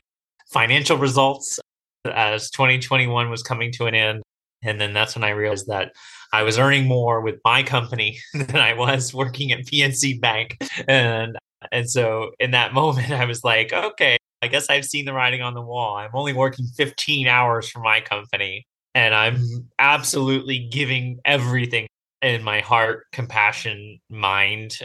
financial 0.51 0.97
results 0.97 1.59
as 2.05 2.49
2021 2.51 3.29
was 3.29 3.43
coming 3.43 3.71
to 3.73 3.85
an 3.85 3.95
end. 3.95 4.23
And 4.63 4.79
then 4.79 4.93
that's 4.93 5.15
when 5.15 5.23
i 5.23 5.29
realized 5.29 5.67
that 5.67 5.91
i 6.31 6.43
was 6.43 6.57
earning 6.57 6.85
more 6.85 7.19
with 7.21 7.35
my 7.43 7.63
company 7.63 8.17
than 8.33 8.55
i 8.55 8.73
was 8.73 9.13
working 9.13 9.51
at 9.51 9.65
pnc 9.65 10.21
bank. 10.21 10.57
And 10.87 11.37
and 11.71 11.89
so 11.89 12.31
in 12.39 12.51
that 12.51 12.73
moment 12.73 13.11
i 13.11 13.25
was 13.25 13.43
like 13.43 13.73
okay 13.73 14.17
i 14.41 14.47
guess 14.47 14.69
i've 14.69 14.85
seen 14.85 15.05
the 15.05 15.13
writing 15.13 15.41
on 15.41 15.53
the 15.53 15.61
wall. 15.61 15.97
I'm 15.97 16.11
only 16.13 16.33
working 16.33 16.65
15 16.77 17.27
hours 17.27 17.69
for 17.69 17.79
my 17.79 17.99
company 17.99 18.65
and 18.95 19.13
i'm 19.13 19.67
absolutely 19.79 20.59
giving 20.59 21.19
everything 21.25 21.87
in 22.23 22.43
my 22.43 22.61
heart, 22.61 23.05
compassion, 23.11 23.99
mind 24.09 24.79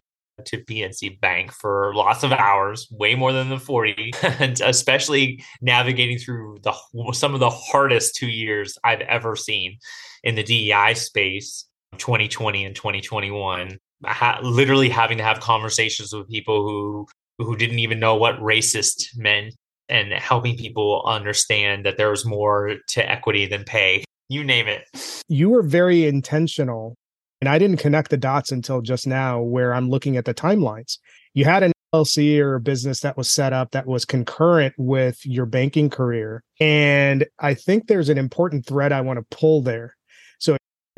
to 0.44 0.58
PNC 0.58 1.20
Bank 1.20 1.52
for 1.52 1.92
lots 1.94 2.22
of 2.22 2.32
hours, 2.32 2.86
way 2.90 3.14
more 3.14 3.32
than 3.32 3.48
the 3.48 3.58
40, 3.58 4.12
and 4.22 4.60
especially 4.60 5.42
navigating 5.60 6.18
through 6.18 6.58
the 6.62 6.74
some 7.12 7.34
of 7.34 7.40
the 7.40 7.50
hardest 7.50 8.16
two 8.16 8.28
years 8.28 8.76
I've 8.84 9.00
ever 9.02 9.36
seen 9.36 9.78
in 10.24 10.34
the 10.34 10.42
DEI 10.42 10.94
space, 10.94 11.66
2020 11.98 12.64
and 12.64 12.74
2021. 12.74 13.78
Ha- 14.04 14.38
literally 14.42 14.88
having 14.88 15.18
to 15.18 15.24
have 15.24 15.40
conversations 15.40 16.12
with 16.12 16.28
people 16.28 16.62
who 16.62 17.06
who 17.38 17.56
didn't 17.56 17.78
even 17.78 18.00
know 18.00 18.16
what 18.16 18.36
racist 18.38 19.16
meant 19.16 19.54
and 19.88 20.12
helping 20.12 20.56
people 20.56 21.02
understand 21.06 21.86
that 21.86 21.96
there 21.96 22.10
was 22.10 22.24
more 22.24 22.76
to 22.88 23.10
equity 23.10 23.46
than 23.46 23.64
pay. 23.64 24.04
You 24.28 24.44
name 24.44 24.68
it. 24.68 24.84
You 25.28 25.48
were 25.48 25.62
very 25.62 26.04
intentional. 26.04 26.94
And 27.40 27.48
I 27.48 27.58
didn't 27.58 27.78
connect 27.78 28.10
the 28.10 28.16
dots 28.16 28.50
until 28.50 28.80
just 28.80 29.06
now, 29.06 29.40
where 29.40 29.72
I'm 29.72 29.88
looking 29.88 30.16
at 30.16 30.24
the 30.24 30.34
timelines. 30.34 30.98
You 31.34 31.44
had 31.44 31.62
an 31.62 31.72
LLC 31.94 32.40
or 32.40 32.56
a 32.56 32.60
business 32.60 33.00
that 33.00 33.16
was 33.16 33.30
set 33.30 33.52
up 33.52 33.70
that 33.70 33.86
was 33.86 34.04
concurrent 34.04 34.74
with 34.76 35.24
your 35.24 35.46
banking 35.46 35.88
career. 35.88 36.42
And 36.60 37.26
I 37.38 37.54
think 37.54 37.86
there's 37.86 38.08
an 38.08 38.18
important 38.18 38.66
thread 38.66 38.92
I 38.92 39.00
want 39.00 39.18
to 39.18 39.36
pull 39.36 39.62
there. 39.62 39.96
So 40.38 40.56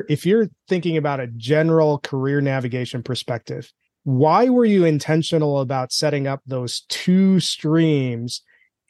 if 0.09 0.25
you're 0.25 0.49
thinking 0.67 0.97
about 0.97 1.19
a 1.19 1.27
general 1.27 1.99
career 1.99 2.41
navigation 2.41 3.03
perspective, 3.03 3.71
why 4.03 4.49
were 4.49 4.65
you 4.65 4.83
intentional 4.83 5.59
about 5.59 5.91
setting 5.91 6.27
up 6.27 6.41
those 6.45 6.81
two 6.89 7.39
streams 7.39 8.41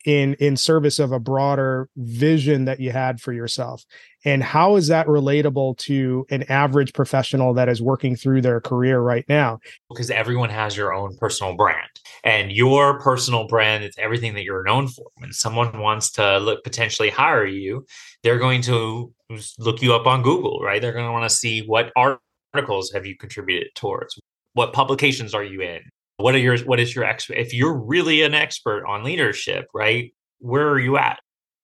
in 0.06 0.36
in 0.36 0.58
service 0.58 1.00
of 1.00 1.12
a 1.12 1.20
broader 1.20 1.90
vision 1.98 2.66
that 2.66 2.80
you 2.80 2.92
had 2.92 3.22
for 3.22 3.34
yourself? 3.34 3.84
And 4.24 4.44
how 4.44 4.76
is 4.76 4.88
that 4.88 5.08
relatable 5.08 5.78
to 5.80 6.26
an 6.30 6.44
average 6.44 6.94
professional 6.94 7.56
that 7.56 7.70
is 7.70 7.82
working 7.82 8.16
through 8.16 8.42
their 8.42 8.62
career 8.62 9.00
right 9.00 9.26
now? 9.28 9.60
Because 9.90 10.12
everyone 10.12 10.50
has 10.50 10.78
your 10.78 10.94
own 10.94 11.18
personal 11.18 11.56
brand 11.56 11.90
and 12.24 12.52
your 12.52 13.00
personal 13.00 13.48
brand 13.48 13.84
is 13.84 13.96
everything 13.98 14.36
that 14.36 14.44
you're 14.44 14.64
known 14.64 14.88
for. 14.88 15.08
When 15.18 15.34
someone 15.34 15.80
wants 15.80 16.12
to 16.12 16.38
look 16.38 16.64
potentially 16.64 17.10
hire 17.10 17.46
you 17.46 17.86
they're 18.24 18.40
going 18.40 18.62
to 18.62 19.14
look 19.60 19.82
you 19.82 19.94
up 19.94 20.06
on 20.06 20.22
google 20.22 20.60
right? 20.62 20.82
They're 20.82 20.94
going 20.94 21.06
to 21.06 21.12
want 21.12 21.30
to 21.30 21.36
see 21.36 21.62
what 21.62 21.92
articles 21.96 22.92
have 22.94 23.06
you 23.06 23.16
contributed 23.18 23.70
towards? 23.76 24.20
What 24.54 24.74
publications 24.74 25.34
are 25.34 25.44
you 25.44 25.62
in 25.62 25.82
what 26.22 26.36
are 26.36 26.40
your 26.40 26.58
what 26.60 26.80
is 26.80 26.96
your 26.96 27.04
expert 27.04 27.38
if 27.38 27.54
you're 27.54 27.74
really 27.74 28.22
an 28.22 28.34
expert 28.34 28.86
on 28.86 29.04
leadership 29.04 29.68
right 29.74 30.14
where 30.42 30.70
are 30.70 30.80
you 30.80 30.98
at? 30.98 31.20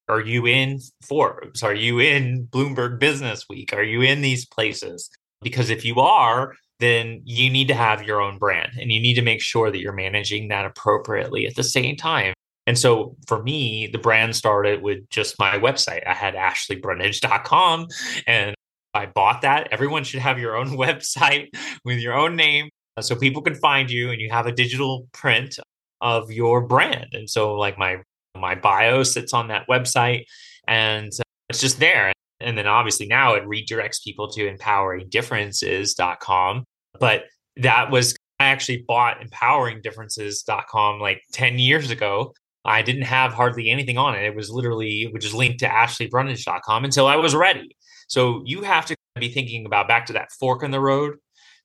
Are 0.08 0.22
you 0.22 0.45
in 0.45 0.80
forbes? 1.03 1.64
Are 1.64 1.74
you 1.74 1.99
in 1.99 2.47
bloomberg 2.47 2.99
business 2.99 3.45
week? 3.49 3.74
Are 3.74 3.84
you 3.84 4.01
in 4.01 4.22
these 4.22 4.45
places? 4.45 5.10
Because 5.41 5.70
if 5.70 5.84
you 5.84 5.99
are 5.99 6.53
then 6.80 7.22
you 7.26 7.49
need 7.49 7.68
to 7.68 7.74
have 7.74 8.03
your 8.03 8.22
own 8.22 8.38
brand 8.38 8.72
and 8.80 8.91
you 8.91 8.99
need 8.99 9.16
to 9.16 9.24
make 9.24 9.41
sure 9.41 9.72
that 9.72 9.80
you're 9.80 9.93
managing 9.93 10.47
that 10.49 10.64
appropriately 10.64 11.47
at 11.47 11.55
the 11.55 11.64
same 11.64 11.95
time. 11.95 12.36
And 12.68 12.78
so 12.78 13.16
for 13.28 13.41
me 13.41 13.88
the 13.88 13.97
brand 13.97 14.36
started 14.36 14.84
with 14.84 15.10
just 15.10 15.39
my 15.39 15.58
website. 15.58 16.05
I 16.05 16.14
had 16.14 16.36
ashleybrundage.com 16.36 17.88
and 18.28 18.55
I 18.93 19.08
bought 19.08 19.41
that. 19.41 19.70
Everyone 19.72 20.03
should 20.03 20.20
have 20.20 20.39
your 20.39 20.55
own 20.55 20.68
website 20.78 21.49
with 21.84 21.97
your 21.99 22.14
own 22.14 22.36
name 22.36 22.70
so 23.02 23.16
people 23.16 23.41
can 23.41 23.56
find 23.56 23.89
you 23.89 24.12
and 24.12 24.22
you 24.22 24.30
have 24.30 24.45
a 24.48 24.52
digital 24.52 25.08
print 25.14 25.58
of 26.02 26.30
your 26.32 26.62
brand. 26.62 27.08
And 27.14 27.30
so 27.30 27.54
like 27.54 27.78
my 27.78 27.98
my 28.36 28.56
bio 28.56 29.04
sits 29.04 29.34
on 29.34 29.48
that 29.48 29.68
website 29.68 30.26
and 30.68 31.12
uh, 31.20 31.24
it's 31.50 31.60
just 31.60 31.80
there. 31.80 32.14
And 32.39 32.56
then 32.58 32.68
obviously 32.68 33.08
now 33.08 33.34
it 33.34 33.43
redirects 33.45 34.04
people 34.04 34.30
to 34.32 34.56
empoweringdifferences.com 34.56 36.64
but 37.00 37.26
that 37.58 37.91
was 37.91 38.16
i 38.39 38.45
actually 38.45 38.84
bought 38.88 39.18
empoweringdifferences.com 39.20 41.00
like 41.00 41.22
10 41.34 41.60
years 41.60 41.89
ago. 41.89 42.34
I 42.66 42.82
didn't 42.82 43.04
have 43.04 43.34
hardly 43.34 43.70
anything 43.70 43.98
on 43.98 44.16
it. 44.16 44.24
It 44.24 44.36
was 44.36 44.52
literally 44.52 45.04
it 45.04 45.14
would 45.14 45.22
just 45.22 45.34
link 45.34 45.58
to 45.60 45.68
ashleybrundage.com 45.68 46.86
until 46.86 47.08
i 47.08 47.16
was 47.16 47.36
ready. 47.36 47.76
So 48.08 48.41
you 48.45 48.62
have 48.62 48.86
to 48.88 48.95
be 49.20 49.30
thinking 49.30 49.66
about 49.66 49.88
back 49.88 50.06
to 50.08 50.14
that 50.14 50.32
fork 50.39 50.64
in 50.64 50.72
the 50.72 50.80
road 50.80 51.16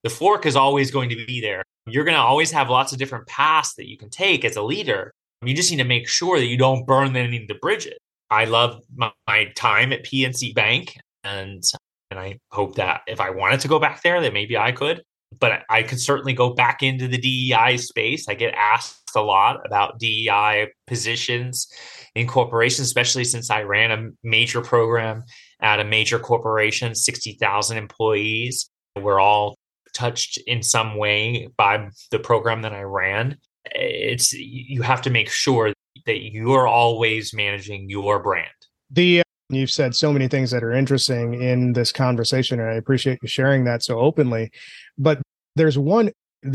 the 0.02 0.10
fork 0.10 0.46
is 0.46 0.56
always 0.56 0.90
going 0.90 1.08
to 1.10 1.26
be 1.26 1.40
there. 1.40 1.62
You're 1.86 2.04
going 2.04 2.16
to 2.16 2.20
always 2.20 2.50
have 2.52 2.70
lots 2.70 2.92
of 2.92 2.98
different 2.98 3.26
paths 3.26 3.74
that 3.74 3.88
you 3.88 3.96
can 3.96 4.10
take 4.10 4.44
as 4.44 4.56
a 4.56 4.62
leader. 4.62 5.12
You 5.44 5.54
just 5.54 5.70
need 5.70 5.78
to 5.78 5.84
make 5.84 6.08
sure 6.08 6.38
that 6.38 6.46
you 6.46 6.56
don't 6.56 6.86
burn 6.86 7.16
any 7.16 7.42
of 7.42 7.48
the 7.48 7.54
bridges. 7.54 7.98
I 8.30 8.44
love 8.44 8.82
my, 8.94 9.12
my 9.26 9.46
time 9.56 9.92
at 9.92 10.04
PNC 10.04 10.54
Bank, 10.54 10.96
and 11.24 11.62
and 12.10 12.20
I 12.20 12.38
hope 12.50 12.76
that 12.76 13.02
if 13.06 13.20
I 13.20 13.30
wanted 13.30 13.60
to 13.60 13.68
go 13.68 13.78
back 13.78 14.02
there, 14.02 14.20
that 14.20 14.32
maybe 14.32 14.56
I 14.56 14.72
could. 14.72 15.02
But 15.38 15.62
I 15.70 15.82
could 15.82 16.00
certainly 16.00 16.34
go 16.34 16.52
back 16.52 16.82
into 16.82 17.08
the 17.08 17.18
DEI 17.18 17.78
space. 17.78 18.28
I 18.28 18.34
get 18.34 18.54
asked 18.54 19.10
a 19.16 19.22
lot 19.22 19.64
about 19.64 19.98
DEI 19.98 20.68
positions 20.86 21.68
in 22.14 22.26
corporations, 22.26 22.86
especially 22.86 23.24
since 23.24 23.50
I 23.50 23.62
ran 23.62 23.90
a 23.90 24.10
major 24.22 24.60
program 24.60 25.24
at 25.60 25.80
a 25.80 25.84
major 25.84 26.18
corporation, 26.18 26.94
60,000 26.94 27.78
employees. 27.78 28.68
We're 28.94 29.20
all 29.20 29.56
touched 29.92 30.38
in 30.46 30.62
some 30.62 30.96
way 30.96 31.48
by 31.56 31.88
the 32.10 32.18
program 32.18 32.62
that 32.62 32.72
I 32.72 32.82
ran. 32.82 33.38
It's 33.66 34.32
you 34.32 34.82
have 34.82 35.02
to 35.02 35.10
make 35.10 35.30
sure 35.30 35.72
that 36.06 36.32
you're 36.32 36.66
always 36.66 37.32
managing 37.32 37.88
your 37.88 38.22
brand. 38.22 38.48
The 38.90 39.20
uh, 39.20 39.24
you've 39.48 39.70
said 39.70 39.94
so 39.94 40.12
many 40.12 40.28
things 40.28 40.50
that 40.50 40.64
are 40.64 40.72
interesting 40.72 41.40
in 41.40 41.72
this 41.72 41.92
conversation 41.92 42.58
and 42.58 42.70
I 42.70 42.74
appreciate 42.74 43.18
you 43.22 43.28
sharing 43.28 43.64
that 43.64 43.82
so 43.82 43.98
openly. 43.98 44.50
But 44.98 45.20
there's 45.56 45.78
one 45.78 46.10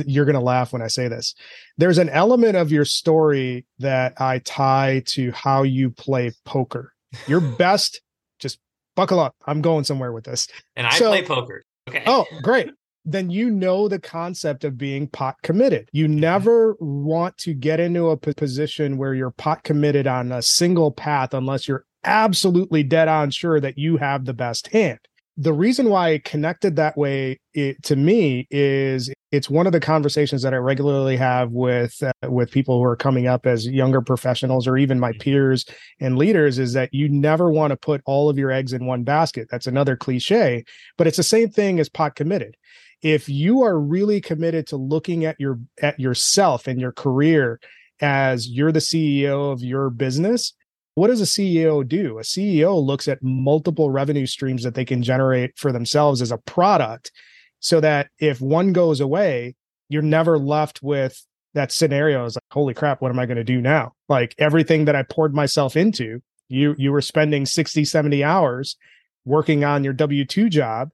you're 0.06 0.26
going 0.26 0.36
to 0.36 0.42
laugh 0.42 0.74
when 0.74 0.82
I 0.82 0.88
say 0.88 1.08
this. 1.08 1.34
There's 1.78 1.98
an 1.98 2.10
element 2.10 2.58
of 2.58 2.72
your 2.72 2.84
story 2.84 3.66
that 3.80 4.20
I 4.20 4.40
tie 4.40 5.04
to 5.08 5.32
how 5.32 5.64
you 5.64 5.92
play 5.92 6.32
poker. 6.44 6.94
Your 7.26 7.40
best 7.58 8.02
just 8.40 8.60
buckle 8.96 9.20
up. 9.20 9.36
I'm 9.46 9.62
going 9.62 9.86
somewhere 9.86 10.12
with 10.12 10.26
this. 10.26 10.48
And 10.76 10.86
I 10.86 10.98
so, 10.98 11.10
play 11.10 11.24
poker. 11.24 11.64
Okay. 11.88 12.04
Oh, 12.06 12.26
great 12.42 12.70
then 13.08 13.30
you 13.30 13.50
know 13.50 13.88
the 13.88 14.00
concept 14.00 14.66
of 14.66 14.78
being 14.78 15.08
pot 15.08 15.36
committed. 15.42 15.90
You 15.94 16.06
mm-hmm. 16.06 16.20
never 16.20 16.76
want 16.80 17.38
to 17.40 17.54
get 17.54 17.80
into 17.80 18.10
a 18.10 18.18
position 18.18 18.98
where 18.98 19.14
you're 19.14 19.32
pot 19.32 19.64
committed 19.64 20.08
on 20.08 20.32
a 20.32 20.42
single 20.42 20.92
path 20.92 21.34
unless 21.34 21.68
you're 21.68 21.86
absolutely 22.04 22.84
dead 22.84 23.08
on 23.08 23.32
sure 23.32 23.60
that 23.62 23.78
you 23.78 23.98
have 23.98 24.26
the 24.26 24.34
best 24.34 24.68
hand. 24.68 25.00
The 25.40 25.54
reason 25.54 25.90
why 25.90 26.14
I 26.14 26.22
connected 26.26 26.76
that 26.76 26.98
way 26.98 27.40
it, 27.54 27.82
to 27.84 27.96
me 27.96 28.48
is 28.50 29.14
it's 29.32 29.50
one 29.50 29.68
of 29.68 29.72
the 29.72 29.80
conversations 29.80 30.42
that 30.42 30.54
I 30.54 30.58
regularly 30.58 31.16
have 31.16 31.52
with 31.52 32.02
uh, 32.02 32.30
with 32.30 32.50
people 32.50 32.80
who 32.80 32.84
are 32.86 32.96
coming 32.96 33.28
up 33.28 33.46
as 33.46 33.68
younger 33.68 34.02
professionals 34.02 34.68
or 34.68 34.78
even 34.78 35.00
my 35.00 35.12
mm-hmm. 35.12 35.20
peers 35.20 35.66
and 36.02 36.18
leaders 36.18 36.58
is 36.60 36.74
that 36.74 36.92
you 36.92 37.08
never 37.08 37.52
want 37.52 37.72
to 37.72 37.78
put 37.78 38.02
all 38.06 38.30
of 38.30 38.38
your 38.38 38.52
eggs 38.52 38.74
in 38.74 38.86
one 38.86 39.04
basket. 39.04 39.48
That's 39.52 39.68
another 39.68 39.96
cliche, 39.96 40.66
but 40.98 41.08
it's 41.08 41.18
the 41.18 41.24
same 41.24 41.50
thing 41.50 41.80
as 41.80 41.88
pot 41.88 42.16
committed 42.16 42.58
if 43.02 43.30
you 43.30 43.62
are 43.64 43.80
really 43.80 44.22
committed 44.22 44.68
to 44.68 44.78
looking 44.78 45.26
at 45.26 45.40
your 45.40 45.60
at 45.82 46.00
yourself 46.00 46.68
and 46.68 46.80
your 46.80 46.92
career 46.92 47.60
as 48.00 48.48
you're 48.50 48.72
the 48.72 48.80
CEO 48.80 49.52
of 49.52 49.62
your 49.62 49.90
business, 49.90 50.54
what 50.96 51.08
does 51.08 51.22
a 51.22 51.26
CEO 51.26 51.88
do? 51.88 52.18
A 52.18 52.24
CEO 52.24 52.84
looks 52.84 53.08
at 53.08 53.22
multiple 53.22 53.92
revenue 53.92 54.26
streams 54.26 54.64
that 54.64 54.76
they 54.76 54.86
can 54.86 55.04
generate 55.04 55.58
for 55.58 55.72
themselves 55.72 56.22
as 56.22 56.32
a 56.32 56.38
product 56.40 57.12
so 57.60 57.80
that 57.82 58.10
if 58.20 58.42
one 58.42 58.74
goes 58.74 59.00
away, 59.00 59.56
you're 59.90 60.02
never 60.02 60.38
left 60.38 60.82
with 60.82 61.24
that 61.54 61.72
scenario 61.72 62.26
is 62.26 62.36
like, 62.36 62.44
holy 62.52 62.74
crap, 62.74 63.02
what 63.02 63.12
am 63.12 63.20
I 63.20 63.26
going 63.26 63.38
to 63.38 63.44
do 63.44 63.62
now? 63.62 63.94
Like 64.10 64.36
everything 64.38 64.86
that 64.86 64.96
I 64.96 65.04
poured 65.04 65.34
myself 65.34 65.76
into, 65.76 66.22
you 66.50 66.76
you 66.78 66.92
were 66.92 67.02
spending 67.02 67.46
60, 67.46 67.84
70 67.84 68.24
hours 68.24 68.78
working 69.26 69.64
on 69.64 69.84
your 69.84 69.94
W2 69.94 70.50
job 70.50 70.90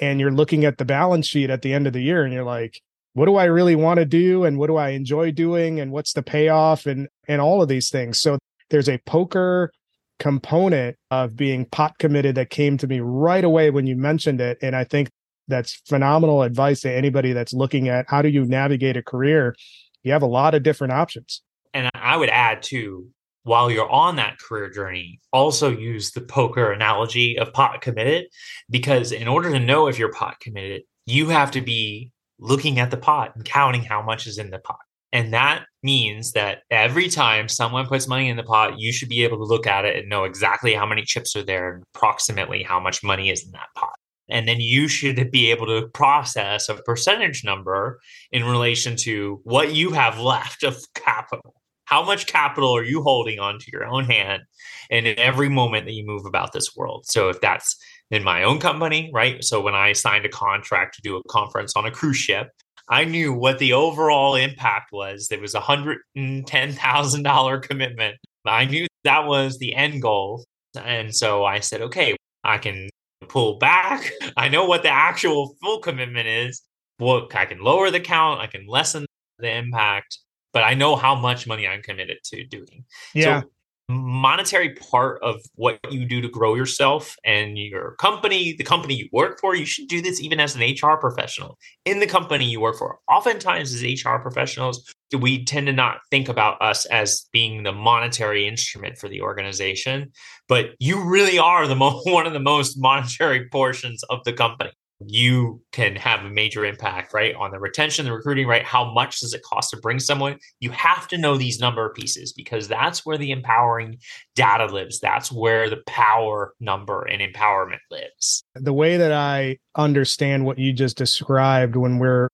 and 0.00 0.18
you're 0.20 0.32
looking 0.32 0.64
at 0.64 0.78
the 0.78 0.84
balance 0.84 1.26
sheet 1.26 1.50
at 1.50 1.62
the 1.62 1.72
end 1.72 1.86
of 1.86 1.92
the 1.92 2.02
year 2.02 2.24
and 2.24 2.32
you're 2.32 2.44
like 2.44 2.80
what 3.14 3.26
do 3.26 3.36
i 3.36 3.44
really 3.44 3.76
want 3.76 3.98
to 3.98 4.04
do? 4.04 4.44
And 4.44 4.58
what 4.58 4.68
do 4.68 4.76
i 4.76 4.90
enjoy 4.90 5.32
doing? 5.32 5.80
And 5.80 5.92
what's 5.92 6.12
the 6.12 6.22
payoff? 6.22 6.86
And 6.86 7.08
and 7.28 7.40
all 7.40 7.62
of 7.62 7.68
these 7.68 7.90
things. 7.90 8.20
So 8.20 8.38
there's 8.70 8.88
a 8.88 8.98
poker 9.06 9.72
component 10.18 10.96
of 11.10 11.34
being 11.34 11.64
pot 11.64 11.98
committed 11.98 12.34
that 12.34 12.50
came 12.50 12.76
to 12.76 12.86
me 12.86 13.00
right 13.00 13.42
away 13.42 13.70
when 13.70 13.86
you 13.86 13.96
mentioned 13.96 14.40
it. 14.40 14.58
And 14.62 14.76
i 14.76 14.84
think 14.84 15.08
that's 15.48 15.74
phenomenal 15.86 16.42
advice 16.42 16.80
to 16.82 16.92
anybody 16.92 17.32
that's 17.32 17.52
looking 17.52 17.88
at 17.88 18.06
how 18.08 18.22
do 18.22 18.28
you 18.28 18.44
navigate 18.44 18.96
a 18.96 19.02
career. 19.02 19.56
You 20.04 20.12
have 20.12 20.22
a 20.22 20.26
lot 20.26 20.54
of 20.54 20.62
different 20.62 20.92
options. 20.92 21.42
And 21.74 21.90
i 21.94 22.16
would 22.16 22.30
add 22.30 22.62
too 22.62 23.08
while 23.42 23.70
you're 23.70 23.88
on 23.88 24.16
that 24.16 24.38
career 24.38 24.70
journey, 24.70 25.20
also 25.32 25.70
use 25.70 26.10
the 26.10 26.20
poker 26.20 26.72
analogy 26.72 27.38
of 27.38 27.52
pot 27.52 27.80
committed 27.80 28.26
because 28.68 29.12
in 29.12 29.28
order 29.28 29.50
to 29.50 29.58
know 29.58 29.86
if 29.86 29.98
you're 29.98 30.12
pot 30.12 30.38
committed, 30.40 30.82
you 31.06 31.28
have 31.28 31.50
to 31.52 31.60
be 31.60 32.12
looking 32.38 32.78
at 32.78 32.90
the 32.90 32.96
pot 32.96 33.34
and 33.34 33.44
counting 33.44 33.82
how 33.82 34.02
much 34.02 34.26
is 34.26 34.38
in 34.38 34.50
the 34.50 34.58
pot. 34.58 34.78
And 35.12 35.32
that 35.32 35.64
means 35.82 36.32
that 36.32 36.62
every 36.70 37.08
time 37.08 37.48
someone 37.48 37.86
puts 37.86 38.06
money 38.06 38.28
in 38.28 38.36
the 38.36 38.44
pot, 38.44 38.78
you 38.78 38.92
should 38.92 39.08
be 39.08 39.24
able 39.24 39.38
to 39.38 39.44
look 39.44 39.66
at 39.66 39.84
it 39.84 39.96
and 39.96 40.08
know 40.08 40.24
exactly 40.24 40.72
how 40.72 40.86
many 40.86 41.02
chips 41.02 41.34
are 41.34 41.42
there 41.42 41.74
and 41.74 41.84
approximately 41.94 42.62
how 42.62 42.78
much 42.78 43.02
money 43.02 43.30
is 43.30 43.44
in 43.44 43.50
that 43.52 43.68
pot. 43.74 43.94
And 44.28 44.46
then 44.46 44.60
you 44.60 44.86
should 44.86 45.30
be 45.32 45.50
able 45.50 45.66
to 45.66 45.88
process 45.88 46.68
a 46.68 46.76
percentage 46.76 47.42
number 47.44 47.98
in 48.30 48.44
relation 48.44 48.94
to 48.98 49.40
what 49.42 49.74
you 49.74 49.90
have 49.90 50.20
left 50.20 50.62
of 50.62 50.78
capital 50.94 51.59
how 51.90 52.04
much 52.04 52.26
capital 52.26 52.74
are 52.74 52.84
you 52.84 53.02
holding 53.02 53.38
onto 53.38 53.70
your 53.72 53.84
own 53.84 54.04
hand 54.04 54.42
and 54.90 55.06
in 55.06 55.18
every 55.18 55.48
moment 55.48 55.84
that 55.84 55.92
you 55.92 56.06
move 56.06 56.24
about 56.24 56.52
this 56.52 56.74
world 56.76 57.04
so 57.06 57.28
if 57.28 57.40
that's 57.40 57.76
in 58.10 58.22
my 58.22 58.42
own 58.42 58.58
company 58.58 59.10
right 59.12 59.44
so 59.44 59.60
when 59.60 59.74
i 59.74 59.92
signed 59.92 60.24
a 60.24 60.30
contract 60.30 60.94
to 60.94 61.02
do 61.02 61.16
a 61.16 61.22
conference 61.28 61.74
on 61.76 61.84
a 61.84 61.90
cruise 61.90 62.16
ship 62.16 62.48
I 62.92 63.04
knew 63.04 63.32
what 63.32 63.60
the 63.60 63.72
overall 63.72 64.34
impact 64.34 64.90
was. 64.92 65.28
There 65.28 65.40
was 65.40 65.54
a 65.54 65.60
$110,000 65.60 67.62
commitment. 67.68 68.16
I 68.44 68.64
knew 68.64 68.88
that 69.04 69.26
was 69.26 69.58
the 69.58 69.76
end 69.76 70.02
goal. 70.02 70.44
And 70.76 71.14
so 71.14 71.44
I 71.44 71.60
said, 71.60 71.82
okay, 71.82 72.16
I 72.42 72.58
can 72.58 72.88
pull 73.28 73.58
back. 73.58 74.10
I 74.36 74.48
know 74.48 74.64
what 74.64 74.82
the 74.82 74.90
actual 74.90 75.54
full 75.62 75.78
commitment 75.78 76.26
is. 76.26 76.62
Well, 76.98 77.28
I 77.32 77.46
can 77.46 77.60
lower 77.60 77.90
the 77.90 78.00
count, 78.00 78.40
I 78.40 78.46
can 78.46 78.66
lessen 78.66 79.06
the 79.38 79.50
impact, 79.50 80.18
but 80.52 80.62
I 80.62 80.74
know 80.74 80.96
how 80.96 81.14
much 81.14 81.46
money 81.46 81.66
I'm 81.66 81.82
committed 81.82 82.18
to 82.24 82.44
doing. 82.44 82.84
Yeah. 83.14 83.42
So 83.42 83.50
monetary 83.90 84.70
part 84.74 85.20
of 85.22 85.40
what 85.56 85.78
you 85.90 86.06
do 86.06 86.20
to 86.20 86.28
grow 86.28 86.54
yourself 86.54 87.16
and 87.24 87.58
your 87.58 87.96
company, 87.96 88.54
the 88.56 88.64
company 88.64 88.94
you 88.94 89.08
work 89.12 89.40
for. 89.40 89.54
You 89.54 89.66
should 89.66 89.88
do 89.88 90.00
this 90.00 90.20
even 90.20 90.40
as 90.40 90.54
an 90.54 90.62
HR 90.62 90.96
professional 90.96 91.58
in 91.84 92.00
the 92.00 92.06
company 92.06 92.44
you 92.44 92.60
work 92.60 92.78
for. 92.78 92.98
Oftentimes, 93.10 93.74
as 93.74 93.82
HR 93.82 94.16
professionals, 94.16 94.94
we 95.18 95.44
tend 95.44 95.66
to 95.66 95.72
not 95.72 95.98
think 96.10 96.28
about 96.28 96.60
us 96.62 96.86
as 96.86 97.26
being 97.32 97.64
the 97.64 97.72
monetary 97.72 98.46
instrument 98.46 98.96
for 98.96 99.08
the 99.08 99.20
organization, 99.20 100.12
but 100.48 100.70
you 100.78 101.02
really 101.02 101.38
are 101.38 101.66
the 101.66 101.76
mo- 101.76 102.00
one 102.04 102.26
of 102.26 102.32
the 102.32 102.40
most 102.40 102.76
monetary 102.78 103.48
portions 103.48 104.02
of 104.04 104.20
the 104.24 104.32
company 104.32 104.70
you 105.06 105.62
can 105.72 105.96
have 105.96 106.24
a 106.24 106.30
major 106.30 106.64
impact, 106.64 107.14
right? 107.14 107.34
On 107.34 107.50
the 107.50 107.58
retention, 107.58 108.04
the 108.04 108.12
recruiting, 108.12 108.46
right? 108.46 108.64
How 108.64 108.92
much 108.92 109.20
does 109.20 109.32
it 109.32 109.42
cost 109.42 109.70
to 109.70 109.78
bring 109.78 109.98
someone? 109.98 110.38
You 110.60 110.70
have 110.70 111.08
to 111.08 111.18
know 111.18 111.36
these 111.36 111.58
number 111.58 111.88
pieces 111.90 112.32
because 112.32 112.68
that's 112.68 113.06
where 113.06 113.16
the 113.16 113.30
empowering 113.30 113.98
data 114.34 114.66
lives. 114.66 115.00
That's 115.00 115.32
where 115.32 115.70
the 115.70 115.82
power 115.86 116.54
number 116.60 117.02
and 117.02 117.22
empowerment 117.22 117.80
lives. 117.90 118.44
The 118.54 118.74
way 118.74 118.96
that 118.98 119.12
I 119.12 119.58
understand 119.74 120.44
what 120.44 120.58
you 120.58 120.72
just 120.72 120.96
described 120.96 121.76
when 121.76 121.98
we're 121.98 122.28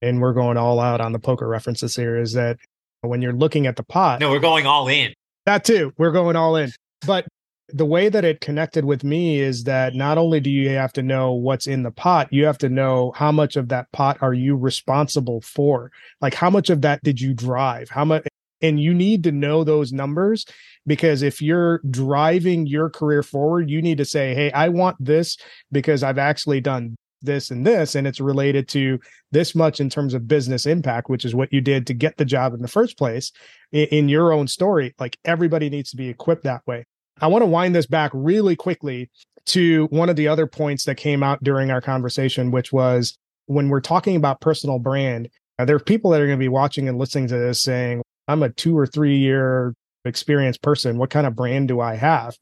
and 0.00 0.20
we're 0.20 0.32
going 0.32 0.56
all 0.56 0.80
out 0.80 1.00
on 1.00 1.12
the 1.12 1.18
poker 1.18 1.46
references 1.46 1.94
here 1.94 2.16
is 2.16 2.32
that 2.32 2.58
when 3.02 3.22
you're 3.22 3.32
looking 3.32 3.66
at 3.66 3.76
the 3.76 3.82
pot. 3.82 4.20
No, 4.20 4.30
we're 4.30 4.40
going 4.40 4.66
all 4.66 4.88
in. 4.88 5.12
That 5.46 5.64
too. 5.64 5.92
We're 5.98 6.12
going 6.12 6.36
all 6.36 6.56
in. 6.56 6.72
But 7.06 7.26
the 7.68 7.86
way 7.86 8.08
that 8.08 8.24
it 8.24 8.40
connected 8.40 8.84
with 8.84 9.04
me 9.04 9.40
is 9.40 9.64
that 9.64 9.94
not 9.94 10.18
only 10.18 10.40
do 10.40 10.50
you 10.50 10.70
have 10.70 10.92
to 10.94 11.02
know 11.02 11.32
what's 11.32 11.66
in 11.66 11.82
the 11.82 11.90
pot, 11.90 12.28
you 12.32 12.44
have 12.44 12.58
to 12.58 12.68
know 12.68 13.12
how 13.14 13.32
much 13.32 13.56
of 13.56 13.68
that 13.68 13.90
pot 13.92 14.18
are 14.20 14.34
you 14.34 14.56
responsible 14.56 15.40
for? 15.40 15.90
Like 16.20 16.34
how 16.34 16.50
much 16.50 16.70
of 16.70 16.82
that 16.82 17.02
did 17.02 17.20
you 17.20 17.34
drive? 17.34 17.88
How 17.88 18.04
much 18.04 18.24
and 18.60 18.80
you 18.80 18.94
need 18.94 19.24
to 19.24 19.32
know 19.32 19.64
those 19.64 19.92
numbers 19.92 20.46
because 20.86 21.22
if 21.22 21.42
you're 21.42 21.80
driving 21.90 22.66
your 22.66 22.90
career 22.90 23.22
forward, 23.22 23.70
you 23.70 23.82
need 23.82 23.98
to 23.98 24.04
say, 24.04 24.34
"Hey, 24.34 24.52
I 24.52 24.68
want 24.68 24.96
this 25.00 25.36
because 25.70 26.02
I've 26.02 26.18
actually 26.18 26.60
done 26.60 26.96
this 27.22 27.50
and 27.50 27.66
this 27.66 27.94
and 27.94 28.06
it's 28.06 28.20
related 28.20 28.68
to 28.68 28.98
this 29.30 29.54
much 29.54 29.80
in 29.80 29.88
terms 29.88 30.12
of 30.12 30.28
business 30.28 30.66
impact 30.66 31.08
which 31.08 31.24
is 31.24 31.34
what 31.34 31.52
you 31.52 31.60
did 31.60 31.86
to 31.86 31.94
get 31.94 32.16
the 32.16 32.24
job 32.24 32.52
in 32.52 32.60
the 32.60 32.68
first 32.68 32.98
place 32.98 33.32
in, 33.70 34.08
your 34.08 34.32
own 34.32 34.48
story 34.48 34.94
like 34.98 35.16
everybody 35.24 35.70
needs 35.70 35.90
to 35.90 35.96
be 35.96 36.08
equipped 36.08 36.42
that 36.44 36.60
way 36.66 36.84
I 37.20 37.26
want 37.26 37.42
to 37.42 37.46
wind 37.46 37.74
this 37.74 37.86
back 37.86 38.10
really 38.14 38.56
quickly 38.56 39.10
to 39.46 39.86
one 39.86 40.08
of 40.08 40.16
the 40.16 40.28
other 40.28 40.46
points 40.46 40.84
that 40.84 40.96
came 40.96 41.22
out 41.22 41.42
during 41.42 41.70
our 41.70 41.80
conversation, 41.80 42.50
which 42.50 42.72
was 42.72 43.16
when 43.46 43.68
we're 43.68 43.80
talking 43.80 44.16
about 44.16 44.40
personal 44.40 44.78
brand, 44.78 45.28
uh, 45.58 45.64
there 45.64 45.76
are 45.76 45.80
people 45.80 46.10
that 46.10 46.20
are 46.20 46.26
going 46.26 46.38
to 46.38 46.42
be 46.42 46.48
watching 46.48 46.88
and 46.88 46.98
listening 46.98 47.28
to 47.28 47.36
this 47.36 47.62
saying, 47.62 48.02
I'm 48.28 48.42
a 48.42 48.50
two 48.50 48.76
or 48.78 48.86
three 48.86 49.16
year 49.16 49.74
experienced 50.04 50.62
person. 50.62 50.98
What 50.98 51.10
kind 51.10 51.26
of 51.26 51.36
brand 51.36 51.68
do 51.68 51.80
I 51.80 51.94
have? 51.96 52.36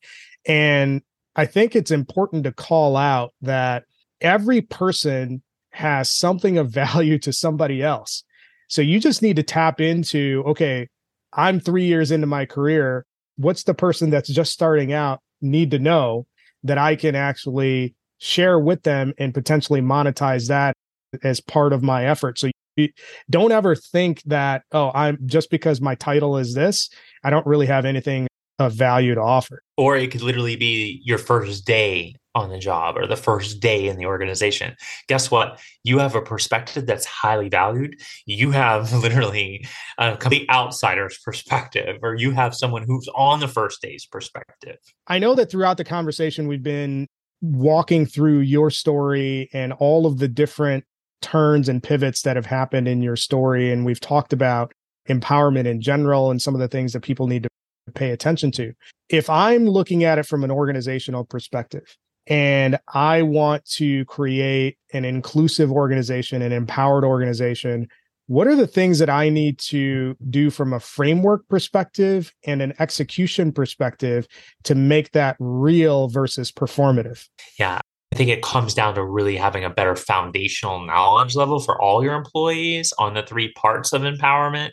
And 0.47 1.03
I 1.37 1.47
think 1.47 1.75
it's 1.75 1.91
important 1.91 2.45
to 2.45 2.53
call 2.53 2.97
out 2.97 3.33
that 3.43 3.85
every 4.21 4.61
person 4.61 5.43
has 5.71 6.13
something 6.13 6.59
of 6.59 6.71
value 6.71 7.19
to 7.19 7.33
somebody 7.33 7.83
else. 7.83 8.25
So 8.69 8.83
you 8.83 9.01
just 9.01 9.23
need 9.23 9.37
to 9.37 9.43
tap 9.43 9.81
into, 9.81 10.45
okay, 10.47 10.89
I'm 11.33 11.61
three 11.61 11.85
years 11.85 12.11
into 12.11 12.27
my 12.27 12.47
career 12.47 13.05
what's 13.41 13.65
the 13.65 13.75
person 13.75 14.11
that's 14.11 14.29
just 14.29 14.53
starting 14.53 14.93
out 14.93 15.21
need 15.41 15.71
to 15.71 15.79
know 15.79 16.27
that 16.63 16.79
I 16.79 16.95
can 16.95 17.15
actually 17.15 17.95
share 18.19 18.59
with 18.59 18.83
them 18.83 19.15
and 19.19 19.33
potentially 19.33 19.81
monetize 19.81 20.49
that 20.49 20.75
as 21.23 21.41
part 21.41 21.73
of 21.73 21.83
my 21.83 22.05
effort. 22.05 22.39
So 22.39 22.51
you 22.77 22.89
don't 23.31 23.51
ever 23.51 23.75
think 23.75 24.23
that, 24.25 24.63
oh, 24.73 24.91
I'm 24.95 25.19
just 25.27 25.51
because 25.51 25.81
my 25.81 25.95
title 25.95 26.37
is 26.37 26.55
this, 26.55 26.91
I 27.25 27.31
don't 27.31 27.47
really 27.47 27.67
have 27.67 27.87
anything 27.87 28.29
of 28.59 28.75
value 28.75 29.15
to 29.15 29.23
offer. 29.23 29.63
Or 29.79 29.97
it 29.97 30.11
could 30.11 30.21
literally 30.21 30.57
be 30.57 31.01
your 31.03 31.19
first 31.19 31.65
day 31.65 32.15
on 32.35 32.51
the 32.51 32.59
job 32.59 32.97
or 32.97 33.07
the 33.07 33.17
first 33.17 33.61
day 33.61 33.89
in 33.89 33.97
the 33.97 34.07
organization. 34.07 34.75
Guess 35.09 35.31
what? 35.31 35.61
You 35.83 35.99
have 35.99 36.15
a 36.15 36.23
perspective 36.23 36.87
that's 36.87 37.05
highly 37.05 37.49
valued. 37.49 38.01
You 38.27 38.51
have 38.53 38.93
literally 39.03 39.67
a 39.99 40.17
complete 40.17 40.49
outsider's 40.51 41.19
perspective, 41.19 41.99
or 42.03 42.15
you 42.15 42.31
have 42.31 42.55
someone 42.55 42.85
who's 42.87 43.09
on 43.15 43.41
the 43.41 43.49
first 43.49 43.83
day's 43.83 44.07
perspective. 44.07 44.77
I 45.07 45.19
know 45.19 45.35
that 45.35 45.51
throughout 45.51 45.77
the 45.77 45.85
conversation, 45.85 46.47
we've 46.47 46.63
been 46.63 47.07
walking 47.43 48.07
through 48.07 48.41
your 48.41 48.71
story 48.71 49.49
and 49.53 49.73
all 49.75 50.07
of 50.07 50.19
the 50.19 50.29
different 50.29 50.85
turns 51.23 51.69
and 51.69 51.83
pivots 51.83 52.23
that 52.23 52.37
have 52.37 52.47
happened 52.47 52.87
in 52.89 53.03
your 53.03 53.17
story. 53.17 53.71
And 53.71 53.85
we've 53.85 54.01
talked 54.01 54.33
about 54.33 54.73
empowerment 55.09 55.67
in 55.67 55.81
general 55.81 56.31
and 56.31 56.41
some 56.41 56.55
of 56.55 56.61
the 56.61 56.69
things 56.69 56.93
that 56.93 57.01
people 57.01 57.27
need 57.27 57.43
to 57.43 57.49
pay 57.95 58.11
attention 58.11 58.53
to. 58.53 58.73
If 59.09 59.29
I'm 59.29 59.67
looking 59.67 60.05
at 60.05 60.19
it 60.19 60.27
from 60.27 60.45
an 60.45 60.51
organizational 60.51 61.25
perspective, 61.25 61.97
and 62.31 62.79
I 62.95 63.23
want 63.23 63.65
to 63.73 64.05
create 64.05 64.79
an 64.93 65.05
inclusive 65.05 65.73
organization, 65.73 66.41
an 66.43 66.53
empowered 66.53 67.05
organization. 67.05 67.89
What 68.29 68.47
are 68.47 68.55
the 68.55 68.69
things 68.69 69.01
that 69.01 69.11
I 69.11 69.29
need 69.29 69.59
to 69.59 70.17
do 70.31 70.51
from 70.51 70.73
a 70.73 70.79
framework 70.79 71.49
perspective 71.49 72.33
and 72.47 72.63
an 72.63 72.73
execution 72.79 73.51
perspective 73.51 74.29
to 74.63 74.77
make 74.77 75.11
that 75.11 75.37
real 75.41 76.07
versus 76.07 76.53
performative? 76.53 77.29
Yeah, 77.59 77.81
I 78.13 78.17
think 78.17 78.31
it 78.31 78.43
comes 78.43 78.75
down 78.75 78.95
to 78.95 79.05
really 79.05 79.37
having 79.37 79.65
a 79.65 79.71
better 79.71 79.97
foundational 79.97 80.79
knowledge 80.79 81.35
level 81.35 81.59
for 81.59 81.83
all 81.83 82.05
your 82.05 82.15
employees 82.15 82.93
on 83.01 83.15
the 83.15 83.25
three 83.25 83.53
parts 83.55 83.93
of 83.93 84.03
empowerment. 84.03 84.71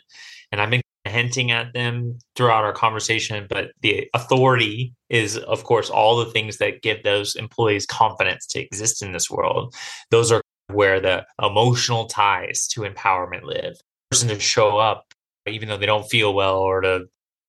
And 0.52 0.70
been 0.70 0.80
hinting 1.08 1.50
at 1.50 1.72
them 1.72 2.18
throughout 2.36 2.64
our 2.64 2.72
conversation, 2.72 3.46
but 3.48 3.70
the 3.82 4.08
authority 4.14 4.94
is, 5.08 5.36
of 5.38 5.64
course, 5.64 5.90
all 5.90 6.16
the 6.16 6.30
things 6.30 6.58
that 6.58 6.82
give 6.82 7.02
those 7.02 7.34
employees 7.36 7.86
confidence 7.86 8.46
to 8.46 8.60
exist 8.60 9.02
in 9.02 9.12
this 9.12 9.30
world. 9.30 9.74
Those 10.10 10.30
are 10.32 10.42
where 10.68 11.00
the 11.00 11.26
emotional 11.42 12.06
ties 12.06 12.66
to 12.68 12.82
empowerment 12.82 13.44
live. 13.44 13.74
person 14.10 14.28
to 14.28 14.38
show 14.38 14.78
up, 14.78 15.12
even 15.46 15.68
though 15.68 15.76
they 15.76 15.86
don't 15.86 16.08
feel 16.08 16.34
well, 16.34 16.58
or 16.58 16.80
to 16.80 17.06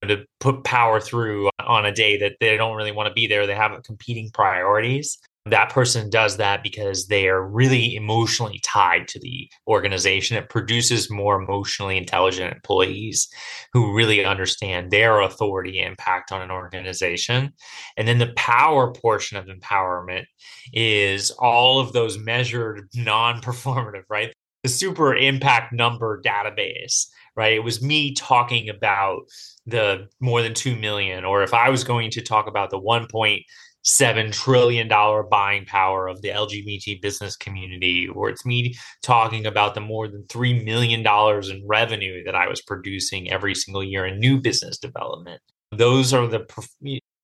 to 0.08 0.26
put 0.40 0.64
power 0.64 1.02
through 1.02 1.50
on 1.68 1.86
a 1.86 1.92
day 1.92 2.18
that 2.18 2.38
they 2.40 2.56
don't 2.56 2.78
really 2.78 2.92
want 2.92 3.08
to 3.08 3.14
be 3.14 3.28
there. 3.28 3.46
They 3.46 3.56
have 3.56 3.84
competing 3.84 4.30
priorities 4.34 5.20
that 5.50 5.70
person 5.70 6.10
does 6.10 6.38
that 6.38 6.64
because 6.64 7.08
they 7.08 7.28
are 7.28 7.46
really 7.48 7.96
emotionally 7.96 8.60
tied 8.64 9.08
to 9.10 9.20
the 9.20 9.50
organization. 9.68 10.38
It 10.38 10.50
produces 10.50 11.10
more 11.10 11.42
emotionally 11.42 11.98
intelligent 11.98 12.54
employees 12.54 13.28
who 13.74 13.94
really 13.94 14.26
understand 14.26 14.92
their 14.92 15.22
authority 15.22 15.80
impact 15.80 16.32
on 16.32 16.42
an 16.42 16.52
organization. 16.52 17.54
And 17.98 18.08
then 18.08 18.18
the 18.18 18.34
power 18.36 18.92
portion 18.94 19.38
of 19.38 19.46
empowerment 19.46 20.26
is 20.74 21.32
all 21.32 21.80
of 21.80 21.94
those 21.94 22.18
measured 22.18 22.88
non 22.96 23.42
performative, 23.42 24.04
right? 24.10 24.34
The 24.64 24.70
super 24.70 25.16
impact 25.16 25.74
number 25.74 26.22
database 26.22 27.08
right 27.36 27.54
it 27.54 27.64
was 27.64 27.82
me 27.82 28.14
talking 28.14 28.70
about 28.70 29.22
the 29.66 30.08
more 30.20 30.42
than 30.42 30.54
2 30.54 30.76
million 30.76 31.24
or 31.24 31.44
if 31.44 31.54
i 31.54 31.70
was 31.70 31.84
going 31.84 32.12
to 32.12 32.22
talk 32.22 32.48
about 32.48 32.70
the 32.70 32.80
1 32.80 33.08
seven 33.84 34.32
trillion 34.32 34.88
dollar 34.88 35.24
buying 35.24 35.66
power 35.66 36.08
of 36.08 36.22
the 36.22 36.30
LGBT 36.30 37.02
business 37.02 37.36
community, 37.36 38.08
or 38.08 38.30
it's 38.30 38.46
me 38.46 38.76
talking 39.02 39.46
about 39.46 39.74
the 39.74 39.82
more 39.82 40.08
than 40.08 40.26
three 40.28 40.64
million 40.64 41.04
dollars 41.04 41.50
in 41.50 41.66
revenue 41.68 42.24
that 42.26 42.36
I 42.36 42.48
was 42.48 42.62
producing 42.62 43.32
every 43.32 43.56
single 43.56 43.84
year 43.84 44.06
in 44.06 44.20
new 44.20 44.40
business 44.40 44.78
development. 44.78 45.42
Those 45.72 46.14
are 46.14 46.28
the 46.28 46.46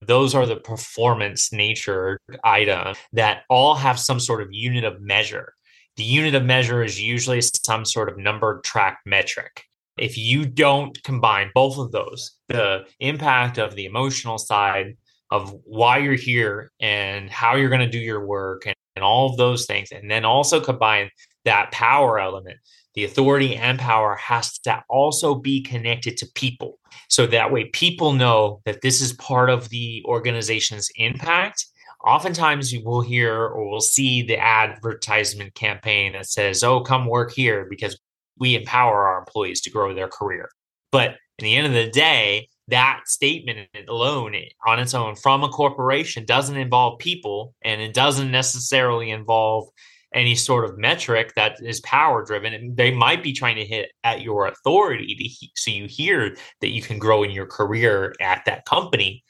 those 0.01 0.36
are 0.36 0.45
the 0.45 0.58
performance 0.58 1.51
nature 1.51 2.20
items 2.43 2.97
that 3.14 3.43
all 3.49 3.76
have 3.76 3.99
some 3.99 4.20
sort 4.20 4.41
of 4.41 4.49
unit 4.51 4.84
of 4.84 5.01
measure. 5.01 5.53
The 5.97 6.03
unit 6.03 6.36
of 6.36 6.43
measure 6.43 6.84
is 6.84 7.01
usually 7.01 7.41
some 7.41 7.86
sort 7.86 8.10
of 8.10 8.18
number 8.18 8.62
track 8.62 8.99
metric. 9.06 9.64
If 9.97 10.18
you 10.18 10.45
don't 10.45 11.01
combine 11.03 11.51
both 11.56 11.78
of 11.78 11.91
those, 11.93 12.32
the 12.49 12.86
impact 12.99 13.58
of 13.58 13.76
the 13.76 13.86
emotional 13.86 14.38
side 14.38 14.97
of 15.32 15.55
why 15.63 15.97
you're 15.97 16.13
here 16.13 16.71
and 16.80 17.30
how 17.30 17.55
you're 17.55 17.69
going 17.69 17.82
to 17.82 17.89
do 17.89 17.99
your 17.99 18.26
work 18.26 18.65
and, 18.65 18.76
and 18.95 19.03
all 19.03 19.30
of 19.30 19.38
those 19.38 19.65
things. 19.65 19.91
And 19.91 20.09
then 20.09 20.26
also 20.26 20.59
combine 20.59 21.09
that 21.45 21.71
power 21.71 22.19
element. 22.19 22.57
The 22.93 23.03
authority 23.03 23.55
and 23.55 23.78
power 23.78 24.15
has 24.15 24.57
to 24.59 24.84
also 24.89 25.36
be 25.36 25.61
connected 25.61 26.15
to 26.17 26.28
people. 26.34 26.80
So 27.09 27.28
that 27.28 27.51
way 27.51 27.65
people 27.65 28.13
know 28.13 28.61
that 28.65 28.82
this 28.82 29.01
is 29.01 29.13
part 29.13 29.49
of 29.49 29.69
the 29.69 30.01
organization's 30.05 30.89
impact. 30.95 31.65
Oftentimes 32.05 32.71
you 32.71 32.84
will 32.86 33.01
hear 33.01 33.36
or 33.36 33.69
will 33.69 33.82
see 33.82 34.21
the 34.21 34.38
advertisement 34.38 35.55
campaign 35.55 36.13
that 36.13 36.28
says, 36.28 36.63
Oh, 36.63 36.82
come 36.82 37.07
work 37.07 37.34
here 37.34 37.67
because 37.69 37.99
we 38.38 38.55
empower 38.55 39.07
our 39.07 39.19
employees 39.19 39.61
to 39.61 39.69
grow 39.69 39.93
their 39.93 40.07
career. 40.07 40.49
But 40.91 41.15
in 41.39 41.45
the 41.45 41.55
end 41.55 41.67
of 41.67 41.73
the 41.73 41.89
day, 41.89 42.47
that 42.68 43.01
statement 43.05 43.68
alone 43.88 44.36
on 44.66 44.80
its 44.80 44.93
own 44.93 45.16
from 45.16 45.43
a 45.43 45.49
corporation 45.49 46.26
doesn't 46.26 46.57
involve 46.57 46.99
people 46.99 47.53
and 47.63 47.82
it 47.82 47.93
doesn't 47.93 48.32
necessarily 48.32 49.11
involve 49.11 49.68
any 50.13 50.36
sort 50.36 50.66
of 50.66 50.78
metric 50.78 51.34
that 51.36 51.57
is 51.61 51.82
power 51.82 52.24
driven. 52.24 52.74
They 52.76 52.91
might 52.91 53.22
be 53.22 53.34
trying 53.34 53.57
to 53.57 53.66
hit 53.66 53.91
at 54.03 54.22
your 54.22 54.47
authority 54.47 55.16
to 55.16 55.24
he- 55.24 55.51
so 55.55 55.72
you 55.72 55.88
hear 55.88 56.36
that 56.61 56.70
you 56.70 56.82
can 56.82 56.97
grow 56.97 57.24
in 57.24 57.32
your 57.32 57.45
career 57.45 58.16
at 58.22 58.43
that 58.45 58.66
company 58.66 59.24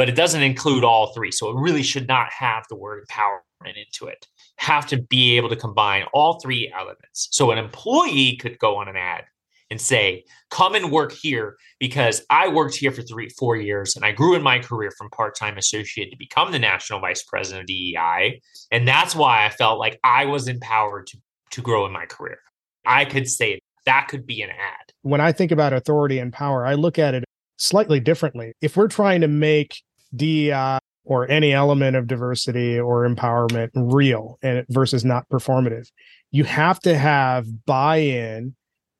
but 0.00 0.08
it 0.08 0.16
doesn't 0.16 0.42
include 0.42 0.82
all 0.82 1.12
three. 1.12 1.30
So 1.30 1.50
it 1.50 1.60
really 1.60 1.82
should 1.82 2.08
not 2.08 2.32
have 2.32 2.64
the 2.70 2.74
word 2.74 3.04
empowerment 3.06 3.74
into 3.76 4.06
it. 4.06 4.26
Have 4.56 4.86
to 4.86 4.96
be 4.96 5.36
able 5.36 5.50
to 5.50 5.56
combine 5.56 6.04
all 6.14 6.40
three 6.40 6.72
elements. 6.74 7.28
So 7.32 7.50
an 7.50 7.58
employee 7.58 8.36
could 8.36 8.58
go 8.58 8.78
on 8.78 8.88
an 8.88 8.96
ad 8.96 9.24
and 9.70 9.80
say, 9.80 10.24
come 10.50 10.74
and 10.74 10.90
work 10.90 11.12
here 11.12 11.56
because 11.78 12.22
I 12.28 12.48
worked 12.48 12.74
here 12.74 12.90
for 12.90 13.02
three, 13.02 13.28
four 13.28 13.56
years 13.56 13.96
and 13.96 14.04
I 14.04 14.12
grew 14.12 14.34
in 14.34 14.42
my 14.42 14.58
career 14.58 14.90
from 14.98 15.10
part 15.10 15.36
time 15.36 15.56
associate 15.56 16.10
to 16.10 16.16
become 16.16 16.52
the 16.52 16.58
national 16.58 17.00
vice 17.00 17.22
president 17.22 17.62
of 17.62 17.66
DEI. 17.66 18.40
And 18.70 18.86
that's 18.86 19.14
why 19.14 19.46
I 19.46 19.50
felt 19.50 19.78
like 19.78 19.98
I 20.02 20.24
was 20.24 20.48
empowered 20.48 21.06
to, 21.08 21.18
to 21.52 21.62
grow 21.62 21.86
in 21.86 21.92
my 21.92 22.06
career. 22.06 22.38
I 22.84 23.04
could 23.04 23.28
say 23.28 23.60
that 23.86 24.08
could 24.08 24.26
be 24.26 24.42
an 24.42 24.50
ad. 24.50 24.92
When 25.02 25.20
I 25.20 25.32
think 25.32 25.52
about 25.52 25.72
authority 25.72 26.18
and 26.18 26.32
power, 26.32 26.66
I 26.66 26.74
look 26.74 26.98
at 26.98 27.14
it 27.14 27.24
slightly 27.56 28.00
differently. 28.00 28.52
If 28.60 28.76
we're 28.76 28.88
trying 28.88 29.20
to 29.20 29.28
make 29.28 29.82
DEI 30.14 30.78
or 31.04 31.30
any 31.30 31.52
element 31.52 31.96
of 31.96 32.06
diversity 32.06 32.78
or 32.78 33.08
empowerment 33.08 33.70
real 33.74 34.38
and 34.42 34.64
versus 34.68 35.04
not 35.04 35.28
performative, 35.28 35.88
you 36.30 36.44
have 36.44 36.80
to 36.80 36.96
have 36.96 37.46
buy 37.66 37.96
in 37.96 38.54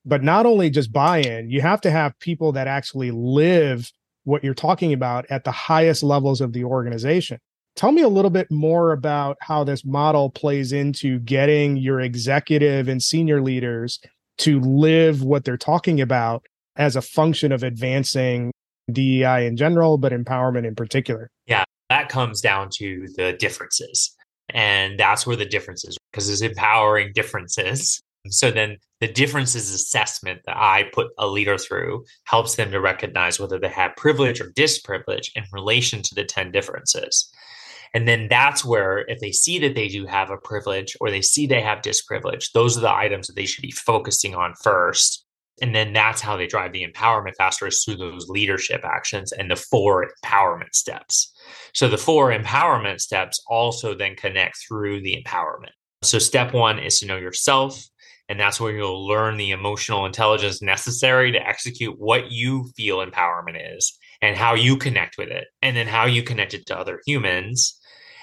but 0.05 0.23
not 0.23 0.45
only 0.45 0.69
just 0.69 0.91
buy-in 0.91 1.49
you 1.49 1.61
have 1.61 1.81
to 1.81 1.91
have 1.91 2.17
people 2.19 2.51
that 2.51 2.67
actually 2.67 3.11
live 3.11 3.91
what 4.23 4.43
you're 4.43 4.53
talking 4.53 4.93
about 4.93 5.25
at 5.29 5.43
the 5.43 5.51
highest 5.51 6.03
levels 6.03 6.41
of 6.41 6.53
the 6.53 6.63
organization 6.63 7.39
tell 7.75 7.91
me 7.91 8.01
a 8.01 8.09
little 8.09 8.31
bit 8.31 8.49
more 8.51 8.91
about 8.91 9.37
how 9.41 9.63
this 9.63 9.85
model 9.85 10.29
plays 10.29 10.71
into 10.71 11.19
getting 11.19 11.77
your 11.77 11.99
executive 11.99 12.87
and 12.87 13.01
senior 13.01 13.41
leaders 13.41 13.99
to 14.37 14.59
live 14.59 15.23
what 15.23 15.45
they're 15.45 15.57
talking 15.57 16.01
about 16.01 16.45
as 16.75 16.95
a 16.95 17.01
function 17.01 17.51
of 17.51 17.63
advancing 17.63 18.51
DEI 18.91 19.45
in 19.45 19.55
general, 19.55 19.97
but 19.97 20.11
empowerment 20.11 20.65
in 20.65 20.75
particular. 20.75 21.29
Yeah, 21.45 21.63
that 21.89 22.09
comes 22.09 22.41
down 22.41 22.69
to 22.73 23.07
the 23.15 23.33
differences. 23.33 24.15
And 24.49 24.99
that's 24.99 25.25
where 25.25 25.37
the 25.37 25.45
differences, 25.45 25.97
because 26.11 26.29
it's 26.29 26.41
empowering 26.41 27.11
differences 27.13 28.01
so 28.29 28.51
then 28.51 28.77
the 29.01 29.07
differences 29.07 29.71
assessment 29.71 30.41
that 30.45 30.55
I 30.55 30.85
put 30.93 31.07
a 31.17 31.27
leader 31.27 31.57
through 31.57 32.05
helps 32.25 32.55
them 32.55 32.71
to 32.71 32.79
recognize 32.79 33.39
whether 33.39 33.59
they 33.59 33.67
have 33.67 33.95
privilege 33.97 34.39
or 34.39 34.51
disprivilege 34.51 35.31
in 35.35 35.43
relation 35.51 36.03
to 36.03 36.15
the 36.15 36.23
10 36.23 36.51
differences. 36.51 37.29
And 37.93 38.07
then 38.07 38.27
that's 38.29 38.63
where, 38.63 38.99
if 39.09 39.19
they 39.19 39.31
see 39.31 39.59
that 39.59 39.75
they 39.75 39.87
do 39.87 40.05
have 40.05 40.29
a 40.29 40.37
privilege 40.37 40.95
or 41.01 41.09
they 41.09 41.21
see 41.21 41.45
they 41.45 41.61
have 41.61 41.81
disprivilege, 41.81 42.51
those 42.53 42.77
are 42.77 42.81
the 42.81 42.93
items 42.93 43.27
that 43.27 43.35
they 43.35 43.45
should 43.45 43.63
be 43.63 43.71
focusing 43.71 44.35
on 44.35 44.53
first. 44.63 45.25
And 45.61 45.75
then 45.75 45.93
that's 45.93 46.21
how 46.21 46.37
they 46.37 46.47
drive 46.47 46.71
the 46.71 46.87
empowerment 46.87 47.35
faster 47.37 47.67
is 47.67 47.83
through 47.83 47.97
those 47.97 48.29
leadership 48.29 48.81
actions 48.85 49.31
and 49.31 49.49
the 49.49 49.55
four 49.55 50.07
empowerment 50.23 50.73
steps. 50.73 51.33
So 51.73 51.87
the 51.87 51.97
four 51.97 52.31
empowerment 52.31 53.01
steps 53.01 53.43
also 53.47 53.93
then 53.93 54.15
connect 54.15 54.57
through 54.67 55.01
the 55.01 55.21
empowerment. 55.21 55.71
So 56.03 56.17
step 56.17 56.53
one 56.53 56.79
is 56.79 56.99
to 56.99 57.05
know 57.05 57.17
yourself. 57.17 57.83
And 58.31 58.39
that's 58.39 58.61
where 58.61 58.71
you'll 58.71 59.05
learn 59.05 59.35
the 59.35 59.51
emotional 59.51 60.05
intelligence 60.05 60.61
necessary 60.61 61.33
to 61.33 61.45
execute 61.45 61.99
what 61.99 62.31
you 62.31 62.69
feel 62.77 63.05
empowerment 63.05 63.75
is 63.75 63.99
and 64.21 64.37
how 64.37 64.53
you 64.53 64.77
connect 64.77 65.17
with 65.17 65.27
it, 65.27 65.47
and 65.61 65.75
then 65.75 65.85
how 65.85 66.05
you 66.05 66.23
connect 66.23 66.53
it 66.53 66.65
to 66.67 66.79
other 66.79 67.01
humans. 67.05 67.77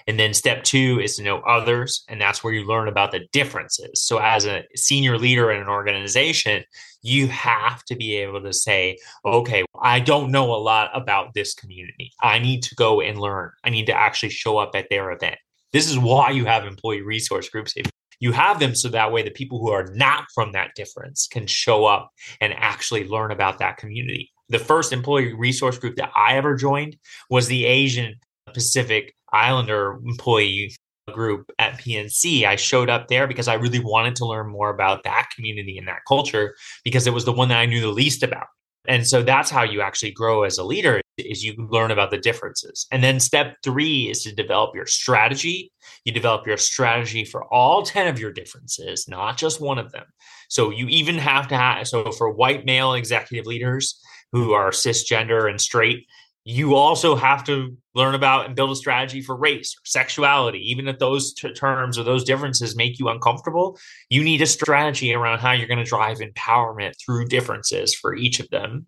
And 0.06 0.18
then 0.18 0.32
step 0.32 0.64
two 0.64 0.98
is 0.98 1.16
to 1.16 1.22
know 1.22 1.40
others. 1.40 2.06
And 2.08 2.18
that's 2.18 2.42
where 2.42 2.54
you 2.54 2.66
learn 2.66 2.88
about 2.88 3.12
the 3.12 3.26
differences. 3.32 4.02
So, 4.02 4.16
as 4.16 4.46
a 4.46 4.64
senior 4.74 5.18
leader 5.18 5.50
in 5.50 5.60
an 5.60 5.68
organization, 5.68 6.64
you 7.02 7.26
have 7.26 7.84
to 7.84 7.94
be 7.94 8.16
able 8.16 8.40
to 8.40 8.54
say, 8.54 8.96
okay, 9.26 9.62
I 9.82 10.00
don't 10.00 10.30
know 10.30 10.54
a 10.54 10.56
lot 10.56 10.90
about 10.94 11.34
this 11.34 11.52
community. 11.52 12.12
I 12.22 12.38
need 12.38 12.62
to 12.62 12.74
go 12.76 13.02
and 13.02 13.20
learn. 13.20 13.50
I 13.62 13.68
need 13.68 13.84
to 13.88 13.94
actually 13.94 14.30
show 14.30 14.56
up 14.56 14.70
at 14.74 14.86
their 14.88 15.10
event. 15.10 15.36
This 15.74 15.90
is 15.90 15.98
why 15.98 16.30
you 16.30 16.46
have 16.46 16.64
employee 16.64 17.02
resource 17.02 17.50
groups. 17.50 17.74
If 17.76 17.90
you 18.20 18.32
have 18.32 18.58
them 18.58 18.74
so 18.74 18.88
that 18.88 19.12
way 19.12 19.22
the 19.22 19.30
people 19.30 19.58
who 19.58 19.70
are 19.70 19.86
not 19.94 20.24
from 20.34 20.52
that 20.52 20.74
difference 20.74 21.26
can 21.26 21.46
show 21.46 21.84
up 21.84 22.10
and 22.40 22.52
actually 22.54 23.06
learn 23.06 23.30
about 23.30 23.58
that 23.58 23.76
community. 23.76 24.30
The 24.48 24.58
first 24.58 24.92
employee 24.92 25.34
resource 25.34 25.78
group 25.78 25.96
that 25.96 26.10
I 26.16 26.36
ever 26.36 26.54
joined 26.54 26.96
was 27.30 27.48
the 27.48 27.66
Asian 27.66 28.14
Pacific 28.52 29.14
Islander 29.32 29.98
employee 30.04 30.74
group 31.12 31.50
at 31.58 31.78
PNC. 31.78 32.44
I 32.44 32.56
showed 32.56 32.90
up 32.90 33.08
there 33.08 33.26
because 33.26 33.48
I 33.48 33.54
really 33.54 33.80
wanted 33.80 34.16
to 34.16 34.26
learn 34.26 34.48
more 34.50 34.70
about 34.70 35.04
that 35.04 35.28
community 35.34 35.78
and 35.78 35.88
that 35.88 36.00
culture 36.06 36.54
because 36.84 37.06
it 37.06 37.14
was 37.14 37.24
the 37.24 37.32
one 37.32 37.48
that 37.48 37.58
I 37.58 37.66
knew 37.66 37.80
the 37.80 37.88
least 37.88 38.22
about. 38.22 38.46
And 38.86 39.06
so 39.06 39.22
that's 39.22 39.50
how 39.50 39.62
you 39.62 39.80
actually 39.80 40.12
grow 40.12 40.44
as 40.44 40.58
a 40.58 40.64
leader 40.64 41.00
is 41.18 41.44
you 41.44 41.54
learn 41.70 41.90
about 41.90 42.10
the 42.10 42.18
differences. 42.18 42.86
And 42.90 43.02
then 43.02 43.20
step 43.20 43.56
3 43.62 44.10
is 44.10 44.22
to 44.24 44.34
develop 44.34 44.74
your 44.74 44.86
strategy. 44.86 45.72
You 46.04 46.12
develop 46.12 46.46
your 46.46 46.56
strategy 46.56 47.24
for 47.24 47.44
all 47.52 47.82
10 47.82 48.08
of 48.08 48.18
your 48.18 48.32
differences, 48.32 49.08
not 49.08 49.36
just 49.36 49.60
one 49.60 49.78
of 49.78 49.92
them. 49.92 50.04
So 50.48 50.70
you 50.70 50.86
even 50.88 51.18
have 51.18 51.48
to 51.48 51.56
have 51.56 51.86
so 51.88 52.10
for 52.12 52.30
white 52.30 52.64
male 52.64 52.94
executive 52.94 53.46
leaders 53.46 54.00
who 54.32 54.52
are 54.52 54.70
cisgender 54.70 55.48
and 55.48 55.60
straight, 55.60 56.06
you 56.44 56.76
also 56.76 57.14
have 57.14 57.44
to 57.44 57.76
learn 57.94 58.14
about 58.14 58.46
and 58.46 58.56
build 58.56 58.70
a 58.70 58.76
strategy 58.76 59.20
for 59.20 59.36
race 59.36 59.76
or 59.76 59.84
sexuality 59.84 60.58
even 60.70 60.88
if 60.88 60.98
those 60.98 61.34
t- 61.34 61.52
terms 61.52 61.98
or 61.98 62.04
those 62.04 62.24
differences 62.24 62.74
make 62.74 62.98
you 62.98 63.08
uncomfortable 63.08 63.78
you 64.08 64.24
need 64.24 64.40
a 64.40 64.46
strategy 64.46 65.12
around 65.12 65.40
how 65.40 65.52
you're 65.52 65.68
going 65.68 65.78
to 65.78 65.84
drive 65.84 66.18
empowerment 66.18 66.94
through 66.98 67.26
differences 67.26 67.94
for 67.94 68.14
each 68.14 68.40
of 68.40 68.48
them 68.48 68.86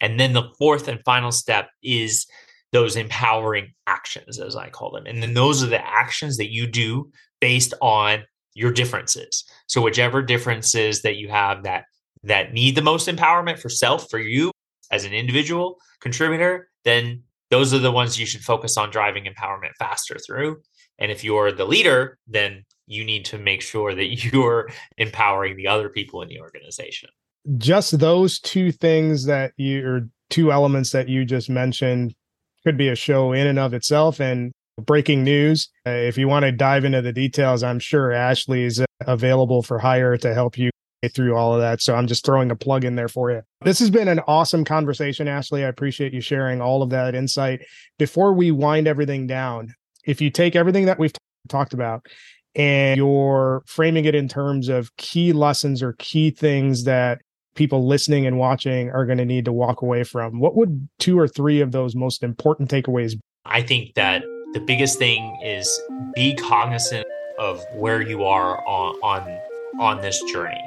and 0.00 0.18
then 0.18 0.32
the 0.32 0.50
fourth 0.58 0.88
and 0.88 1.00
final 1.04 1.32
step 1.32 1.68
is 1.82 2.26
those 2.72 2.96
empowering 2.96 3.72
actions 3.86 4.38
as 4.38 4.56
i 4.56 4.68
call 4.68 4.90
them 4.90 5.06
and 5.06 5.22
then 5.22 5.34
those 5.34 5.62
are 5.62 5.68
the 5.68 5.86
actions 5.86 6.36
that 6.36 6.52
you 6.52 6.66
do 6.66 7.10
based 7.40 7.74
on 7.80 8.22
your 8.54 8.72
differences 8.72 9.44
so 9.66 9.80
whichever 9.80 10.22
differences 10.22 11.02
that 11.02 11.16
you 11.16 11.28
have 11.28 11.62
that 11.62 11.84
that 12.22 12.52
need 12.52 12.74
the 12.74 12.82
most 12.82 13.08
empowerment 13.08 13.58
for 13.58 13.68
self 13.68 14.10
for 14.10 14.18
you 14.18 14.50
as 14.90 15.04
an 15.04 15.12
individual 15.12 15.76
contributor 16.00 16.68
then 16.84 17.22
those 17.50 17.72
are 17.72 17.78
the 17.78 17.92
ones 17.92 18.18
you 18.18 18.26
should 18.26 18.42
focus 18.42 18.76
on 18.76 18.90
driving 18.90 19.24
empowerment 19.24 19.74
faster 19.78 20.16
through. 20.18 20.60
And 20.98 21.10
if 21.10 21.24
you're 21.24 21.52
the 21.52 21.64
leader, 21.64 22.18
then 22.26 22.64
you 22.86 23.04
need 23.04 23.24
to 23.26 23.38
make 23.38 23.62
sure 23.62 23.94
that 23.94 24.24
you're 24.24 24.68
empowering 24.96 25.56
the 25.56 25.68
other 25.68 25.88
people 25.88 26.22
in 26.22 26.28
the 26.28 26.40
organization. 26.40 27.08
Just 27.56 27.98
those 27.98 28.38
two 28.40 28.72
things 28.72 29.24
that 29.26 29.52
you 29.56 29.86
or 29.86 30.08
two 30.30 30.52
elements 30.52 30.90
that 30.90 31.08
you 31.08 31.24
just 31.24 31.48
mentioned 31.48 32.14
could 32.64 32.76
be 32.76 32.88
a 32.88 32.94
show 32.94 33.32
in 33.32 33.46
and 33.46 33.58
of 33.58 33.72
itself. 33.72 34.20
And 34.20 34.52
breaking 34.78 35.24
news, 35.24 35.68
uh, 35.86 35.90
if 35.90 36.18
you 36.18 36.28
want 36.28 36.44
to 36.44 36.52
dive 36.52 36.84
into 36.84 37.02
the 37.02 37.12
details, 37.12 37.62
I'm 37.62 37.78
sure 37.78 38.12
Ashley 38.12 38.64
is 38.64 38.84
available 39.06 39.62
for 39.62 39.78
hire 39.78 40.16
to 40.18 40.34
help 40.34 40.58
you 40.58 40.70
through 41.14 41.36
all 41.36 41.54
of 41.54 41.60
that. 41.60 41.80
So 41.80 41.94
I'm 41.94 42.06
just 42.08 42.24
throwing 42.24 42.50
a 42.50 42.56
plug 42.56 42.84
in 42.84 42.96
there 42.96 43.08
for 43.08 43.30
you. 43.30 43.42
This 43.62 43.78
has 43.78 43.90
been 43.90 44.08
an 44.08 44.20
awesome 44.26 44.64
conversation, 44.64 45.28
Ashley. 45.28 45.64
I 45.64 45.68
appreciate 45.68 46.12
you 46.12 46.20
sharing 46.20 46.60
all 46.60 46.82
of 46.82 46.90
that 46.90 47.14
insight. 47.14 47.60
Before 47.98 48.32
we 48.32 48.50
wind 48.50 48.88
everything 48.88 49.26
down, 49.26 49.74
if 50.04 50.20
you 50.20 50.30
take 50.30 50.56
everything 50.56 50.86
that 50.86 50.98
we've 50.98 51.12
t- 51.12 51.18
talked 51.48 51.72
about 51.72 52.06
and 52.54 52.96
you're 52.96 53.62
framing 53.66 54.06
it 54.06 54.14
in 54.14 54.28
terms 54.28 54.68
of 54.68 54.94
key 54.96 55.32
lessons 55.32 55.82
or 55.82 55.92
key 55.94 56.30
things 56.30 56.84
that 56.84 57.20
people 57.58 57.86
listening 57.86 58.24
and 58.24 58.38
watching 58.38 58.88
are 58.90 59.04
going 59.04 59.18
to 59.18 59.24
need 59.24 59.44
to 59.44 59.52
walk 59.52 59.82
away 59.82 60.04
from, 60.04 60.38
what 60.38 60.54
would 60.54 60.88
two 60.98 61.18
or 61.18 61.26
three 61.26 61.60
of 61.60 61.72
those 61.72 61.96
most 61.96 62.22
important 62.22 62.70
takeaways 62.70 63.14
be? 63.14 63.20
I 63.44 63.62
think 63.62 63.94
that 63.94 64.22
the 64.54 64.60
biggest 64.60 64.98
thing 64.98 65.38
is 65.44 65.68
be 66.14 66.34
cognizant 66.36 67.06
of 67.38 67.62
where 67.74 68.00
you 68.00 68.24
are 68.24 68.66
on 68.66 68.94
on 69.02 69.40
on 69.80 70.00
this 70.00 70.22
journey 70.32 70.62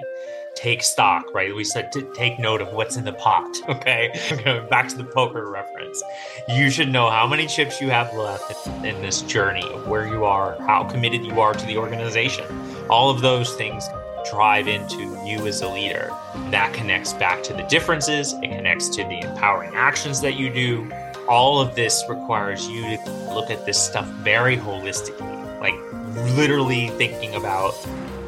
take 0.53 0.83
stock, 0.83 1.25
right? 1.33 1.55
We 1.55 1.63
said 1.63 1.91
to 1.93 2.01
take 2.13 2.37
note 2.37 2.61
of 2.61 2.73
what's 2.73 2.97
in 2.97 3.05
the 3.05 3.13
pot. 3.13 3.57
Okay. 3.71 4.11
Back 4.69 4.89
to 4.89 4.97
the 4.97 5.05
poker 5.05 5.49
reference. 5.49 6.03
You 6.49 6.69
should 6.69 6.89
know 6.89 7.09
how 7.09 7.25
many 7.25 7.47
chips 7.47 7.79
you 7.81 7.89
have 7.89 8.13
left 8.13 8.67
in 8.83 9.01
this 9.01 9.21
journey, 9.21 9.63
where 9.85 10.07
you 10.07 10.25
are, 10.25 10.61
how 10.61 10.83
committed 10.83 11.25
you 11.25 11.39
are 11.39 11.53
to 11.53 11.65
the 11.65 11.77
organization. 11.77 12.45
All 12.89 13.09
of 13.09 13.21
those 13.21 13.55
things 13.55 13.87
drive 14.29 14.67
into 14.67 15.19
you 15.25 15.47
as 15.47 15.61
a 15.61 15.69
leader. 15.69 16.11
That 16.49 16.73
connects 16.73 17.13
back 17.13 17.43
to 17.43 17.53
the 17.53 17.63
differences, 17.63 18.33
it 18.33 18.49
connects 18.49 18.89
to 18.89 19.03
the 19.03 19.19
empowering 19.21 19.75
actions 19.75 20.21
that 20.21 20.35
you 20.35 20.51
do. 20.51 20.91
All 21.27 21.59
of 21.59 21.75
this 21.75 22.03
requires 22.09 22.67
you 22.67 22.97
to 22.97 23.33
look 23.33 23.49
at 23.49 23.65
this 23.65 23.81
stuff 23.81 24.05
very 24.23 24.57
holistically, 24.57 25.59
like 25.59 25.75
literally 26.35 26.89
thinking 26.89 27.35
about 27.35 27.73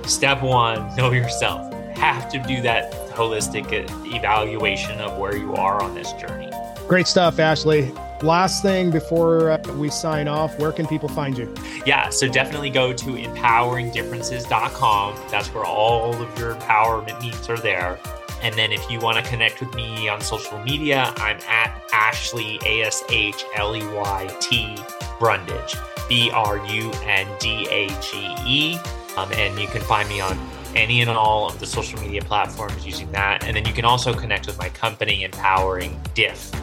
step 0.05 0.41
one, 0.41 0.95
know 0.95 1.11
yourself 1.11 1.73
have 1.95 2.29
to 2.29 2.39
do 2.39 2.61
that 2.61 2.91
holistic 3.11 3.65
evaluation 4.13 4.99
of 4.99 5.17
where 5.17 5.35
you 5.35 5.55
are 5.55 5.81
on 5.81 5.95
this 5.95 6.11
journey. 6.13 6.51
Great 6.87 7.07
stuff, 7.07 7.39
Ashley. 7.39 7.93
Last 8.23 8.61
thing 8.61 8.89
before 8.89 9.51
uh, 9.51 9.61
we 9.75 9.89
sign 9.89 10.29
off, 10.29 10.57
where 10.57 10.71
can 10.71 10.87
people 10.87 11.09
find 11.09 11.37
you? 11.37 11.53
Yeah, 11.85 12.07
so 12.07 12.29
definitely 12.29 12.69
go 12.69 12.93
to 12.93 13.05
empoweringdifferences.com. 13.05 15.19
That's 15.29 15.53
where 15.53 15.65
all 15.65 16.13
of 16.13 16.39
your 16.39 16.55
empowerment 16.55 17.21
needs 17.21 17.49
are 17.49 17.57
there. 17.57 17.99
And 18.41 18.55
then 18.55 18.71
if 18.71 18.89
you 18.89 18.99
want 18.99 19.17
to 19.17 19.23
connect 19.29 19.59
with 19.59 19.75
me 19.75 20.07
on 20.07 20.21
social 20.21 20.57
media, 20.59 21.13
I'm 21.17 21.35
at 21.49 21.83
Ashley, 21.91 22.59
A 22.65 22.83
S 22.83 23.03
H 23.09 23.43
L 23.55 23.75
E 23.75 23.85
Y 23.85 24.37
T 24.39 24.77
Brundage, 25.19 25.75
B 26.07 26.31
R 26.31 26.65
U 26.65 26.91
N 27.03 27.27
D 27.41 27.67
A 27.69 27.89
G 27.99 28.33
E. 28.47 28.77
Um, 29.17 29.29
and 29.33 29.59
you 29.59 29.67
can 29.67 29.81
find 29.81 30.07
me 30.07 30.21
on 30.21 30.39
any 30.77 31.01
and 31.01 31.09
all 31.09 31.49
of 31.49 31.59
the 31.59 31.65
social 31.65 31.99
media 31.99 32.21
platforms 32.21 32.85
using 32.85 33.11
that. 33.11 33.43
And 33.43 33.57
then 33.57 33.65
you 33.65 33.73
can 33.73 33.83
also 33.83 34.13
connect 34.13 34.47
with 34.47 34.57
my 34.57 34.69
company, 34.69 35.25
Empowering 35.25 35.99
Diff 36.13 36.53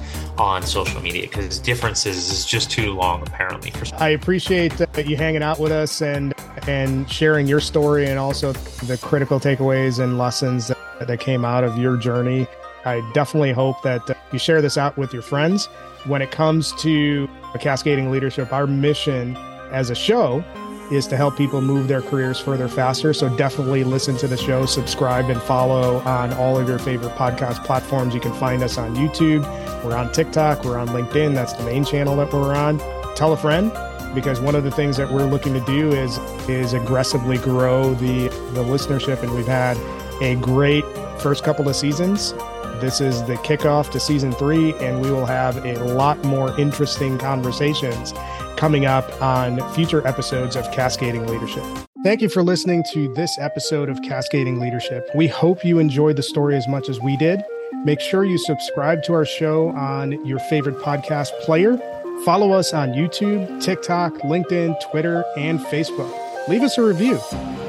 on 0.41 0.63
social 0.63 1.03
media 1.03 1.29
because 1.29 1.59
differences 1.59 2.31
is 2.31 2.47
just 2.47 2.71
too 2.71 2.95
long 2.95 3.21
apparently 3.27 3.71
for 3.71 3.85
I 3.97 4.09
appreciate 4.09 4.73
you 4.97 5.15
hanging 5.15 5.43
out 5.43 5.61
with 5.61 5.71
us 5.71 6.01
and 6.01 6.33
and 6.67 7.11
sharing 7.13 7.47
your 7.47 7.61
story 7.61 8.07
and 8.07 8.19
also 8.19 8.53
the 8.53 8.97
critical 8.97 9.39
takeaways 9.39 10.03
and 10.03 10.17
lessons 10.17 10.69
that, 10.69 11.07
that 11.07 11.21
came 11.21 11.45
out 11.45 11.63
of 11.63 11.77
your 11.77 11.99
journey. 11.99 12.47
I 12.87 13.09
definitely 13.13 13.53
hope 13.53 13.83
that 13.83 14.09
uh, 14.09 14.15
you 14.33 14.39
share 14.39 14.63
this 14.63 14.79
out 14.79 14.97
with 14.97 15.13
your 15.13 15.23
friends. 15.23 15.67
When 16.07 16.23
it 16.23 16.31
comes 16.31 16.73
to 16.81 17.29
cascading 17.61 18.11
leadership, 18.11 18.51
our 18.51 18.67
mission 18.67 19.37
as 19.71 19.91
a 19.91 19.95
show 19.95 20.43
is 20.91 21.07
to 21.07 21.17
help 21.17 21.37
people 21.37 21.61
move 21.61 21.89
their 21.89 22.03
careers 22.03 22.39
further 22.39 22.69
faster. 22.69 23.13
So 23.13 23.29
definitely 23.37 23.85
listen 23.85 24.17
to 24.19 24.29
the 24.29 24.37
show, 24.37 24.67
subscribe, 24.67 25.31
and 25.31 25.41
follow 25.43 25.99
on 26.01 26.33
all 26.35 26.59
of 26.59 26.69
your 26.69 26.79
favorite 26.79 27.15
podcast 27.15 27.65
platforms. 27.65 28.15
You 28.15 28.21
can 28.21 28.35
find 28.35 28.63
us 28.63 28.79
on 28.79 28.95
YouTube. 28.97 29.43
We're 29.85 29.97
on 29.97 30.13
TikTok. 30.13 30.65
We're 30.65 30.79
on 30.79 30.89
LinkedIn. 30.89 31.35
That's 31.35 31.53
the 31.53 31.65
main 31.65 31.85
channel 31.85 32.17
that 32.17 32.33
we're 32.33 32.55
on. 32.55 32.79
Tell 33.15 33.33
a 33.33 33.37
friend 33.37 33.73
because 34.15 34.41
one 34.41 34.55
of 34.55 34.65
the 34.65 34.71
things 34.71 34.97
that 34.97 35.11
we're 35.11 35.27
looking 35.27 35.55
to 35.55 35.61
do 35.61 35.91
is 35.91 36.19
is 36.49 36.73
aggressively 36.73 37.39
grow 37.39 37.95
the 37.95 38.29
the 38.55 38.65
listenership 38.65 39.23
and 39.23 39.33
we've 39.33 39.47
had 39.47 39.77
a 40.21 40.35
great 40.37 40.85
first 41.21 41.45
couple 41.45 41.69
of 41.69 41.77
seasons 41.77 42.35
this 42.81 43.03
is 43.03 43.23
the 43.25 43.35
kickoff 43.35 43.91
to 43.91 44.01
season 44.01 44.33
three, 44.33 44.73
and 44.77 45.03
we 45.03 45.11
will 45.11 45.27
have 45.27 45.63
a 45.67 45.75
lot 45.85 46.25
more 46.25 46.59
interesting 46.59 47.19
conversations 47.19 48.15
coming 48.61 48.85
up 48.85 49.11
on 49.23 49.59
future 49.73 50.07
episodes 50.07 50.55
of 50.55 50.71
Cascading 50.71 51.27
Leadership. 51.27 51.65
Thank 52.05 52.21
you 52.21 52.29
for 52.29 52.43
listening 52.43 52.85
to 52.93 53.13
this 53.15 53.39
episode 53.39 53.89
of 53.89 54.03
Cascading 54.03 54.61
Leadership. 54.61 55.09
We 55.15 55.29
hope 55.29 55.65
you 55.65 55.79
enjoyed 55.79 56.17
the 56.17 56.23
story 56.23 56.57
as 56.57 56.69
much 56.69 56.91
as 56.91 57.01
we 57.01 57.17
did. 57.17 57.43
Make 57.85 58.01
sure 58.01 58.23
you 58.23 58.37
subscribe 58.37 59.03
to 59.05 59.15
our 59.15 59.25
show 59.25 59.71
on 59.71 60.27
your 60.27 60.39
favorite 60.41 60.77
podcast 60.77 61.31
player. 61.41 61.79
Follow 62.27 62.53
us 62.53 62.75
on 62.75 62.91
YouTube, 62.91 63.63
TikTok, 63.63 64.13
LinkedIn, 64.19 64.79
Twitter, 64.91 65.25
and 65.39 65.59
Facebook. 65.59 66.15
Leave 66.47 66.63
us 66.63 66.77
a 66.77 66.83
review. 66.83 67.19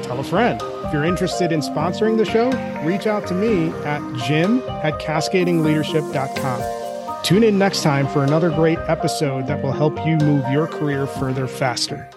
Tell 0.02 0.20
a 0.20 0.24
friend. 0.24 0.60
If 0.84 0.92
you're 0.92 1.04
interested 1.04 1.52
in 1.52 1.60
sponsoring 1.60 2.18
the 2.18 2.26
show, 2.26 2.50
reach 2.84 3.06
out 3.06 3.26
to 3.28 3.34
me 3.34 3.70
at 3.86 4.02
jim 4.26 4.58
at 4.84 5.00
cascadingleadership.com. 5.00 6.81
Tune 7.22 7.44
in 7.44 7.56
next 7.56 7.82
time 7.82 8.08
for 8.08 8.24
another 8.24 8.50
great 8.50 8.78
episode 8.88 9.46
that 9.46 9.62
will 9.62 9.72
help 9.72 9.96
you 10.04 10.16
move 10.16 10.44
your 10.50 10.66
career 10.66 11.06
further 11.06 11.46
faster. 11.46 12.10